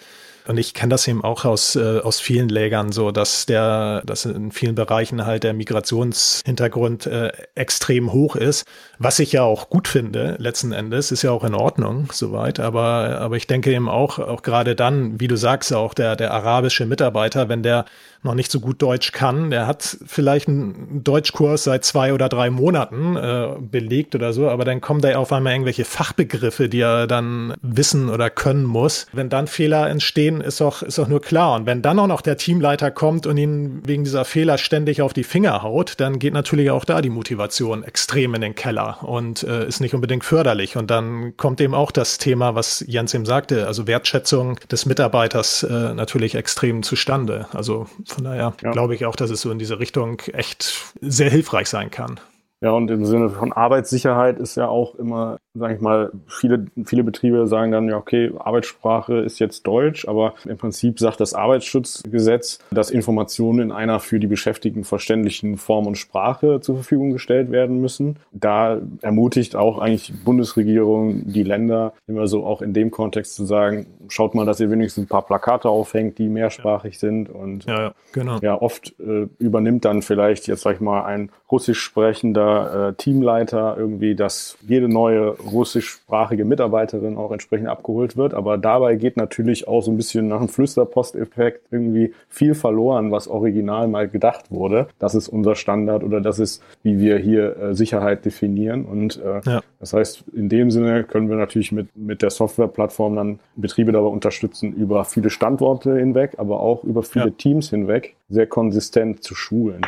Und 0.47 0.57
ich 0.57 0.73
kenne 0.73 0.89
das 0.89 1.07
eben 1.07 1.23
auch 1.23 1.45
aus, 1.45 1.75
äh, 1.75 1.99
aus 1.99 2.19
vielen 2.19 2.49
Lägern 2.49 2.91
so, 2.91 3.11
dass 3.11 3.45
der, 3.45 4.01
dass 4.05 4.25
in 4.25 4.51
vielen 4.51 4.75
Bereichen 4.75 5.25
halt 5.25 5.43
der 5.43 5.53
Migrationshintergrund 5.53 7.05
äh, 7.05 7.31
extrem 7.55 8.11
hoch 8.11 8.35
ist. 8.35 8.65
Was 8.99 9.19
ich 9.19 9.31
ja 9.31 9.43
auch 9.43 9.69
gut 9.69 9.87
finde, 9.87 10.35
letzten 10.39 10.71
Endes, 10.71 11.11
ist 11.11 11.21
ja 11.21 11.31
auch 11.31 11.43
in 11.43 11.53
Ordnung 11.53 12.09
soweit. 12.11 12.59
Aber, 12.59 13.19
aber 13.19 13.37
ich 13.37 13.47
denke 13.47 13.71
eben 13.73 13.87
auch, 13.87 14.19
auch 14.19 14.41
gerade 14.41 14.75
dann, 14.75 15.19
wie 15.19 15.27
du 15.27 15.37
sagst, 15.37 15.73
auch 15.73 15.93
der, 15.93 16.15
der 16.15 16.31
arabische 16.31 16.85
Mitarbeiter, 16.85 17.47
wenn 17.47 17.63
der 17.63 17.85
noch 18.23 18.35
nicht 18.35 18.51
so 18.51 18.59
gut 18.59 18.81
Deutsch 18.81 19.11
kann, 19.11 19.51
der 19.51 19.67
hat 19.67 19.97
vielleicht 20.05 20.47
einen 20.47 21.03
Deutschkurs 21.03 21.65
seit 21.65 21.83
zwei 21.83 22.13
oder 22.13 22.29
drei 22.29 22.49
Monaten 22.49 23.15
äh, 23.15 23.49
belegt 23.59 24.15
oder 24.15 24.33
so, 24.33 24.49
aber 24.49 24.65
dann 24.65 24.81
kommen 24.81 25.01
da 25.01 25.15
auf 25.15 25.31
einmal 25.31 25.53
irgendwelche 25.53 25.85
Fachbegriffe, 25.85 26.69
die 26.69 26.79
er 26.79 27.07
dann 27.07 27.53
wissen 27.61 28.09
oder 28.09 28.29
können 28.29 28.63
muss. 28.63 29.07
Wenn 29.11 29.29
dann 29.29 29.47
Fehler 29.47 29.89
entstehen, 29.89 30.41
ist 30.41 30.61
auch, 30.61 30.81
ist 30.81 30.99
auch 30.99 31.07
nur 31.07 31.21
klar. 31.21 31.55
Und 31.55 31.65
wenn 31.65 31.81
dann 31.81 31.99
auch 31.99 32.07
noch 32.07 32.21
der 32.21 32.37
Teamleiter 32.37 32.91
kommt 32.91 33.27
und 33.27 33.37
ihn 33.37 33.81
wegen 33.85 34.03
dieser 34.03 34.25
Fehler 34.25 34.57
ständig 34.57 35.01
auf 35.01 35.13
die 35.13 35.23
Finger 35.23 35.61
haut, 35.61 35.95
dann 35.97 36.19
geht 36.19 36.33
natürlich 36.33 36.71
auch 36.71 36.85
da 36.85 37.01
die 37.01 37.09
Motivation 37.09 37.83
extrem 37.83 38.33
in 38.35 38.41
den 38.41 38.55
Keller 38.55 39.03
und 39.03 39.43
äh, 39.43 39.67
ist 39.67 39.81
nicht 39.81 39.93
unbedingt 39.93 40.23
förderlich. 40.23 40.77
Und 40.77 40.89
dann 40.89 41.35
kommt 41.37 41.61
eben 41.61 41.73
auch 41.73 41.91
das 41.91 42.17
Thema, 42.17 42.55
was 42.55 42.83
Jens 42.87 43.13
eben 43.13 43.25
sagte, 43.25 43.67
also 43.67 43.87
Wertschätzung 43.87 44.59
des 44.71 44.85
Mitarbeiters 44.85 45.63
äh, 45.63 45.93
natürlich 45.93 46.35
extrem 46.35 46.83
zustande. 46.83 47.47
Also 47.53 47.87
von 48.13 48.23
daher 48.23 48.53
ja. 48.61 48.71
glaube 48.71 48.95
ich 48.95 49.05
auch, 49.05 49.15
dass 49.15 49.29
es 49.29 49.41
so 49.41 49.51
in 49.51 49.59
diese 49.59 49.79
Richtung 49.79 50.19
echt 50.33 50.93
sehr 51.01 51.29
hilfreich 51.29 51.67
sein 51.67 51.91
kann. 51.91 52.19
Ja, 52.61 52.71
und 52.71 52.89
im 52.89 53.05
Sinne 53.05 53.29
von 53.29 53.51
Arbeitssicherheit 53.51 54.39
ist 54.39 54.55
ja 54.55 54.67
auch 54.67 54.95
immer, 54.95 55.39
sage 55.55 55.75
ich 55.75 55.81
mal, 55.81 56.11
viele, 56.27 56.65
viele 56.83 57.03
Betriebe 57.03 57.45
sagen 57.45 57.71
dann, 57.71 57.87
ja, 57.87 57.97
okay, 57.97 58.31
Arbeitssprache 58.39 59.19
ist 59.19 59.37
jetzt 59.37 59.67
Deutsch, 59.67 60.07
aber 60.07 60.33
im 60.45 60.57
Prinzip 60.57 60.99
sagt 60.99 61.19
das 61.19 61.35
Arbeitsschutzgesetz, 61.35 62.57
dass 62.71 62.89
Informationen 62.89 63.59
in 63.59 63.71
einer 63.71 63.99
für 63.99 64.19
die 64.19 64.27
Beschäftigten 64.27 64.83
verständlichen 64.83 65.57
Form 65.57 65.85
und 65.85 65.95
Sprache 65.95 66.59
zur 66.59 66.75
Verfügung 66.75 67.11
gestellt 67.13 67.51
werden 67.51 67.81
müssen. 67.81 68.17
Da 68.31 68.79
ermutigt 69.01 69.55
auch 69.55 69.77
eigentlich 69.77 70.07
die 70.07 70.13
Bundesregierung 70.13 71.31
die 71.31 71.43
Länder 71.43 71.93
immer 72.07 72.27
so 72.27 72.45
auch 72.45 72.63
in 72.63 72.73
dem 72.73 72.89
Kontext 72.89 73.35
zu 73.35 73.45
sagen, 73.45 73.85
schaut 74.07 74.33
mal, 74.33 74.45
dass 74.47 74.59
ihr 74.59 74.71
wenigstens 74.71 75.05
ein 75.05 75.07
paar 75.07 75.25
Plakate 75.25 75.69
aufhängt, 75.69 76.17
die 76.17 76.29
mehrsprachig 76.29 76.97
sind 76.97 77.29
und 77.29 77.65
ja, 77.65 77.79
ja, 77.79 77.93
genau. 78.11 78.39
ja 78.41 78.59
oft 78.59 78.95
äh, 78.99 79.27
übernimmt 79.37 79.85
dann 79.85 80.01
vielleicht 80.01 80.47
jetzt, 80.47 80.61
sag 80.61 80.75
ich 80.75 80.81
mal, 80.81 81.03
ein 81.03 81.29
russisch 81.51 81.79
sprechender 81.79 82.89
äh, 82.89 82.93
Teamleiter 82.95 83.75
irgendwie, 83.77 84.15
dass 84.15 84.57
jede 84.67 84.89
neue 84.89 85.35
russischsprachige 85.51 86.45
Mitarbeiterin 86.45 87.17
auch 87.17 87.31
entsprechend 87.31 87.67
abgeholt 87.67 88.17
wird. 88.17 88.33
Aber 88.33 88.57
dabei 88.57 88.95
geht 88.95 89.17
natürlich 89.17 89.67
auch 89.67 89.81
so 89.81 89.91
ein 89.91 89.97
bisschen 89.97 90.27
nach 90.27 90.39
einem 90.39 90.49
Flüsterposteffekt 90.49 91.67
irgendwie 91.71 92.13
viel 92.29 92.55
verloren, 92.55 93.11
was 93.11 93.27
original 93.27 93.87
mal 93.87 94.07
gedacht 94.07 94.51
wurde. 94.51 94.87
Das 94.99 95.15
ist 95.15 95.27
unser 95.27 95.55
Standard 95.55 96.03
oder 96.03 96.21
das 96.21 96.39
ist, 96.39 96.63
wie 96.83 96.99
wir 96.99 97.17
hier 97.17 97.57
äh, 97.57 97.75
Sicherheit 97.75 98.25
definieren. 98.25 98.85
Und 98.85 99.21
äh, 99.21 99.41
ja. 99.45 99.61
das 99.79 99.93
heißt, 99.93 100.25
in 100.33 100.49
dem 100.49 100.71
Sinne 100.71 101.03
können 101.03 101.29
wir 101.29 101.37
natürlich 101.37 101.71
mit, 101.71 101.95
mit 101.95 102.21
der 102.21 102.29
Softwareplattform 102.29 103.15
dann 103.15 103.39
Betriebe 103.55 103.91
dabei 103.91 104.07
unterstützen, 104.07 104.73
über 104.73 105.05
viele 105.05 105.29
Standorte 105.29 105.97
hinweg, 105.97 106.35
aber 106.37 106.59
auch 106.59 106.83
über 106.83 107.03
viele 107.03 107.25
ja. 107.25 107.33
Teams 107.37 107.69
hinweg 107.69 108.15
sehr 108.29 108.47
konsistent 108.47 109.23
zu 109.23 109.35
schulen. 109.35 109.81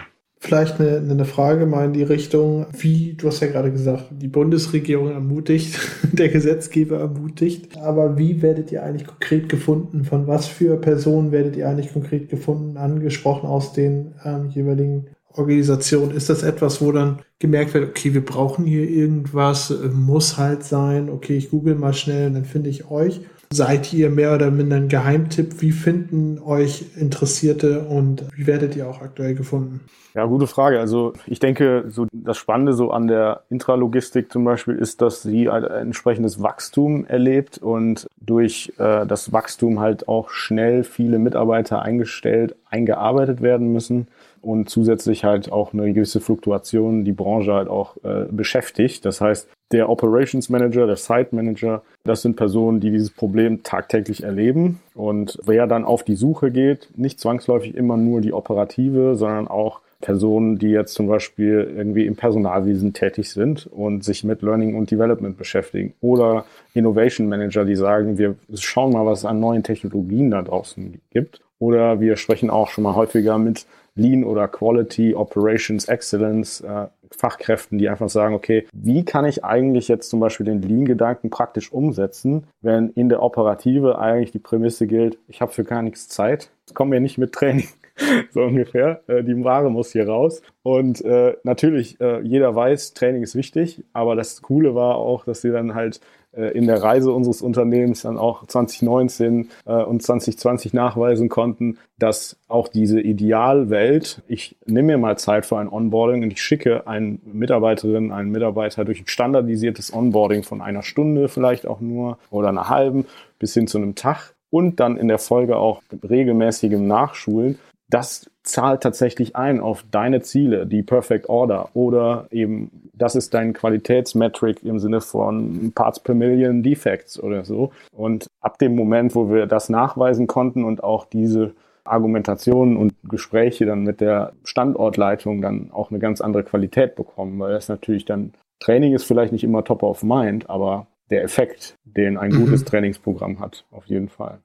Vielleicht 0.46 0.80
eine, 0.80 0.98
eine 0.98 1.26
Frage 1.26 1.66
mal 1.66 1.86
in 1.86 1.94
die 1.94 2.04
Richtung, 2.04 2.68
wie, 2.78 3.14
du 3.14 3.28
hast 3.28 3.40
ja 3.40 3.48
gerade 3.48 3.72
gesagt, 3.72 4.06
die 4.12 4.28
Bundesregierung 4.28 5.10
ermutigt, 5.10 5.80
der 6.12 6.30
Gesetzgeber 6.30 7.00
ermutigt, 7.00 7.76
aber 7.80 8.20
wie 8.20 8.44
werdet 8.44 8.72
ihr 8.72 8.84
eigentlich 8.84 9.08
konkret 9.08 9.50
gefunden? 9.50 10.04
Von 10.04 10.28
was 10.28 10.46
für 10.46 10.78
Personen 10.78 11.32
werdet 11.32 11.56
ihr 11.56 11.68
eigentlich 11.68 11.92
konkret 11.92 12.30
gefunden, 12.30 12.78
angesprochen 12.78 13.50
aus 13.50 13.74
den 13.74 14.14
ähm, 14.24 14.50
jeweiligen 14.50 15.08
Organisationen? 15.34 16.16
Ist 16.16 16.30
das 16.30 16.44
etwas, 16.44 16.80
wo 16.80 16.92
dann 16.92 17.22
gemerkt 17.40 17.74
wird, 17.74 17.90
okay, 17.90 18.14
wir 18.14 18.24
brauchen 18.24 18.66
hier 18.66 18.88
irgendwas, 18.88 19.72
äh, 19.72 19.88
muss 19.88 20.38
halt 20.38 20.64
sein, 20.64 21.10
okay, 21.10 21.38
ich 21.38 21.50
google 21.50 21.74
mal 21.74 21.94
schnell 21.94 22.28
und 22.28 22.36
dann 22.36 22.46
finde 22.46 22.70
ich 22.70 22.92
euch? 22.92 23.22
Seid 23.56 23.94
ihr 23.94 24.10
mehr 24.10 24.36
oder 24.36 24.52
minder 24.52 24.76
ein 24.76 24.90
Geheimtipp? 24.90 25.62
Wie 25.62 25.72
finden 25.72 26.40
euch 26.40 26.84
Interessierte 26.98 27.86
und 27.86 28.26
wie 28.36 28.48
werdet 28.48 28.76
ihr 28.76 28.86
auch 28.86 29.02
aktuell 29.02 29.34
gefunden? 29.34 29.80
Ja, 30.14 30.26
gute 30.26 30.46
Frage. 30.46 30.78
Also 30.78 31.14
ich 31.26 31.40
denke, 31.40 31.86
so 31.88 32.06
das 32.12 32.38
Spannende 32.38 32.74
so 32.74 32.92
an 32.92 33.08
der 33.08 33.44
Intralogistik 33.50 34.30
zum 34.30 34.44
Beispiel 34.44 34.76
ist, 34.76 35.02
dass 35.02 35.24
sie 35.24 35.50
ein 35.50 35.64
entsprechendes 35.64 36.44
Wachstum 36.44 37.06
erlebt 37.06 37.58
und 37.58 38.08
durch 38.20 38.74
äh, 38.78 39.06
das 39.06 39.32
Wachstum 39.32 39.80
halt 39.80 40.10
auch 40.10 40.32
schnell 40.32 40.84
viele 40.84 41.18
Mitarbeiter 41.18 41.82
eingestellt, 41.82 42.58
eingearbeitet 42.70 43.42
werden 43.42 43.72
müssen 43.72 44.08
und 44.46 44.70
zusätzlich 44.70 45.24
halt 45.24 45.52
auch 45.52 45.74
eine 45.74 45.92
gewisse 45.92 46.22
Fluktuation 46.22 47.04
die 47.04 47.12
Branche 47.12 47.54
halt 47.54 47.68
auch 47.68 47.98
äh, 48.04 48.26
beschäftigt. 48.30 49.06
Das 49.06 49.20
heißt, 49.22 49.50
der 49.72 49.90
Operations 49.90 50.50
Manager, 50.50 50.86
der 50.86 50.96
Site 50.96 51.30
Manager, 51.32 51.82
das 52.04 52.22
sind 52.22 52.36
Personen, 52.36 52.80
die 52.80 52.92
dieses 52.92 53.10
Problem 53.10 53.64
tagtäglich 53.64 54.24
erleben. 54.24 54.80
Und 54.94 55.40
wer 55.44 55.66
dann 55.66 55.84
auf 55.84 56.04
die 56.04 56.16
Suche 56.16 56.52
geht, 56.52 56.90
nicht 56.96 57.20
zwangsläufig 57.20 57.76
immer 57.76 57.98
nur 57.98 58.22
die 58.22 58.34
operative, 58.34 59.16
sondern 59.16 59.48
auch 59.48 59.82
Personen, 60.02 60.60
die 60.60 60.70
jetzt 60.70 60.94
zum 60.94 61.08
Beispiel 61.08 61.74
irgendwie 61.76 62.06
im 62.06 62.16
Personalwesen 62.16 62.94
tätig 62.94 63.32
sind 63.32 63.66
und 63.66 64.04
sich 64.04 64.24
mit 64.24 64.44
Learning 64.44 64.76
und 64.76 64.92
Development 64.92 65.36
beschäftigen. 65.36 65.96
Oder 66.02 66.46
Innovation 66.76 67.28
Manager, 67.28 67.66
die 67.66 67.76
sagen, 67.76 68.20
wir 68.20 68.36
schauen 68.54 68.94
mal, 68.94 69.06
was 69.06 69.20
es 69.20 69.26
an 69.26 69.40
neuen 69.40 69.64
Technologien 69.64 70.30
da 70.30 70.44
draußen 70.44 71.02
gibt. 71.10 71.42
Oder 71.58 72.02
wir 72.02 72.18
sprechen 72.18 72.52
auch 72.52 72.70
schon 72.70 72.84
mal 72.84 72.96
häufiger 72.96 73.40
mit 73.40 73.66
Lean 73.96 74.24
oder 74.24 74.48
Quality, 74.48 75.16
Operations 75.16 75.88
Excellence 75.88 76.62
äh, 76.62 76.88
Fachkräften, 77.12 77.78
die 77.78 77.90
einfach 77.90 78.10
sagen, 78.10 78.36
okay, 78.36 78.68
wie 78.74 79.06
kann 79.06 79.26
ich 79.26 79.44
eigentlich 79.44 79.88
jetzt 79.88 80.10
zum 80.10 80.20
Beispiel 80.20 80.46
den 80.46 80.62
Lean-Gedanken 80.62 81.30
praktisch 81.30 81.72
umsetzen, 81.72 82.46
wenn 82.62 82.90
in 82.90 83.10
der 83.10 83.22
Operative 83.22 84.00
eigentlich 84.00 84.32
die 84.32 84.40
Prämisse 84.40 84.88
gilt, 84.88 85.18
ich 85.28 85.42
habe 85.42 85.52
für 85.52 85.64
gar 85.64 85.82
nichts 85.82 86.10
Zeit, 86.10 86.50
kommen 86.74 86.92
wir 86.92 87.00
nicht 87.00 87.18
mit 87.18 87.32
Training. 87.32 87.68
so 88.32 88.42
ungefähr. 88.42 89.02
Äh, 89.08 89.24
die 89.24 89.42
Ware 89.44 89.70
muss 89.70 89.92
hier 89.92 90.08
raus. 90.08 90.42
Und 90.64 91.04
äh, 91.06 91.36
natürlich, 91.44 92.00
äh, 92.02 92.22
jeder 92.22 92.56
weiß, 92.56 92.94
Training 92.94 93.24
ist 93.24 93.36
wichtig, 93.36 93.84
aber 93.94 94.16
das 94.16 94.42
Coole 94.42 94.76
war 94.76 94.96
auch, 94.96 95.26
dass 95.26 95.42
sie 95.42 95.52
dann 95.52 95.76
halt 95.76 96.02
in 96.42 96.68
der 96.68 96.82
Reise 96.82 97.12
unseres 97.12 97.42
Unternehmens 97.42 98.02
dann 98.04 98.18
auch 98.18 98.46
2019 98.46 99.50
äh, 99.66 99.74
und 99.74 100.04
2020 100.04 100.74
nachweisen 100.74 101.30
konnten, 101.30 101.78
dass 101.98 102.38
auch 102.48 102.68
diese 102.68 103.00
Idealwelt, 103.00 104.22
ich 104.28 104.58
nehme 104.66 104.94
mir 104.94 104.98
mal 104.98 105.18
Zeit 105.18 105.46
für 105.46 105.58
ein 105.58 105.70
Onboarding 105.70 106.24
und 106.24 106.32
ich 106.32 106.42
schicke 106.42 106.88
eine 106.88 107.20
Mitarbeiterin, 107.24 108.12
einen 108.12 108.32
Mitarbeiter 108.32 108.86
durch 108.86 109.02
ein 109.02 109.08
standardisiertes 109.08 109.94
Onboarding 109.94 110.44
von 110.44 110.62
einer 110.62 110.84
Stunde 110.84 111.30
vielleicht 111.30 111.66
auch 111.68 111.80
nur 111.80 112.18
oder 112.30 112.50
einer 112.50 112.70
halben 112.70 113.06
bis 113.40 113.54
hin 113.54 113.68
zu 113.68 113.78
einem 113.78 113.96
Tag 113.96 114.34
und 114.50 114.80
dann 114.80 114.98
in 114.98 115.08
der 115.08 115.20
Folge 115.20 115.58
auch 115.58 115.82
regelmäßigem 116.08 116.86
Nachschulen, 116.86 117.60
das 117.90 118.30
zahlt 118.44 118.82
tatsächlich 118.82 119.36
ein 119.36 119.60
auf 119.60 119.86
deine 119.92 120.22
Ziele, 120.22 120.66
die 120.66 120.84
Perfect 120.84 121.30
Order 121.30 121.70
oder 121.74 122.28
eben, 122.32 122.90
das 122.94 123.16
ist 123.16 123.34
dein 123.34 123.54
Qualitätsmetric 123.54 124.64
im 124.64 124.80
Sinne 124.80 125.02
von 125.02 125.72
Parts 125.74 126.00
per 126.00 126.16
Million 126.16 126.64
Defects 126.64 127.20
oder 127.22 127.44
so. 127.46 127.72
Und 127.92 128.28
ab 128.42 128.60
dem 128.60 128.76
Moment, 128.76 129.16
wo 129.16 129.30
wir 129.30 129.46
das 129.46 129.70
nachweisen 129.70 130.28
konnten 130.28 130.64
und 130.64 130.84
auch 130.84 131.06
diese 131.06 131.54
Argumentationen 131.84 132.78
und 132.78 132.94
Gespräche 133.04 133.66
dann 133.66 133.84
mit 133.84 134.02
der 134.02 134.34
Standortleitung 134.44 135.42
dann 135.42 135.70
auch 135.72 135.92
eine 135.92 136.00
ganz 136.00 136.22
andere 136.22 136.44
Qualität 136.44 136.96
bekommen, 136.96 137.40
weil 137.40 137.54
das 137.54 137.70
natürlich 137.70 138.06
dann 138.06 138.34
Training 138.60 138.94
ist 138.94 139.04
vielleicht 139.04 139.34
nicht 139.34 139.44
immer 139.44 139.64
top 139.64 139.84
of 139.84 140.02
mind, 140.02 140.50
aber 140.50 140.88
der 141.12 141.24
Effekt, 141.24 141.76
den 141.84 142.18
ein 142.18 142.32
gutes 142.32 142.62
mhm. 142.62 142.66
Trainingsprogramm 142.66 143.40
hat, 143.40 143.66
auf 143.70 143.86
jeden 143.86 144.10
Fall 144.10 144.40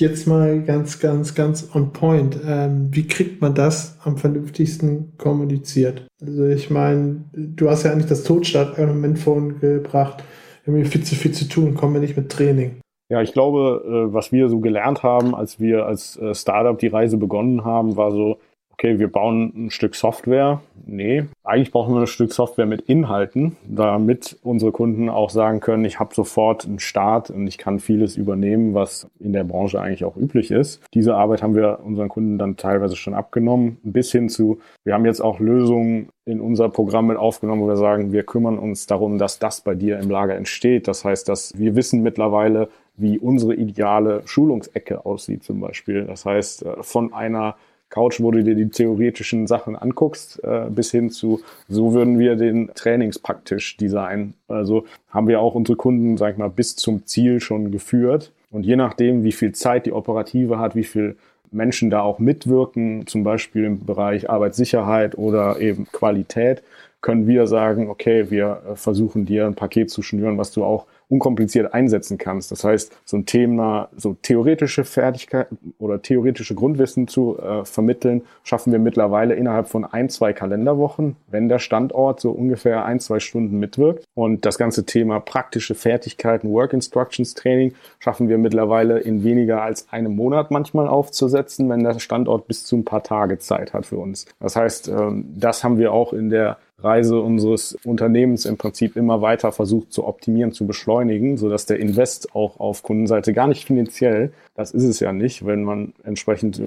jetzt 0.00 0.26
mal 0.26 0.62
ganz, 0.62 1.00
ganz, 1.00 1.34
ganz 1.34 1.68
on 1.74 1.92
point. 1.92 2.38
Ähm, 2.46 2.88
wie 2.90 3.06
kriegt 3.06 3.40
man 3.40 3.54
das 3.54 3.98
am 4.04 4.16
vernünftigsten 4.16 5.12
kommuniziert? 5.18 6.06
Also 6.20 6.46
ich 6.46 6.70
meine, 6.70 7.24
du 7.32 7.70
hast 7.70 7.84
ja 7.84 7.92
eigentlich 7.92 8.06
das 8.06 8.24
Todstartargument 8.24 9.18
vorhin 9.18 9.60
gebracht. 9.60 10.22
Wir 10.64 10.72
haben 10.72 10.80
hier 10.80 10.90
viel 10.90 11.04
zu 11.04 11.14
viel 11.14 11.32
zu 11.32 11.48
tun, 11.48 11.74
kommen 11.74 11.94
wir 11.94 12.00
nicht 12.00 12.16
mit 12.16 12.30
Training. 12.30 12.80
Ja, 13.08 13.22
ich 13.22 13.32
glaube, 13.32 13.84
äh, 13.86 14.12
was 14.12 14.32
wir 14.32 14.48
so 14.48 14.58
gelernt 14.58 15.02
haben, 15.02 15.34
als 15.34 15.60
wir 15.60 15.86
als 15.86 16.16
äh, 16.16 16.34
Startup 16.34 16.76
die 16.76 16.88
Reise 16.88 17.18
begonnen 17.18 17.64
haben, 17.64 17.96
war 17.96 18.10
so, 18.10 18.38
okay, 18.78 18.98
wir 18.98 19.08
bauen 19.08 19.52
ein 19.56 19.70
Stück 19.70 19.94
Software. 19.94 20.60
Nee, 20.84 21.24
eigentlich 21.44 21.72
brauchen 21.72 21.94
wir 21.94 22.02
ein 22.02 22.06
Stück 22.06 22.32
Software 22.32 22.66
mit 22.66 22.82
Inhalten, 22.82 23.56
damit 23.66 24.38
unsere 24.42 24.70
Kunden 24.70 25.08
auch 25.08 25.30
sagen 25.30 25.60
können, 25.60 25.84
ich 25.86 25.98
habe 25.98 26.14
sofort 26.14 26.66
einen 26.66 26.78
Start 26.78 27.30
und 27.30 27.46
ich 27.46 27.56
kann 27.56 27.78
vieles 27.78 28.16
übernehmen, 28.16 28.74
was 28.74 29.08
in 29.18 29.32
der 29.32 29.44
Branche 29.44 29.80
eigentlich 29.80 30.04
auch 30.04 30.16
üblich 30.16 30.50
ist. 30.50 30.82
Diese 30.92 31.14
Arbeit 31.14 31.42
haben 31.42 31.54
wir 31.54 31.80
unseren 31.84 32.10
Kunden 32.10 32.38
dann 32.38 32.56
teilweise 32.56 32.96
schon 32.96 33.14
abgenommen, 33.14 33.78
bis 33.82 34.12
hin 34.12 34.28
zu, 34.28 34.60
wir 34.84 34.92
haben 34.92 35.06
jetzt 35.06 35.20
auch 35.20 35.40
Lösungen 35.40 36.10
in 36.26 36.40
unser 36.40 36.68
Programm 36.68 37.06
mit 37.06 37.16
aufgenommen, 37.16 37.62
wo 37.62 37.68
wir 37.68 37.76
sagen, 37.76 38.12
wir 38.12 38.24
kümmern 38.24 38.58
uns 38.58 38.86
darum, 38.86 39.16
dass 39.16 39.38
das 39.38 39.62
bei 39.62 39.74
dir 39.74 39.98
im 39.98 40.10
Lager 40.10 40.34
entsteht. 40.34 40.86
Das 40.86 41.04
heißt, 41.04 41.28
dass 41.28 41.58
wir 41.58 41.76
wissen 41.76 42.02
mittlerweile, 42.02 42.68
wie 42.96 43.18
unsere 43.18 43.54
ideale 43.54 44.22
Schulungsecke 44.26 45.06
aussieht 45.06 45.44
zum 45.44 45.60
Beispiel. 45.60 46.04
Das 46.04 46.24
heißt, 46.24 46.64
äh, 46.64 46.82
von 46.82 47.12
einer 47.12 47.56
Couch, 47.88 48.20
wo 48.20 48.30
du 48.30 48.42
dir 48.42 48.54
die 48.54 48.68
theoretischen 48.68 49.46
Sachen 49.46 49.76
anguckst, 49.76 50.42
äh, 50.42 50.66
bis 50.68 50.90
hin 50.90 51.10
zu, 51.10 51.40
so 51.68 51.94
würden 51.94 52.18
wir 52.18 52.36
den 52.36 52.70
Trainingspacktisch 52.74 53.76
designen. 53.76 54.34
Also 54.48 54.84
haben 55.10 55.28
wir 55.28 55.40
auch 55.40 55.54
unsere 55.54 55.76
Kunden, 55.76 56.16
sag 56.16 56.32
ich 56.32 56.38
mal, 56.38 56.50
bis 56.50 56.76
zum 56.76 57.06
Ziel 57.06 57.40
schon 57.40 57.70
geführt. 57.70 58.32
Und 58.50 58.64
je 58.64 58.76
nachdem, 58.76 59.22
wie 59.24 59.32
viel 59.32 59.52
Zeit 59.52 59.86
die 59.86 59.92
Operative 59.92 60.58
hat, 60.58 60.74
wie 60.74 60.84
viel 60.84 61.16
Menschen 61.50 61.90
da 61.90 62.02
auch 62.02 62.18
mitwirken, 62.18 63.06
zum 63.06 63.22
Beispiel 63.22 63.64
im 63.64 63.84
Bereich 63.84 64.28
Arbeitssicherheit 64.28 65.16
oder 65.16 65.60
eben 65.60 65.86
Qualität, 65.92 66.62
können 67.00 67.26
wir 67.26 67.46
sagen, 67.46 67.88
okay, 67.88 68.30
wir 68.30 68.62
äh, 68.68 68.76
versuchen 68.76 69.26
dir 69.26 69.46
ein 69.46 69.54
Paket 69.54 69.90
zu 69.90 70.02
schnüren, 70.02 70.38
was 70.38 70.50
du 70.50 70.64
auch 70.64 70.86
unkompliziert 71.08 71.72
einsetzen 71.72 72.18
kannst. 72.18 72.50
Das 72.50 72.64
heißt, 72.64 72.92
so 73.04 73.16
ein 73.16 73.26
Thema, 73.26 73.88
so 73.96 74.16
theoretische 74.22 74.84
Fertigkeiten 74.84 75.74
oder 75.78 76.02
theoretische 76.02 76.54
Grundwissen 76.54 77.06
zu 77.06 77.38
äh, 77.38 77.64
vermitteln, 77.64 78.22
schaffen 78.42 78.72
wir 78.72 78.78
mittlerweile 78.78 79.34
innerhalb 79.34 79.68
von 79.68 79.84
ein, 79.84 80.08
zwei 80.08 80.32
Kalenderwochen, 80.32 81.16
wenn 81.30 81.48
der 81.48 81.58
Standort 81.58 82.20
so 82.20 82.32
ungefähr 82.32 82.84
ein, 82.84 82.98
zwei 82.98 83.20
Stunden 83.20 83.58
mitwirkt. 83.58 84.04
Und 84.14 84.44
das 84.44 84.58
ganze 84.58 84.84
Thema 84.84 85.20
praktische 85.20 85.74
Fertigkeiten, 85.74 86.50
Work 86.52 86.72
Instructions 86.72 87.34
Training, 87.34 87.74
schaffen 87.98 88.28
wir 88.28 88.38
mittlerweile 88.38 88.98
in 88.98 89.22
weniger 89.22 89.62
als 89.62 89.86
einem 89.92 90.16
Monat 90.16 90.50
manchmal 90.50 90.88
aufzusetzen, 90.88 91.68
wenn 91.68 91.84
der 91.84 91.98
Standort 92.00 92.48
bis 92.48 92.64
zu 92.64 92.76
ein 92.76 92.84
paar 92.84 93.02
Tage 93.02 93.38
Zeit 93.38 93.72
hat 93.72 93.86
für 93.86 93.98
uns. 93.98 94.26
Das 94.40 94.56
heißt, 94.56 94.88
ähm, 94.88 95.26
das 95.36 95.62
haben 95.62 95.78
wir 95.78 95.92
auch 95.92 96.12
in 96.12 96.30
der 96.30 96.58
Reise 96.78 97.20
unseres 97.20 97.76
Unternehmens 97.84 98.44
im 98.44 98.58
Prinzip 98.58 98.96
immer 98.96 99.22
weiter 99.22 99.50
versucht 99.50 99.92
zu 99.92 100.06
optimieren, 100.06 100.52
zu 100.52 100.66
beschleunigen, 100.66 100.95
so 101.36 101.48
dass 101.48 101.66
der 101.66 101.78
Invest 101.78 102.34
auch 102.34 102.60
auf 102.60 102.82
Kundenseite 102.82 103.32
gar 103.32 103.46
nicht 103.48 103.64
finanziell, 103.66 104.32
das 104.54 104.72
ist 104.72 104.84
es 104.84 105.00
ja 105.00 105.12
nicht, 105.12 105.44
wenn 105.44 105.64
man 105.64 105.92
entsprechend 106.04 106.62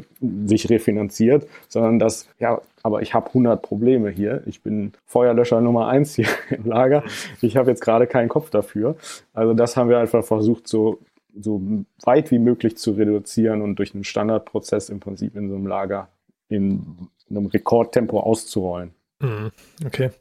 sich 0.46 0.70
refinanziert, 0.70 1.48
sondern 1.68 2.00
dass, 2.00 2.28
ja, 2.40 2.62
aber 2.84 3.02
ich 3.02 3.14
habe 3.14 3.28
100 3.28 3.62
Probleme 3.62 4.10
hier. 4.10 4.44
Ich 4.46 4.62
bin 4.62 4.94
Feuerlöscher 5.06 5.62
Nummer 5.62 5.88
eins 5.88 6.16
hier 6.16 6.28
im 6.50 6.66
Lager. 6.66 7.04
Ich 7.42 7.58
habe 7.58 7.70
jetzt 7.70 7.82
gerade 7.82 8.08
keinen 8.08 8.30
Kopf 8.30 8.50
dafür. 8.50 8.96
Also 9.34 9.54
das 9.54 9.76
haben 9.76 9.90
wir 9.90 10.00
einfach 10.00 10.24
versucht, 10.24 10.68
so 10.68 11.00
so 11.40 11.62
weit 12.04 12.32
wie 12.32 12.40
möglich 12.40 12.78
zu 12.78 12.92
reduzieren 12.92 13.62
und 13.62 13.76
durch 13.76 13.94
einen 13.94 14.04
Standardprozess 14.04 14.90
im 14.90 15.00
Prinzip 15.00 15.36
in 15.36 15.50
so 15.50 15.56
einem 15.56 15.68
Lager 15.68 16.10
in 16.50 17.08
einem 17.30 17.46
Rekordtempo 17.46 18.20
auszurollen. 18.20 18.92
Mhm. 19.22 19.52
Okay. 19.86 20.12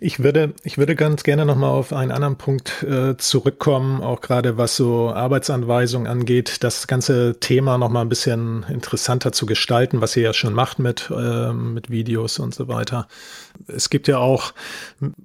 Ich 0.00 0.20
würde, 0.20 0.54
ich 0.64 0.76
würde 0.76 0.96
ganz 0.96 1.22
gerne 1.22 1.46
nochmal 1.46 1.70
auf 1.70 1.92
einen 1.92 2.10
anderen 2.10 2.38
Punkt 2.38 2.82
äh, 2.82 3.16
zurückkommen, 3.16 4.02
auch 4.02 4.20
gerade 4.20 4.56
was 4.58 4.74
so 4.74 5.10
Arbeitsanweisungen 5.10 6.08
angeht, 6.08 6.64
das 6.64 6.88
ganze 6.88 7.38
Thema 7.38 7.78
nochmal 7.78 8.04
ein 8.04 8.08
bisschen 8.08 8.64
interessanter 8.68 9.30
zu 9.30 9.46
gestalten, 9.46 10.00
was 10.00 10.16
ihr 10.16 10.24
ja 10.24 10.32
schon 10.32 10.54
macht 10.54 10.80
mit, 10.80 11.08
äh, 11.16 11.52
mit 11.52 11.88
Videos 11.88 12.40
und 12.40 12.52
so 12.52 12.66
weiter. 12.66 13.06
Es 13.68 13.90
gibt 13.90 14.08
ja 14.08 14.18
auch 14.18 14.54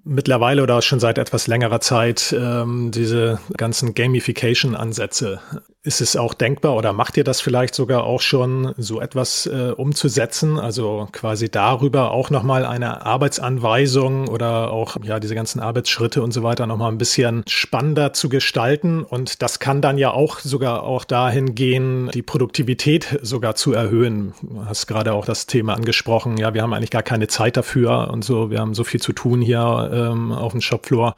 mittlerweile 0.04 0.62
oder 0.62 0.80
schon 0.84 1.00
seit 1.00 1.18
etwas 1.18 1.48
längerer 1.48 1.82
Zeit 1.82 2.36
ähm, 2.38 2.92
diese 2.92 3.40
ganzen 3.58 3.96
Gamification-Ansätze. 3.96 5.40
Ist 5.88 6.02
es 6.02 6.18
auch 6.18 6.34
denkbar 6.34 6.76
oder 6.76 6.92
macht 6.92 7.16
ihr 7.16 7.24
das 7.24 7.40
vielleicht 7.40 7.74
sogar 7.74 8.04
auch 8.04 8.20
schon, 8.20 8.74
so 8.76 9.00
etwas 9.00 9.46
äh, 9.46 9.72
umzusetzen? 9.72 10.60
Also 10.60 11.08
quasi 11.14 11.48
darüber 11.48 12.12
auch 12.12 12.30
nochmal 12.30 12.66
eine 12.66 13.06
Arbeitsanweisung 13.06 14.28
oder 14.28 14.70
auch 14.74 14.98
ja 15.02 15.22
diese 15.22 15.34
ganzen 15.34 15.62
Arbeitsschritte 15.62 16.22
und 16.22 16.34
so 16.34 16.44
weiter 16.44 16.68
nochmal 16.68 16.92
ein 16.92 16.98
bisschen 16.98 17.46
spannender 17.48 18.12
zu 18.12 18.28
gestalten. 18.28 19.02
Und 19.02 19.42
das 19.42 19.60
kann 19.60 19.82
dann 19.82 19.98
ja 19.98 20.12
auch 20.12 20.40
sogar 20.40 20.84
auch 20.84 21.06
dahin 21.06 21.56
gehen, 21.56 22.12
die 22.14 22.22
Produktivität 22.22 23.20
sogar 23.22 23.56
zu 23.56 23.72
erhöhen. 23.72 24.34
Du 24.42 24.66
hast 24.66 24.88
gerade 24.88 25.14
auch 25.14 25.24
das 25.24 25.46
Thema 25.46 25.74
angesprochen. 25.74 26.36
Ja, 26.36 26.54
wir 26.54 26.64
haben 26.64 26.74
eigentlich 26.74 26.92
gar 26.92 27.02
keine 27.02 27.30
Zeit 27.30 27.56
dafür 27.56 28.10
und 28.12 28.26
so. 28.26 28.52
Wir 28.52 28.60
haben 28.60 28.74
so 28.74 28.84
viel 28.84 29.00
zu 29.00 29.14
tun 29.14 29.40
hier 29.40 29.90
ähm, 29.94 30.34
auf 30.34 30.52
dem 30.52 30.60
Shopfloor 30.60 31.16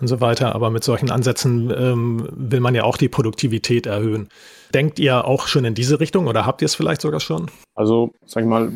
und 0.00 0.08
so 0.08 0.20
weiter. 0.20 0.54
Aber 0.54 0.70
mit 0.70 0.84
solchen 0.84 1.10
Ansätzen 1.10 1.72
ähm, 1.76 2.28
will 2.32 2.60
man 2.60 2.74
ja 2.74 2.84
auch 2.84 2.96
die 2.96 3.08
Produktivität 3.08 3.86
erhöhen. 3.86 4.28
Denkt 4.74 4.98
ihr 4.98 5.24
auch 5.24 5.46
schon 5.46 5.64
in 5.64 5.74
diese 5.74 5.98
Richtung 5.98 6.26
oder 6.26 6.44
habt 6.44 6.60
ihr 6.62 6.66
es 6.66 6.74
vielleicht 6.74 7.00
sogar 7.00 7.20
schon? 7.20 7.50
Also, 7.74 8.10
sag 8.26 8.42
ich 8.42 8.48
mal, 8.48 8.70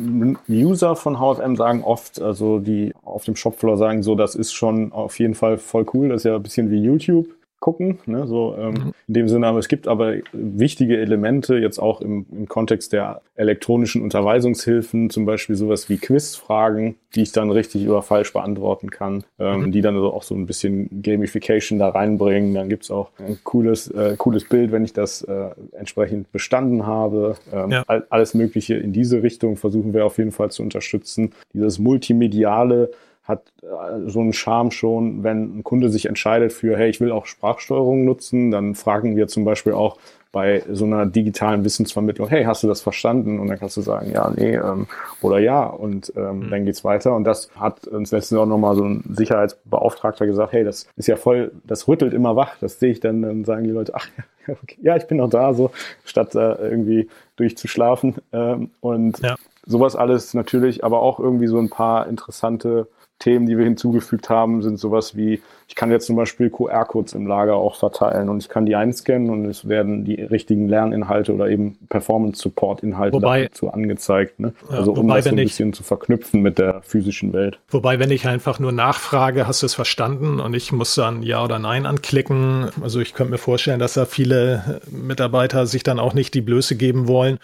User 0.49 0.95
von 0.95 1.17
HFM 1.17 1.55
sagen 1.55 1.83
oft, 1.83 2.21
also 2.21 2.59
die 2.59 2.93
auf 3.03 3.25
dem 3.25 3.35
Shopfloor 3.35 3.77
sagen 3.77 4.01
so, 4.01 4.15
das 4.15 4.33
ist 4.33 4.53
schon 4.53 4.91
auf 4.91 5.19
jeden 5.19 5.35
Fall 5.35 5.57
voll 5.57 5.85
cool. 5.93 6.09
Das 6.09 6.21
ist 6.21 6.25
ja 6.25 6.35
ein 6.35 6.43
bisschen 6.43 6.71
wie 6.71 6.81
YouTube 6.81 7.27
gucken, 7.63 7.99
ne, 8.07 8.27
so 8.27 8.57
ähm, 8.59 8.73
mhm. 8.73 8.93
in 9.07 9.13
dem 9.13 9.29
Sinne. 9.29 9.47
Aber 9.47 9.57
es 9.57 9.69
gibt 9.69 9.87
aber 9.87 10.15
wichtige 10.33 10.97
Elemente 10.97 11.55
jetzt 11.55 11.79
auch 11.79 12.01
im, 12.01 12.25
im 12.29 12.49
Kontext 12.49 12.91
der 12.91 13.21
elektronischen 13.35 14.01
Unterweisungshilfen, 14.01 15.09
zum 15.09 15.25
Beispiel 15.25 15.55
sowas 15.55 15.87
wie 15.87 15.95
Quizfragen, 15.95 16.97
die 17.15 17.21
ich 17.21 17.31
dann 17.31 17.49
richtig 17.49 17.87
oder 17.87 18.01
falsch 18.01 18.33
beantworten 18.33 18.89
kann, 18.89 19.23
ähm, 19.39 19.61
mhm. 19.61 19.71
die 19.71 19.79
dann 19.79 19.95
also 19.95 20.11
auch 20.11 20.23
so 20.23 20.35
ein 20.35 20.45
bisschen 20.45 21.01
Gamification 21.01 21.79
da 21.79 21.87
reinbringen. 21.87 22.53
Dann 22.53 22.67
gibt's 22.67 22.91
auch 22.91 23.11
ein 23.17 23.39
cooles, 23.45 23.89
äh, 23.91 24.15
cooles 24.17 24.43
Bild, 24.43 24.73
wenn 24.73 24.83
ich 24.83 24.91
das 24.91 25.21
äh, 25.21 25.51
entsprechend 25.71 26.33
bestanden 26.33 26.85
habe. 26.85 27.37
Ähm, 27.53 27.71
ja. 27.71 27.83
all, 27.87 28.05
alles 28.09 28.33
Mögliche 28.33 28.75
in 28.75 28.91
diese 28.91 29.23
Richtung 29.23 29.55
versuchen 29.55 29.93
wir 29.93 30.05
auf 30.05 30.17
jeden 30.17 30.33
Fall 30.33 30.51
zu 30.51 30.63
unterstützen. 30.63 31.31
Dieses 31.53 31.79
multimediale 31.79 32.89
hat 33.23 33.43
äh, 33.61 34.09
so 34.09 34.19
einen 34.19 34.33
Charme 34.33 34.71
schon, 34.71 35.23
wenn 35.23 35.59
ein 35.59 35.63
Kunde 35.63 35.89
sich 35.89 36.05
entscheidet 36.07 36.53
für, 36.53 36.77
hey, 36.77 36.89
ich 36.89 36.99
will 36.99 37.11
auch 37.11 37.25
Sprachsteuerung 37.25 38.05
nutzen, 38.05 38.51
dann 38.51 38.75
fragen 38.75 39.15
wir 39.15 39.27
zum 39.27 39.45
Beispiel 39.45 39.73
auch 39.73 39.97
bei 40.33 40.63
so 40.69 40.85
einer 40.85 41.05
digitalen 41.05 41.63
Wissensvermittlung, 41.63 42.27
hey, 42.27 42.43
hast 42.43 42.63
du 42.63 42.67
das 42.67 42.81
verstanden? 42.81 43.39
Und 43.39 43.47
dann 43.47 43.59
kannst 43.59 43.77
du 43.77 43.81
sagen, 43.81 44.11
ja, 44.11 44.31
nee, 44.35 44.55
ähm, 44.55 44.87
oder 45.21 45.37
ja, 45.37 45.63
und 45.67 46.11
ähm, 46.17 46.39
mhm. 46.39 46.49
dann 46.49 46.65
geht's 46.65 46.83
weiter. 46.83 47.15
Und 47.15 47.23
das 47.23 47.51
hat 47.55 47.85
uns 47.87 48.11
letztens 48.11 48.41
auch 48.41 48.47
nochmal 48.47 48.75
so 48.75 48.83
ein 48.83 49.03
Sicherheitsbeauftragter 49.15 50.25
gesagt, 50.25 50.51
hey, 50.51 50.63
das 50.63 50.87
ist 50.95 51.07
ja 51.07 51.17
voll, 51.17 51.51
das 51.65 51.87
rüttelt 51.87 52.13
immer 52.15 52.35
wach. 52.35 52.55
Das 52.59 52.79
sehe 52.79 52.91
ich 52.91 52.99
dann, 52.99 53.21
dann 53.21 53.45
sagen 53.45 53.63
die 53.63 53.69
Leute, 53.69 53.93
ach 53.95 54.07
ja, 54.47 54.55
okay, 54.63 54.77
ja, 54.81 54.95
ich 54.97 55.05
bin 55.05 55.17
noch 55.17 55.29
da, 55.29 55.53
so, 55.53 55.69
statt 56.03 56.33
äh, 56.33 56.55
irgendwie 56.55 57.07
durchzuschlafen. 57.35 58.15
Ähm, 58.33 58.71
und 58.81 59.19
ja. 59.19 59.35
sowas 59.67 59.95
alles 59.95 60.33
natürlich, 60.33 60.83
aber 60.83 61.03
auch 61.03 61.19
irgendwie 61.19 61.47
so 61.47 61.59
ein 61.59 61.69
paar 61.69 62.07
interessante 62.07 62.87
Themen, 63.19 63.45
die 63.45 63.57
wir 63.57 63.63
hinzugefügt 63.63 64.29
haben, 64.29 64.61
sind 64.61 64.77
sowas 64.77 65.15
wie, 65.15 65.41
ich 65.67 65.75
kann 65.75 65.91
jetzt 65.91 66.07
zum 66.07 66.15
Beispiel 66.15 66.49
QR-Codes 66.49 67.13
im 67.13 67.25
Lager 67.25 67.55
auch 67.55 67.75
verteilen 67.75 68.27
und 68.27 68.39
ich 68.39 68.49
kann 68.49 68.65
die 68.65 68.75
einscannen 68.75 69.29
und 69.29 69.45
es 69.45 69.67
werden 69.67 70.03
die 70.03 70.21
richtigen 70.21 70.67
Lerninhalte 70.67 71.33
oder 71.33 71.47
eben 71.47 71.77
Performance-Support-Inhalte 71.89 73.19
dazu 73.19 73.69
angezeigt. 73.71 74.39
Ne? 74.39 74.53
Ja, 74.69 74.77
also 74.77 74.91
um 74.93 75.07
das 75.07 75.23
so 75.23 75.29
ein 75.29 75.35
bisschen 75.37 75.69
ich, 75.69 75.75
zu 75.75 75.83
verknüpfen 75.83 76.41
mit 76.41 76.57
der 76.57 76.81
physischen 76.81 77.31
Welt. 77.31 77.59
Wobei, 77.69 77.97
wenn 77.99 78.11
ich 78.11 78.27
einfach 78.27 78.59
nur 78.59 78.73
nachfrage, 78.73 79.47
hast 79.47 79.61
du 79.61 79.67
es 79.67 79.73
verstanden 79.73 80.41
und 80.41 80.53
ich 80.53 80.71
muss 80.73 80.93
dann 80.95 81.23
Ja 81.23 81.43
oder 81.43 81.59
Nein 81.59 81.85
anklicken. 81.85 82.69
Also 82.81 82.99
ich 82.99 83.13
könnte 83.13 83.31
mir 83.31 83.37
vorstellen, 83.37 83.79
dass 83.79 83.93
da 83.93 84.05
viele 84.05 84.81
Mitarbeiter 84.91 85.65
sich 85.65 85.83
dann 85.83 85.99
auch 85.99 86.13
nicht 86.13 86.33
die 86.33 86.41
Blöße 86.41 86.75
geben 86.75 87.07
wollen 87.07 87.39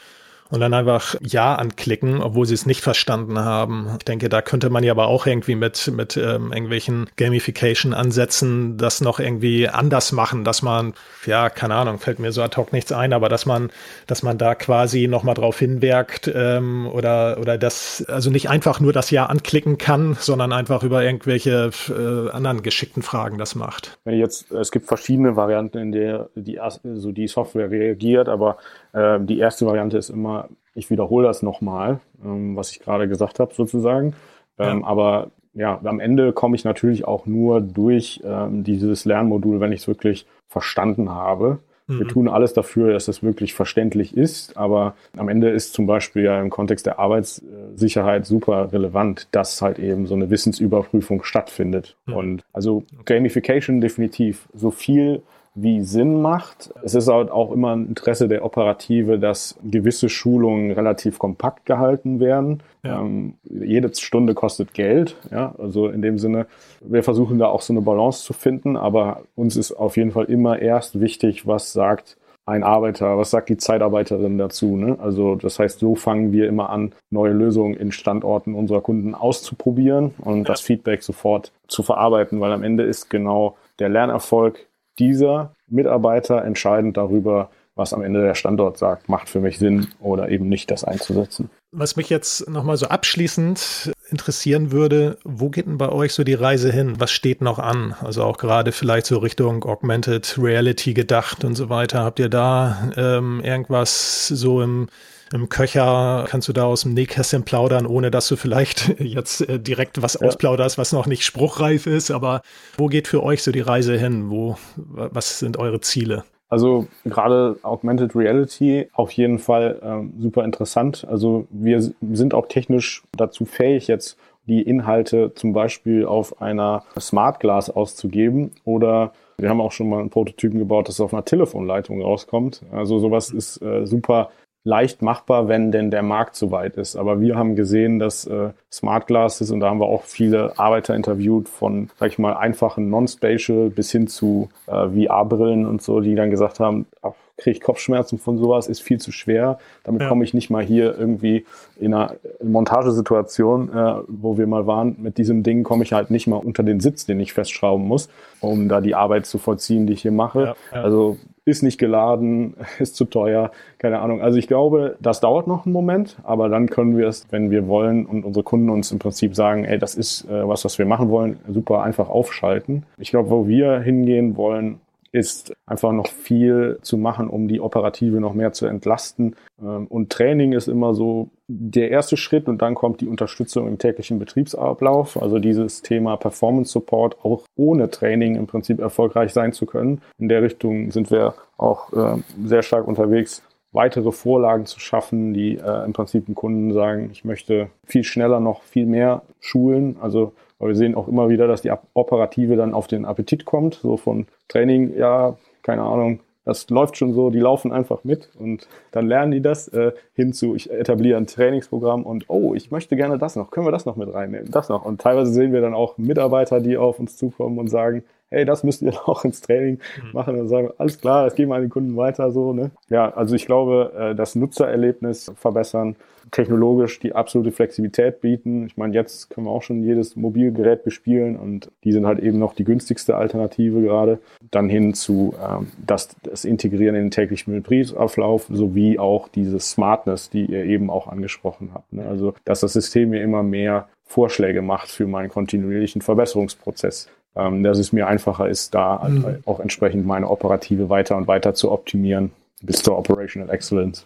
und 0.50 0.60
dann 0.60 0.74
einfach 0.74 1.16
Ja 1.22 1.56
anklicken, 1.56 2.22
obwohl 2.22 2.46
sie 2.46 2.54
es 2.54 2.66
nicht 2.66 2.82
verstanden 2.82 3.40
haben. 3.40 3.90
Ich 3.98 4.06
denke, 4.06 4.30
da 4.30 4.42
könnte 4.42 4.70
man 4.70 4.84
ja 4.84 4.92
aber 4.92 5.08
auch 5.08 5.26
irgendwie 5.26 5.56
mit, 5.56 5.92
mit 5.96 6.18
ähm, 6.18 6.52
irgendwelchen 6.52 7.10
Gamification-Ansätzen 7.18 8.78
das 8.78 9.02
noch 9.02 9.20
irgendwie 9.20 9.70
anders 9.70 10.12
machen, 10.12 10.44
dass 10.44 10.62
man, 10.62 10.94
ja, 11.26 11.50
keine 11.50 11.76
Ahnung, 11.76 12.00
fällt 12.00 12.20
mir 12.20 12.32
so 12.32 12.42
ad 12.42 12.58
hoc 12.58 12.74
nichts 12.74 12.92
ein, 12.92 13.14
aber 13.14 13.30
dass 13.30 13.46
man, 13.46 13.70
dass 14.08 14.24
man 14.24 14.38
da 14.38 14.56
quasi 14.56 15.08
nochmal 15.08 15.36
drauf 15.36 15.60
hinwirkt 15.60 16.32
ähm, 16.34 16.88
oder, 16.88 17.38
oder 17.40 17.58
das, 17.58 18.04
also 18.08 18.30
nicht 18.32 18.50
einfach 18.50 18.80
nur 18.80 18.94
das 18.94 19.12
Ja 19.12 19.28
anklicken 19.28 19.78
kann, 19.78 20.18
sondern 20.20 20.52
einfach 20.52 20.84
über 20.84 21.04
irgendwelche 21.04 21.72
äh, 21.90 22.30
anderen 22.32 22.64
geschickten 22.64 23.04
Fragen 23.04 23.38
das 23.38 23.56
macht. 23.56 24.00
Wenn 24.04 24.18
jetzt, 24.18 24.52
es 24.52 24.72
gibt 24.72 24.88
verschiedene 24.88 25.36
Varianten, 25.36 25.78
in 25.78 25.92
der 25.92 26.30
die, 26.36 26.60
also 26.60 27.12
die 27.12 27.28
Software 27.28 27.70
reagiert, 27.70 28.28
aber 28.28 28.58
äh, 28.94 29.20
die 29.20 29.40
erste 29.40 29.66
Variante 29.66 29.98
ist 29.98 30.10
immer, 30.10 30.50
ich 30.76 30.90
wiederhole 30.90 31.28
das 31.28 31.42
nochmal, 31.44 32.00
ähm, 32.24 32.56
was 32.56 32.72
ich 32.72 32.80
gerade 32.80 33.08
gesagt 33.08 33.40
habe 33.40 33.54
sozusagen. 33.54 34.14
Ähm, 34.58 34.82
ja. 34.82 34.88
Aber 34.88 35.32
ja, 35.54 35.80
am 35.84 36.00
Ende 36.00 36.32
komme 36.32 36.56
ich 36.56 36.64
natürlich 36.64 37.06
auch 37.06 37.26
nur 37.26 37.62
durch 37.62 38.22
ähm, 38.24 38.64
dieses 38.64 39.06
Lernmodul, 39.06 39.60
wenn 39.60 39.72
ich 39.72 39.82
es 39.82 39.88
wirklich 39.88 40.26
verstanden 40.48 41.10
habe. 41.10 41.60
Wir 41.90 42.06
mhm. 42.06 42.10
tun 42.10 42.28
alles 42.28 42.54
dafür, 42.54 42.94
dass 42.94 43.06
das 43.06 43.24
wirklich 43.24 43.56
verständlich 43.56 44.16
ist, 44.16 44.56
aber 44.56 44.94
am 45.18 45.28
Ende 45.28 45.50
ist 45.50 45.74
zum 45.74 45.88
Beispiel 45.88 46.24
ja 46.24 46.40
im 46.40 46.52
Kontext 46.52 46.86
der 46.86 47.00
Arbeitssicherheit 47.00 48.28
super 48.28 48.72
relevant, 48.72 49.28
dass 49.32 49.60
halt 49.64 49.80
eben 49.80 50.06
so 50.06 50.14
eine 50.14 50.30
Wissensüberprüfung 50.30 51.24
stattfindet. 51.24 51.98
Mhm. 52.06 52.14
Und 52.14 52.44
also 52.54 52.84
Gamification 53.06 53.82
definitiv 53.82 54.48
so 54.54 54.70
viel 54.70 55.24
wie 55.56 55.82
Sinn 55.82 56.22
macht. 56.22 56.74
Es 56.84 56.96
ist 56.96 57.08
halt 57.08 57.32
auch 57.32 57.52
immer 57.52 57.76
ein 57.76 57.88
Interesse 57.88 58.28
der 58.28 58.46
Operative, 58.46 59.20
dass 59.20 59.58
gewisse 59.64 60.10
Schulungen 60.10 60.72
relativ 60.72 61.20
kompakt 61.20 61.66
gehalten 61.66 62.20
werden. 62.20 62.62
Ja. 62.84 63.02
Ähm, 63.02 63.36
jede 63.44 63.94
Stunde 63.94 64.34
kostet 64.34 64.74
Geld, 64.74 65.18
ja, 65.32 65.54
also 65.58 65.90
in 65.90 66.02
dem 66.02 66.18
Sinne, 66.18 66.48
wir 66.82 67.04
versuchen 67.04 67.40
da 67.40 67.48
auch 67.48 67.62
so 67.62 67.74
eine 67.74 67.82
Balance 67.82 68.24
zu 68.24 68.34
finden, 68.34 68.78
aber 68.78 69.24
uns 69.36 69.58
ist 69.58 69.74
auf 69.74 69.98
jeden 69.98 70.12
Fall 70.12 70.26
immer 70.26 70.60
erst 70.60 71.00
wichtig, 71.00 71.46
was 71.46 71.74
sagt 71.74 72.18
ein 72.50 72.64
Arbeiter, 72.64 73.18
was 73.18 73.30
sagt 73.30 73.50
die 73.50 73.58
Zeitarbeiterin 73.58 74.38
dazu? 74.38 74.76
Ne? 74.76 74.98
Also 75.00 75.36
das 75.36 75.60
heißt, 75.60 75.80
so 75.80 75.96
fangen 75.96 76.32
wir 76.32 76.48
immer 76.48 76.70
an, 76.70 76.94
neue 77.12 77.32
Lösungen 77.32 77.76
in 77.76 77.92
Standorten 77.92 78.56
unserer 78.56 78.82
Kunden 78.82 79.14
auszuprobieren 79.14 80.14
und 80.20 80.40
ja. 80.40 80.44
das 80.46 80.62
Feedback 80.62 81.04
sofort 81.04 81.52
zu 81.68 81.84
verarbeiten, 81.84 82.40
weil 82.40 82.52
am 82.52 82.64
Ende 82.64 82.84
ist 82.84 83.10
genau 83.10 83.56
der 83.78 83.90
Lernerfolg 83.90 84.66
dieser 85.00 85.56
Mitarbeiter 85.68 86.44
entscheidend 86.44 86.98
darüber, 86.98 87.50
was 87.76 87.94
am 87.94 88.02
Ende 88.02 88.22
der 88.22 88.36
Standort 88.36 88.78
sagt, 88.78 89.08
macht 89.08 89.30
für 89.30 89.40
mich 89.40 89.58
Sinn 89.58 89.88
oder 90.00 90.30
eben 90.30 90.50
nicht, 90.50 90.70
das 90.70 90.84
einzusetzen. 90.84 91.50
Was 91.72 91.96
mich 91.96 92.10
jetzt 92.10 92.50
nochmal 92.50 92.78
so 92.78 92.88
abschließend 92.88 93.94
interessieren 94.10 94.72
würde, 94.72 95.18
wo 95.24 95.50
geht 95.50 95.68
denn 95.68 95.78
bei 95.78 95.90
euch 95.90 96.14
so 96.14 96.24
die 96.24 96.34
Reise 96.34 96.72
hin? 96.72 96.96
Was 97.00 97.12
steht 97.12 97.42
noch 97.42 97.60
an? 97.60 97.96
Also 98.02 98.24
auch 98.24 98.38
gerade 98.38 98.72
vielleicht 98.72 99.06
so 99.06 99.20
Richtung 99.20 99.64
Augmented 99.64 100.38
Reality 100.38 100.94
gedacht 100.94 101.44
und 101.44 101.56
so 101.56 101.70
weiter. 101.70 102.04
Habt 102.04 102.20
ihr 102.20 102.30
da 102.30 102.92
ähm, 102.98 103.40
irgendwas 103.44 104.28
so 104.28 104.62
im 104.62 104.88
im 105.34 105.50
Köcher 105.50 106.26
kannst 106.28 106.48
du 106.48 106.54
da 106.54 106.66
aus 106.66 106.82
dem 106.82 106.94
Nähkästchen 106.94 107.44
plaudern, 107.44 107.86
ohne 107.86 108.12
dass 108.12 108.28
du 108.28 108.36
vielleicht 108.36 109.00
jetzt 109.00 109.48
äh, 109.48 109.60
direkt 109.60 110.02
was 110.02 110.16
ja. 110.16 110.28
ausplauderst, 110.28 110.78
was 110.78 110.92
noch 110.92 111.08
nicht 111.08 111.24
spruchreif 111.24 111.88
ist. 111.88 112.12
Aber 112.12 112.42
wo 112.78 112.88
geht 112.88 113.08
für 113.08 113.24
euch 113.24 113.44
so 113.44 113.52
die 113.52 113.62
Reise 113.62 113.98
hin? 113.98 114.30
Wo, 114.30 114.58
was 114.76 115.40
sind 115.40 115.58
eure 115.58 115.82
Ziele? 115.82 116.24
Also 116.50 116.88
gerade 117.06 117.58
Augmented 117.62 118.16
Reality 118.16 118.90
auf 118.94 119.12
jeden 119.12 119.38
Fall 119.38 119.80
ähm, 119.84 120.14
super 120.20 120.44
interessant. 120.44 121.06
Also 121.08 121.48
wir 121.52 121.80
sind 121.82 122.34
auch 122.34 122.48
technisch 122.48 123.04
dazu 123.16 123.46
fähig, 123.46 123.88
jetzt 123.88 124.18
die 124.48 124.64
Inhalte 124.64 125.32
zum 125.36 125.54
Beispiel 125.54 126.06
auf 126.06 126.42
einer 126.42 126.84
Smart 127.00 127.40
Glass 127.40 127.70
auszugeben 127.70 128.52
oder 128.66 129.14
wir 129.38 129.50
haben 129.50 129.62
auch 129.62 129.72
schon 129.72 129.90
mal 129.90 130.00
einen 130.00 130.10
Prototypen 130.10 130.58
gebaut, 130.58 130.90
das 130.90 131.00
auf 131.00 131.14
einer 131.14 131.24
Telefonleitung 131.24 132.02
rauskommt. 132.02 132.64
Also 132.72 132.98
sowas 132.98 133.30
ist 133.30 133.62
äh, 133.62 133.86
super 133.86 134.32
leicht 134.70 135.02
machbar, 135.02 135.48
wenn 135.48 135.72
denn 135.72 135.90
der 135.90 136.04
Markt 136.04 136.36
so 136.36 136.52
weit 136.52 136.78
ist. 136.78 136.96
Aber 136.96 137.20
wir 137.20 137.36
haben 137.36 137.56
gesehen, 137.56 137.98
dass 137.98 138.26
äh, 138.28 138.52
Smart 138.72 139.08
Glasses, 139.08 139.50
und 139.50 139.62
da 139.62 139.70
haben 139.70 139.80
wir 139.80 139.88
auch 139.88 140.04
viele 140.04 140.58
Arbeiter 140.60 140.96
interviewt, 140.96 141.50
von, 141.50 141.90
sag 141.98 142.10
ich 142.10 142.20
mal, 142.20 142.34
einfachen 142.34 142.90
Non-Spatial 142.90 143.72
bis 143.72 143.92
hin 143.92 144.08
zu 144.08 144.50
äh, 144.68 144.88
VR-Brillen 144.90 145.66
und 145.66 145.82
so, 145.82 146.02
die 146.02 146.14
dann 146.14 146.30
gesagt 146.30 146.60
haben, 146.60 146.86
ach, 147.02 147.14
kriege 147.38 147.58
ich 147.58 147.62
Kopfschmerzen 147.62 148.20
von 148.20 148.38
sowas, 148.38 148.68
ist 148.68 148.82
viel 148.82 149.00
zu 149.00 149.12
schwer. 149.12 149.58
Damit 149.84 150.04
ja. 150.04 150.10
komme 150.10 150.24
ich 150.24 150.34
nicht 150.34 150.50
mal 150.50 150.64
hier 150.64 150.98
irgendwie 150.98 151.46
in 151.80 151.94
einer 151.94 152.16
Montagesituation, 152.44 153.70
äh, 153.74 153.96
wo 154.08 154.38
wir 154.38 154.46
mal 154.46 154.68
waren, 154.68 154.98
mit 155.00 155.18
diesem 155.18 155.42
Ding 155.42 155.64
komme 155.64 155.84
ich 155.84 155.94
halt 155.94 156.12
nicht 156.12 156.28
mal 156.28 156.36
unter 156.36 156.64
den 156.64 156.80
Sitz, 156.80 157.06
den 157.06 157.20
ich 157.20 157.34
festschrauben 157.34 157.88
muss, 157.88 158.10
um 158.42 158.70
da 158.70 158.82
die 158.82 158.94
Arbeit 158.94 159.26
zu 159.26 159.38
vollziehen, 159.38 159.88
die 159.88 159.94
ich 159.94 160.02
hier 160.02 160.12
mache. 160.12 160.40
Ja, 160.40 160.56
ja. 160.74 160.84
Also 160.84 161.18
ist 161.50 161.64
nicht 161.64 161.78
geladen, 161.78 162.56
ist 162.80 162.96
zu 162.96 163.06
teuer, 163.06 163.52
keine 163.78 164.00
Ahnung. 164.00 164.22
Also 164.22 164.38
ich 164.38 164.48
glaube, 164.48 164.98
das 165.00 165.20
dauert 165.20 165.48
noch 165.48 165.66
einen 165.66 165.74
Moment, 165.74 166.18
aber 166.24 166.50
dann 166.50 166.70
können 166.70 166.98
wir 166.98 167.08
es, 167.08 167.26
wenn 167.32 167.52
wir 167.52 167.68
wollen 167.68 168.06
und 168.06 168.24
unsere 168.24 168.44
Kunden 168.44 168.70
uns 168.70 168.92
im 168.92 169.00
Prinzip 169.00 169.36
sagen, 169.36 169.66
ey, 169.66 169.78
das 169.80 169.96
ist 169.96 170.26
äh, 170.30 170.48
was, 170.48 170.66
was 170.66 170.78
wir 170.78 170.86
machen 170.86 171.10
wollen, 171.10 171.40
super 171.48 171.84
einfach 171.84 172.10
aufschalten. 172.10 172.84
Ich 172.98 173.12
glaube, 173.12 173.30
wo 173.30 173.48
wir 173.48 173.80
hingehen 173.80 174.38
wollen, 174.38 174.80
ist 175.12 175.54
einfach 175.66 175.92
noch 175.92 176.08
viel 176.08 176.80
zu 176.82 176.98
machen, 176.98 177.30
um 177.30 177.48
die 177.48 177.62
Operative 177.62 178.20
noch 178.20 178.34
mehr 178.34 178.54
zu 178.54 178.66
entlasten. 178.66 179.36
Ähm, 179.62 179.88
und 179.88 180.12
Training 180.12 180.54
ist 180.54 180.68
immer 180.68 180.94
so 180.94 181.30
der 181.48 181.90
erste 181.90 182.18
Schritt 182.18 182.48
und 182.48 182.62
dann 182.62 182.76
kommt 182.76 183.02
die 183.02 183.08
Unterstützung 183.08 183.68
im 183.68 183.78
täglichen 183.78 184.20
Betriebsablauf. 184.20 185.22
Also 185.22 185.40
dieses 185.40 185.82
Thema 185.82 186.18
Performance 186.18 186.72
Support 186.72 187.18
auch 187.24 187.44
ohne 187.56 187.90
Training 187.90 188.36
im 188.36 188.48
Prinzip 188.48 188.80
erfolgreich 188.80 189.34
sein 189.34 189.54
zu 189.54 189.66
können. 189.66 190.02
In 190.18 190.30
der 190.30 190.42
Richtung 190.42 190.92
sind 190.92 191.12
wir 191.12 191.34
auch 191.58 191.92
äh, 191.94 192.22
sehr 192.46 192.62
stark 192.62 192.88
unterwegs, 192.88 193.44
weitere 193.72 194.12
Vorlagen 194.12 194.66
zu 194.66 194.80
schaffen, 194.80 195.34
die 195.34 195.58
äh, 195.58 195.86
im 195.86 195.94
Prinzip 195.94 196.26
den 196.26 196.36
Kunden 196.36 196.74
sagen, 196.74 197.10
ich 197.12 197.24
möchte 197.24 197.70
viel 197.86 198.04
schneller 198.04 198.40
noch 198.40 198.64
viel 198.64 198.86
mehr 198.86 199.24
schulen. 199.40 199.98
Also 200.02 200.34
aber 200.60 200.70
wir 200.70 200.76
sehen 200.76 200.96
auch 200.96 201.08
immer 201.08 201.30
wieder, 201.30 201.48
dass 201.48 201.62
die 201.62 201.72
Operative 201.94 202.56
dann 202.56 202.74
auf 202.74 202.88
den 202.88 203.06
Appetit 203.06 203.46
kommt, 203.46 203.76
so 203.76 203.98
von 203.98 204.28
Training, 204.48 204.96
ja, 204.98 205.38
keine 205.64 205.84
Ahnung, 205.84 206.20
das 206.46 206.70
läuft 206.70 206.98
schon 206.98 207.14
so, 207.14 207.30
die 207.30 207.40
laufen 207.40 207.72
einfach 207.72 208.04
mit 208.04 208.30
und 208.40 208.68
dann 208.92 209.08
lernen 209.08 209.32
die 209.32 209.42
das 209.42 209.68
äh, 209.70 209.92
hinzu, 210.14 210.56
ich 210.56 210.72
etabliere 210.72 211.18
ein 211.18 211.28
Trainingsprogramm 211.28 212.04
und 212.04 212.26
oh, 212.28 212.54
ich 212.56 212.72
möchte 212.72 212.96
gerne 212.96 213.18
das 213.18 213.36
noch, 213.36 213.52
können 213.52 213.68
wir 213.68 213.72
das 213.72 213.86
noch 213.86 213.96
mit 213.96 214.14
reinnehmen, 214.14 214.50
das 214.50 214.70
noch. 214.70 214.84
Und 214.84 215.00
teilweise 215.00 215.32
sehen 215.32 215.54
wir 215.54 215.62
dann 215.62 215.74
auch 215.74 215.98
Mitarbeiter, 215.98 216.60
die 216.60 216.78
auf 216.78 217.00
uns 217.00 217.18
zukommen 217.18 217.60
und 217.60 217.68
sagen, 217.68 218.04
hey, 218.30 218.46
das 218.46 218.64
müsst 218.64 218.82
ihr 218.82 218.94
auch 219.08 219.26
ins 219.26 219.42
Training 219.42 219.80
mhm. 220.04 220.12
machen. 220.14 220.40
Und 220.40 220.48
sagen 220.48 220.70
alles 220.78 221.00
klar, 221.00 221.26
das 221.26 221.36
geben 221.36 221.52
wir 221.52 221.56
an 221.56 221.62
den 221.62 221.70
Kunden 221.70 221.96
weiter 221.98 222.32
so. 222.32 222.54
Ne? 222.54 222.72
Ja, 222.90 223.10
also 223.14 223.36
ich 223.36 223.46
glaube, 223.46 223.92
äh, 223.98 224.16
das 224.16 224.36
Nutzererlebnis 224.36 225.32
verbessern, 225.36 225.96
technologisch 226.32 227.00
die 227.00 227.14
absolute 227.14 227.52
Flexibilität 227.52 228.22
bieten. 228.22 228.68
Ich 228.68 228.78
meine, 228.78 228.94
jetzt 228.94 229.30
können 229.30 229.48
wir 229.48 229.52
auch 229.52 229.64
schon 229.64 229.82
jedes 229.82 230.16
Mobilgerät 230.16 230.84
bespielen 230.84 231.36
und 231.36 231.72
die 231.84 231.92
sind 231.92 232.06
halt 232.06 232.20
eben 232.20 232.38
noch 232.38 232.54
die 232.54 232.64
günstigste 232.64 233.16
Alternative 233.16 233.82
gerade. 233.82 234.20
Dann 234.52 234.70
hin 234.70 234.94
zu 234.94 235.34
ähm, 235.44 235.68
das, 235.86 236.10
das 236.24 236.46
Integrieren 236.46 236.96
in 236.96 237.06
den 237.06 237.12
täglichen 237.12 237.54
Betriebsablauf 237.54 238.48
sowie 238.52 239.00
auch 239.00 239.28
diese 239.28 239.60
Smartness, 239.60 240.30
die 240.30 240.46
ihr 240.46 240.66
eben 240.66 240.90
auch 240.90 241.08
angesprochen 241.08 241.72
habt. 241.74 241.92
Ne? 241.94 242.06
Also, 242.06 242.34
dass 242.46 242.60
das 242.60 242.74
System 242.74 243.10
mir 243.10 243.24
immer 243.24 243.44
mehr 243.44 243.88
Vorschläge 244.06 244.62
macht 244.62 244.90
für 244.90 245.06
meinen 245.06 245.30
kontinuierlichen 245.30 246.02
Verbesserungsprozess 246.02 247.10
ähm, 247.36 247.64
dass 247.64 247.78
es 247.78 247.94
mir 247.94 248.08
einfacher 248.08 248.50
ist, 248.50 248.74
da 248.74 249.08
mhm. 249.08 249.38
auch 249.46 249.60
entsprechend 249.60 250.06
meine 250.06 250.30
Operative 250.30 250.90
weiter 250.90 251.18
und 251.18 251.28
weiter 251.28 251.54
zu 251.54 251.72
optimieren 251.72 252.32
bis 252.62 252.82
zur 252.84 252.98
Operational 252.98 253.50
Excellence. 253.54 254.06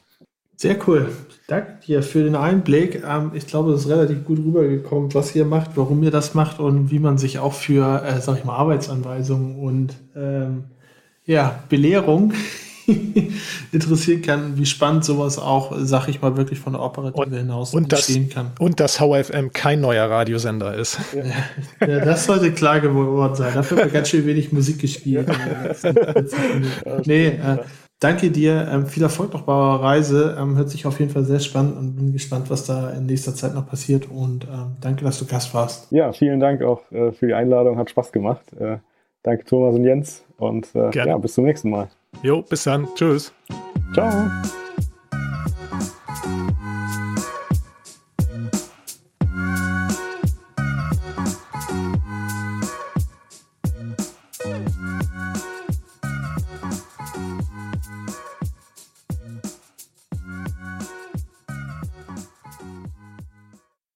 Sehr 0.56 0.78
cool. 0.88 1.10
Danke 1.48 1.80
dir 1.86 2.04
für 2.04 2.24
den 2.24 2.36
Einblick. 2.36 3.04
Ähm, 3.06 3.32
ich 3.34 3.48
glaube, 3.48 3.74
es 3.74 3.82
ist 3.82 3.90
relativ 3.90 4.24
gut 4.24 4.40
rübergekommen, 4.40 5.14
was 5.14 5.36
ihr 5.36 5.46
macht, 5.46 5.72
warum 5.76 6.02
ihr 6.04 6.12
das 6.12 6.36
macht 6.36 6.60
und 6.60 6.92
wie 6.92 7.00
man 7.00 7.18
sich 7.18 7.40
auch 7.40 7.54
für, 7.54 8.04
äh, 8.04 8.22
sag 8.22 8.38
ich 8.38 8.46
mal, 8.46 8.56
Arbeitsanweisungen 8.56 9.58
und 9.58 9.96
ähm, 10.16 10.66
ja, 11.26 11.60
Belehrung 11.70 12.34
interessieren 13.72 14.22
kann, 14.22 14.58
wie 14.58 14.66
spannend 14.66 15.06
sowas 15.06 15.38
auch, 15.40 15.74
sag 15.80 16.08
ich 16.08 16.22
mal, 16.22 16.38
wirklich 16.38 16.60
von 16.60 16.74
der 16.74 16.82
Operative 16.82 17.26
und, 17.26 17.34
hinaus 17.34 17.74
und 17.74 17.92
entstehen 17.92 18.26
das, 18.28 18.36
kann. 18.36 18.52
Und 18.60 18.80
dass 18.80 18.98
VFM 18.98 19.52
kein 19.54 19.82
neuer 19.82 20.10
Radiosender 20.10 20.76
ist. 20.76 21.00
Ja, 21.14 21.88
ja 21.88 22.06
das 22.06 22.26
sollte 22.26 22.52
klar 22.52 22.80
geworden 22.80 23.36
sein. 23.36 23.54
Dafür 23.54 23.78
wird 23.78 23.94
ganz 23.94 24.10
schön 24.10 24.26
wenig 24.26 24.52
Musik 24.52 24.80
gespielt. 24.80 25.28
nee, 27.06 27.28
äh, 27.28 27.58
danke 28.00 28.32
dir. 28.32 28.68
Ähm, 28.72 28.88
viel 28.88 29.04
Erfolg 29.04 29.34
noch 29.34 29.44
bei 29.44 29.54
eurer 29.54 29.82
Reise. 29.82 30.38
Ähm, 30.40 30.56
hört 30.56 30.70
sich 30.70 30.86
auf 30.86 31.00
jeden 31.00 31.12
Fall 31.12 31.24
sehr 31.24 31.40
spannend 31.40 31.78
und 31.78 31.96
bin 31.96 32.14
gespannt, 32.14 32.50
was 32.50 32.66
da 32.66 32.92
in 32.92 33.06
nächster 33.06 33.36
Zeit 33.36 33.54
noch 33.54 33.68
passiert. 33.68 34.10
Und 34.10 34.46
ähm, 34.46 34.78
danke, 34.82 35.04
dass 35.04 35.20
du 35.20 35.26
Gast 35.26 35.54
warst. 35.54 35.92
Ja, 35.92 36.12
vielen 36.12 36.40
Dank 36.40 36.62
auch 36.62 36.82
äh, 36.92 37.12
für 37.12 37.28
die 37.28 37.34
Einladung. 37.34 37.78
Hat 37.78 37.90
Spaß 37.90 38.12
gemacht. 38.12 38.44
Äh, 38.60 38.78
danke, 39.24 39.46
Thomas 39.46 39.76
und 39.76 39.84
Jens. 39.84 40.24
Und 40.38 40.74
äh, 40.76 40.92
ja, 40.94 41.18
bis 41.18 41.34
zum 41.34 41.46
nächsten 41.46 41.70
Mal. 41.70 41.90
Jo, 42.22 42.42
bis 42.42 42.64
dann. 42.64 42.88
Tschüss. 42.96 43.32
Ciao. 43.94 44.30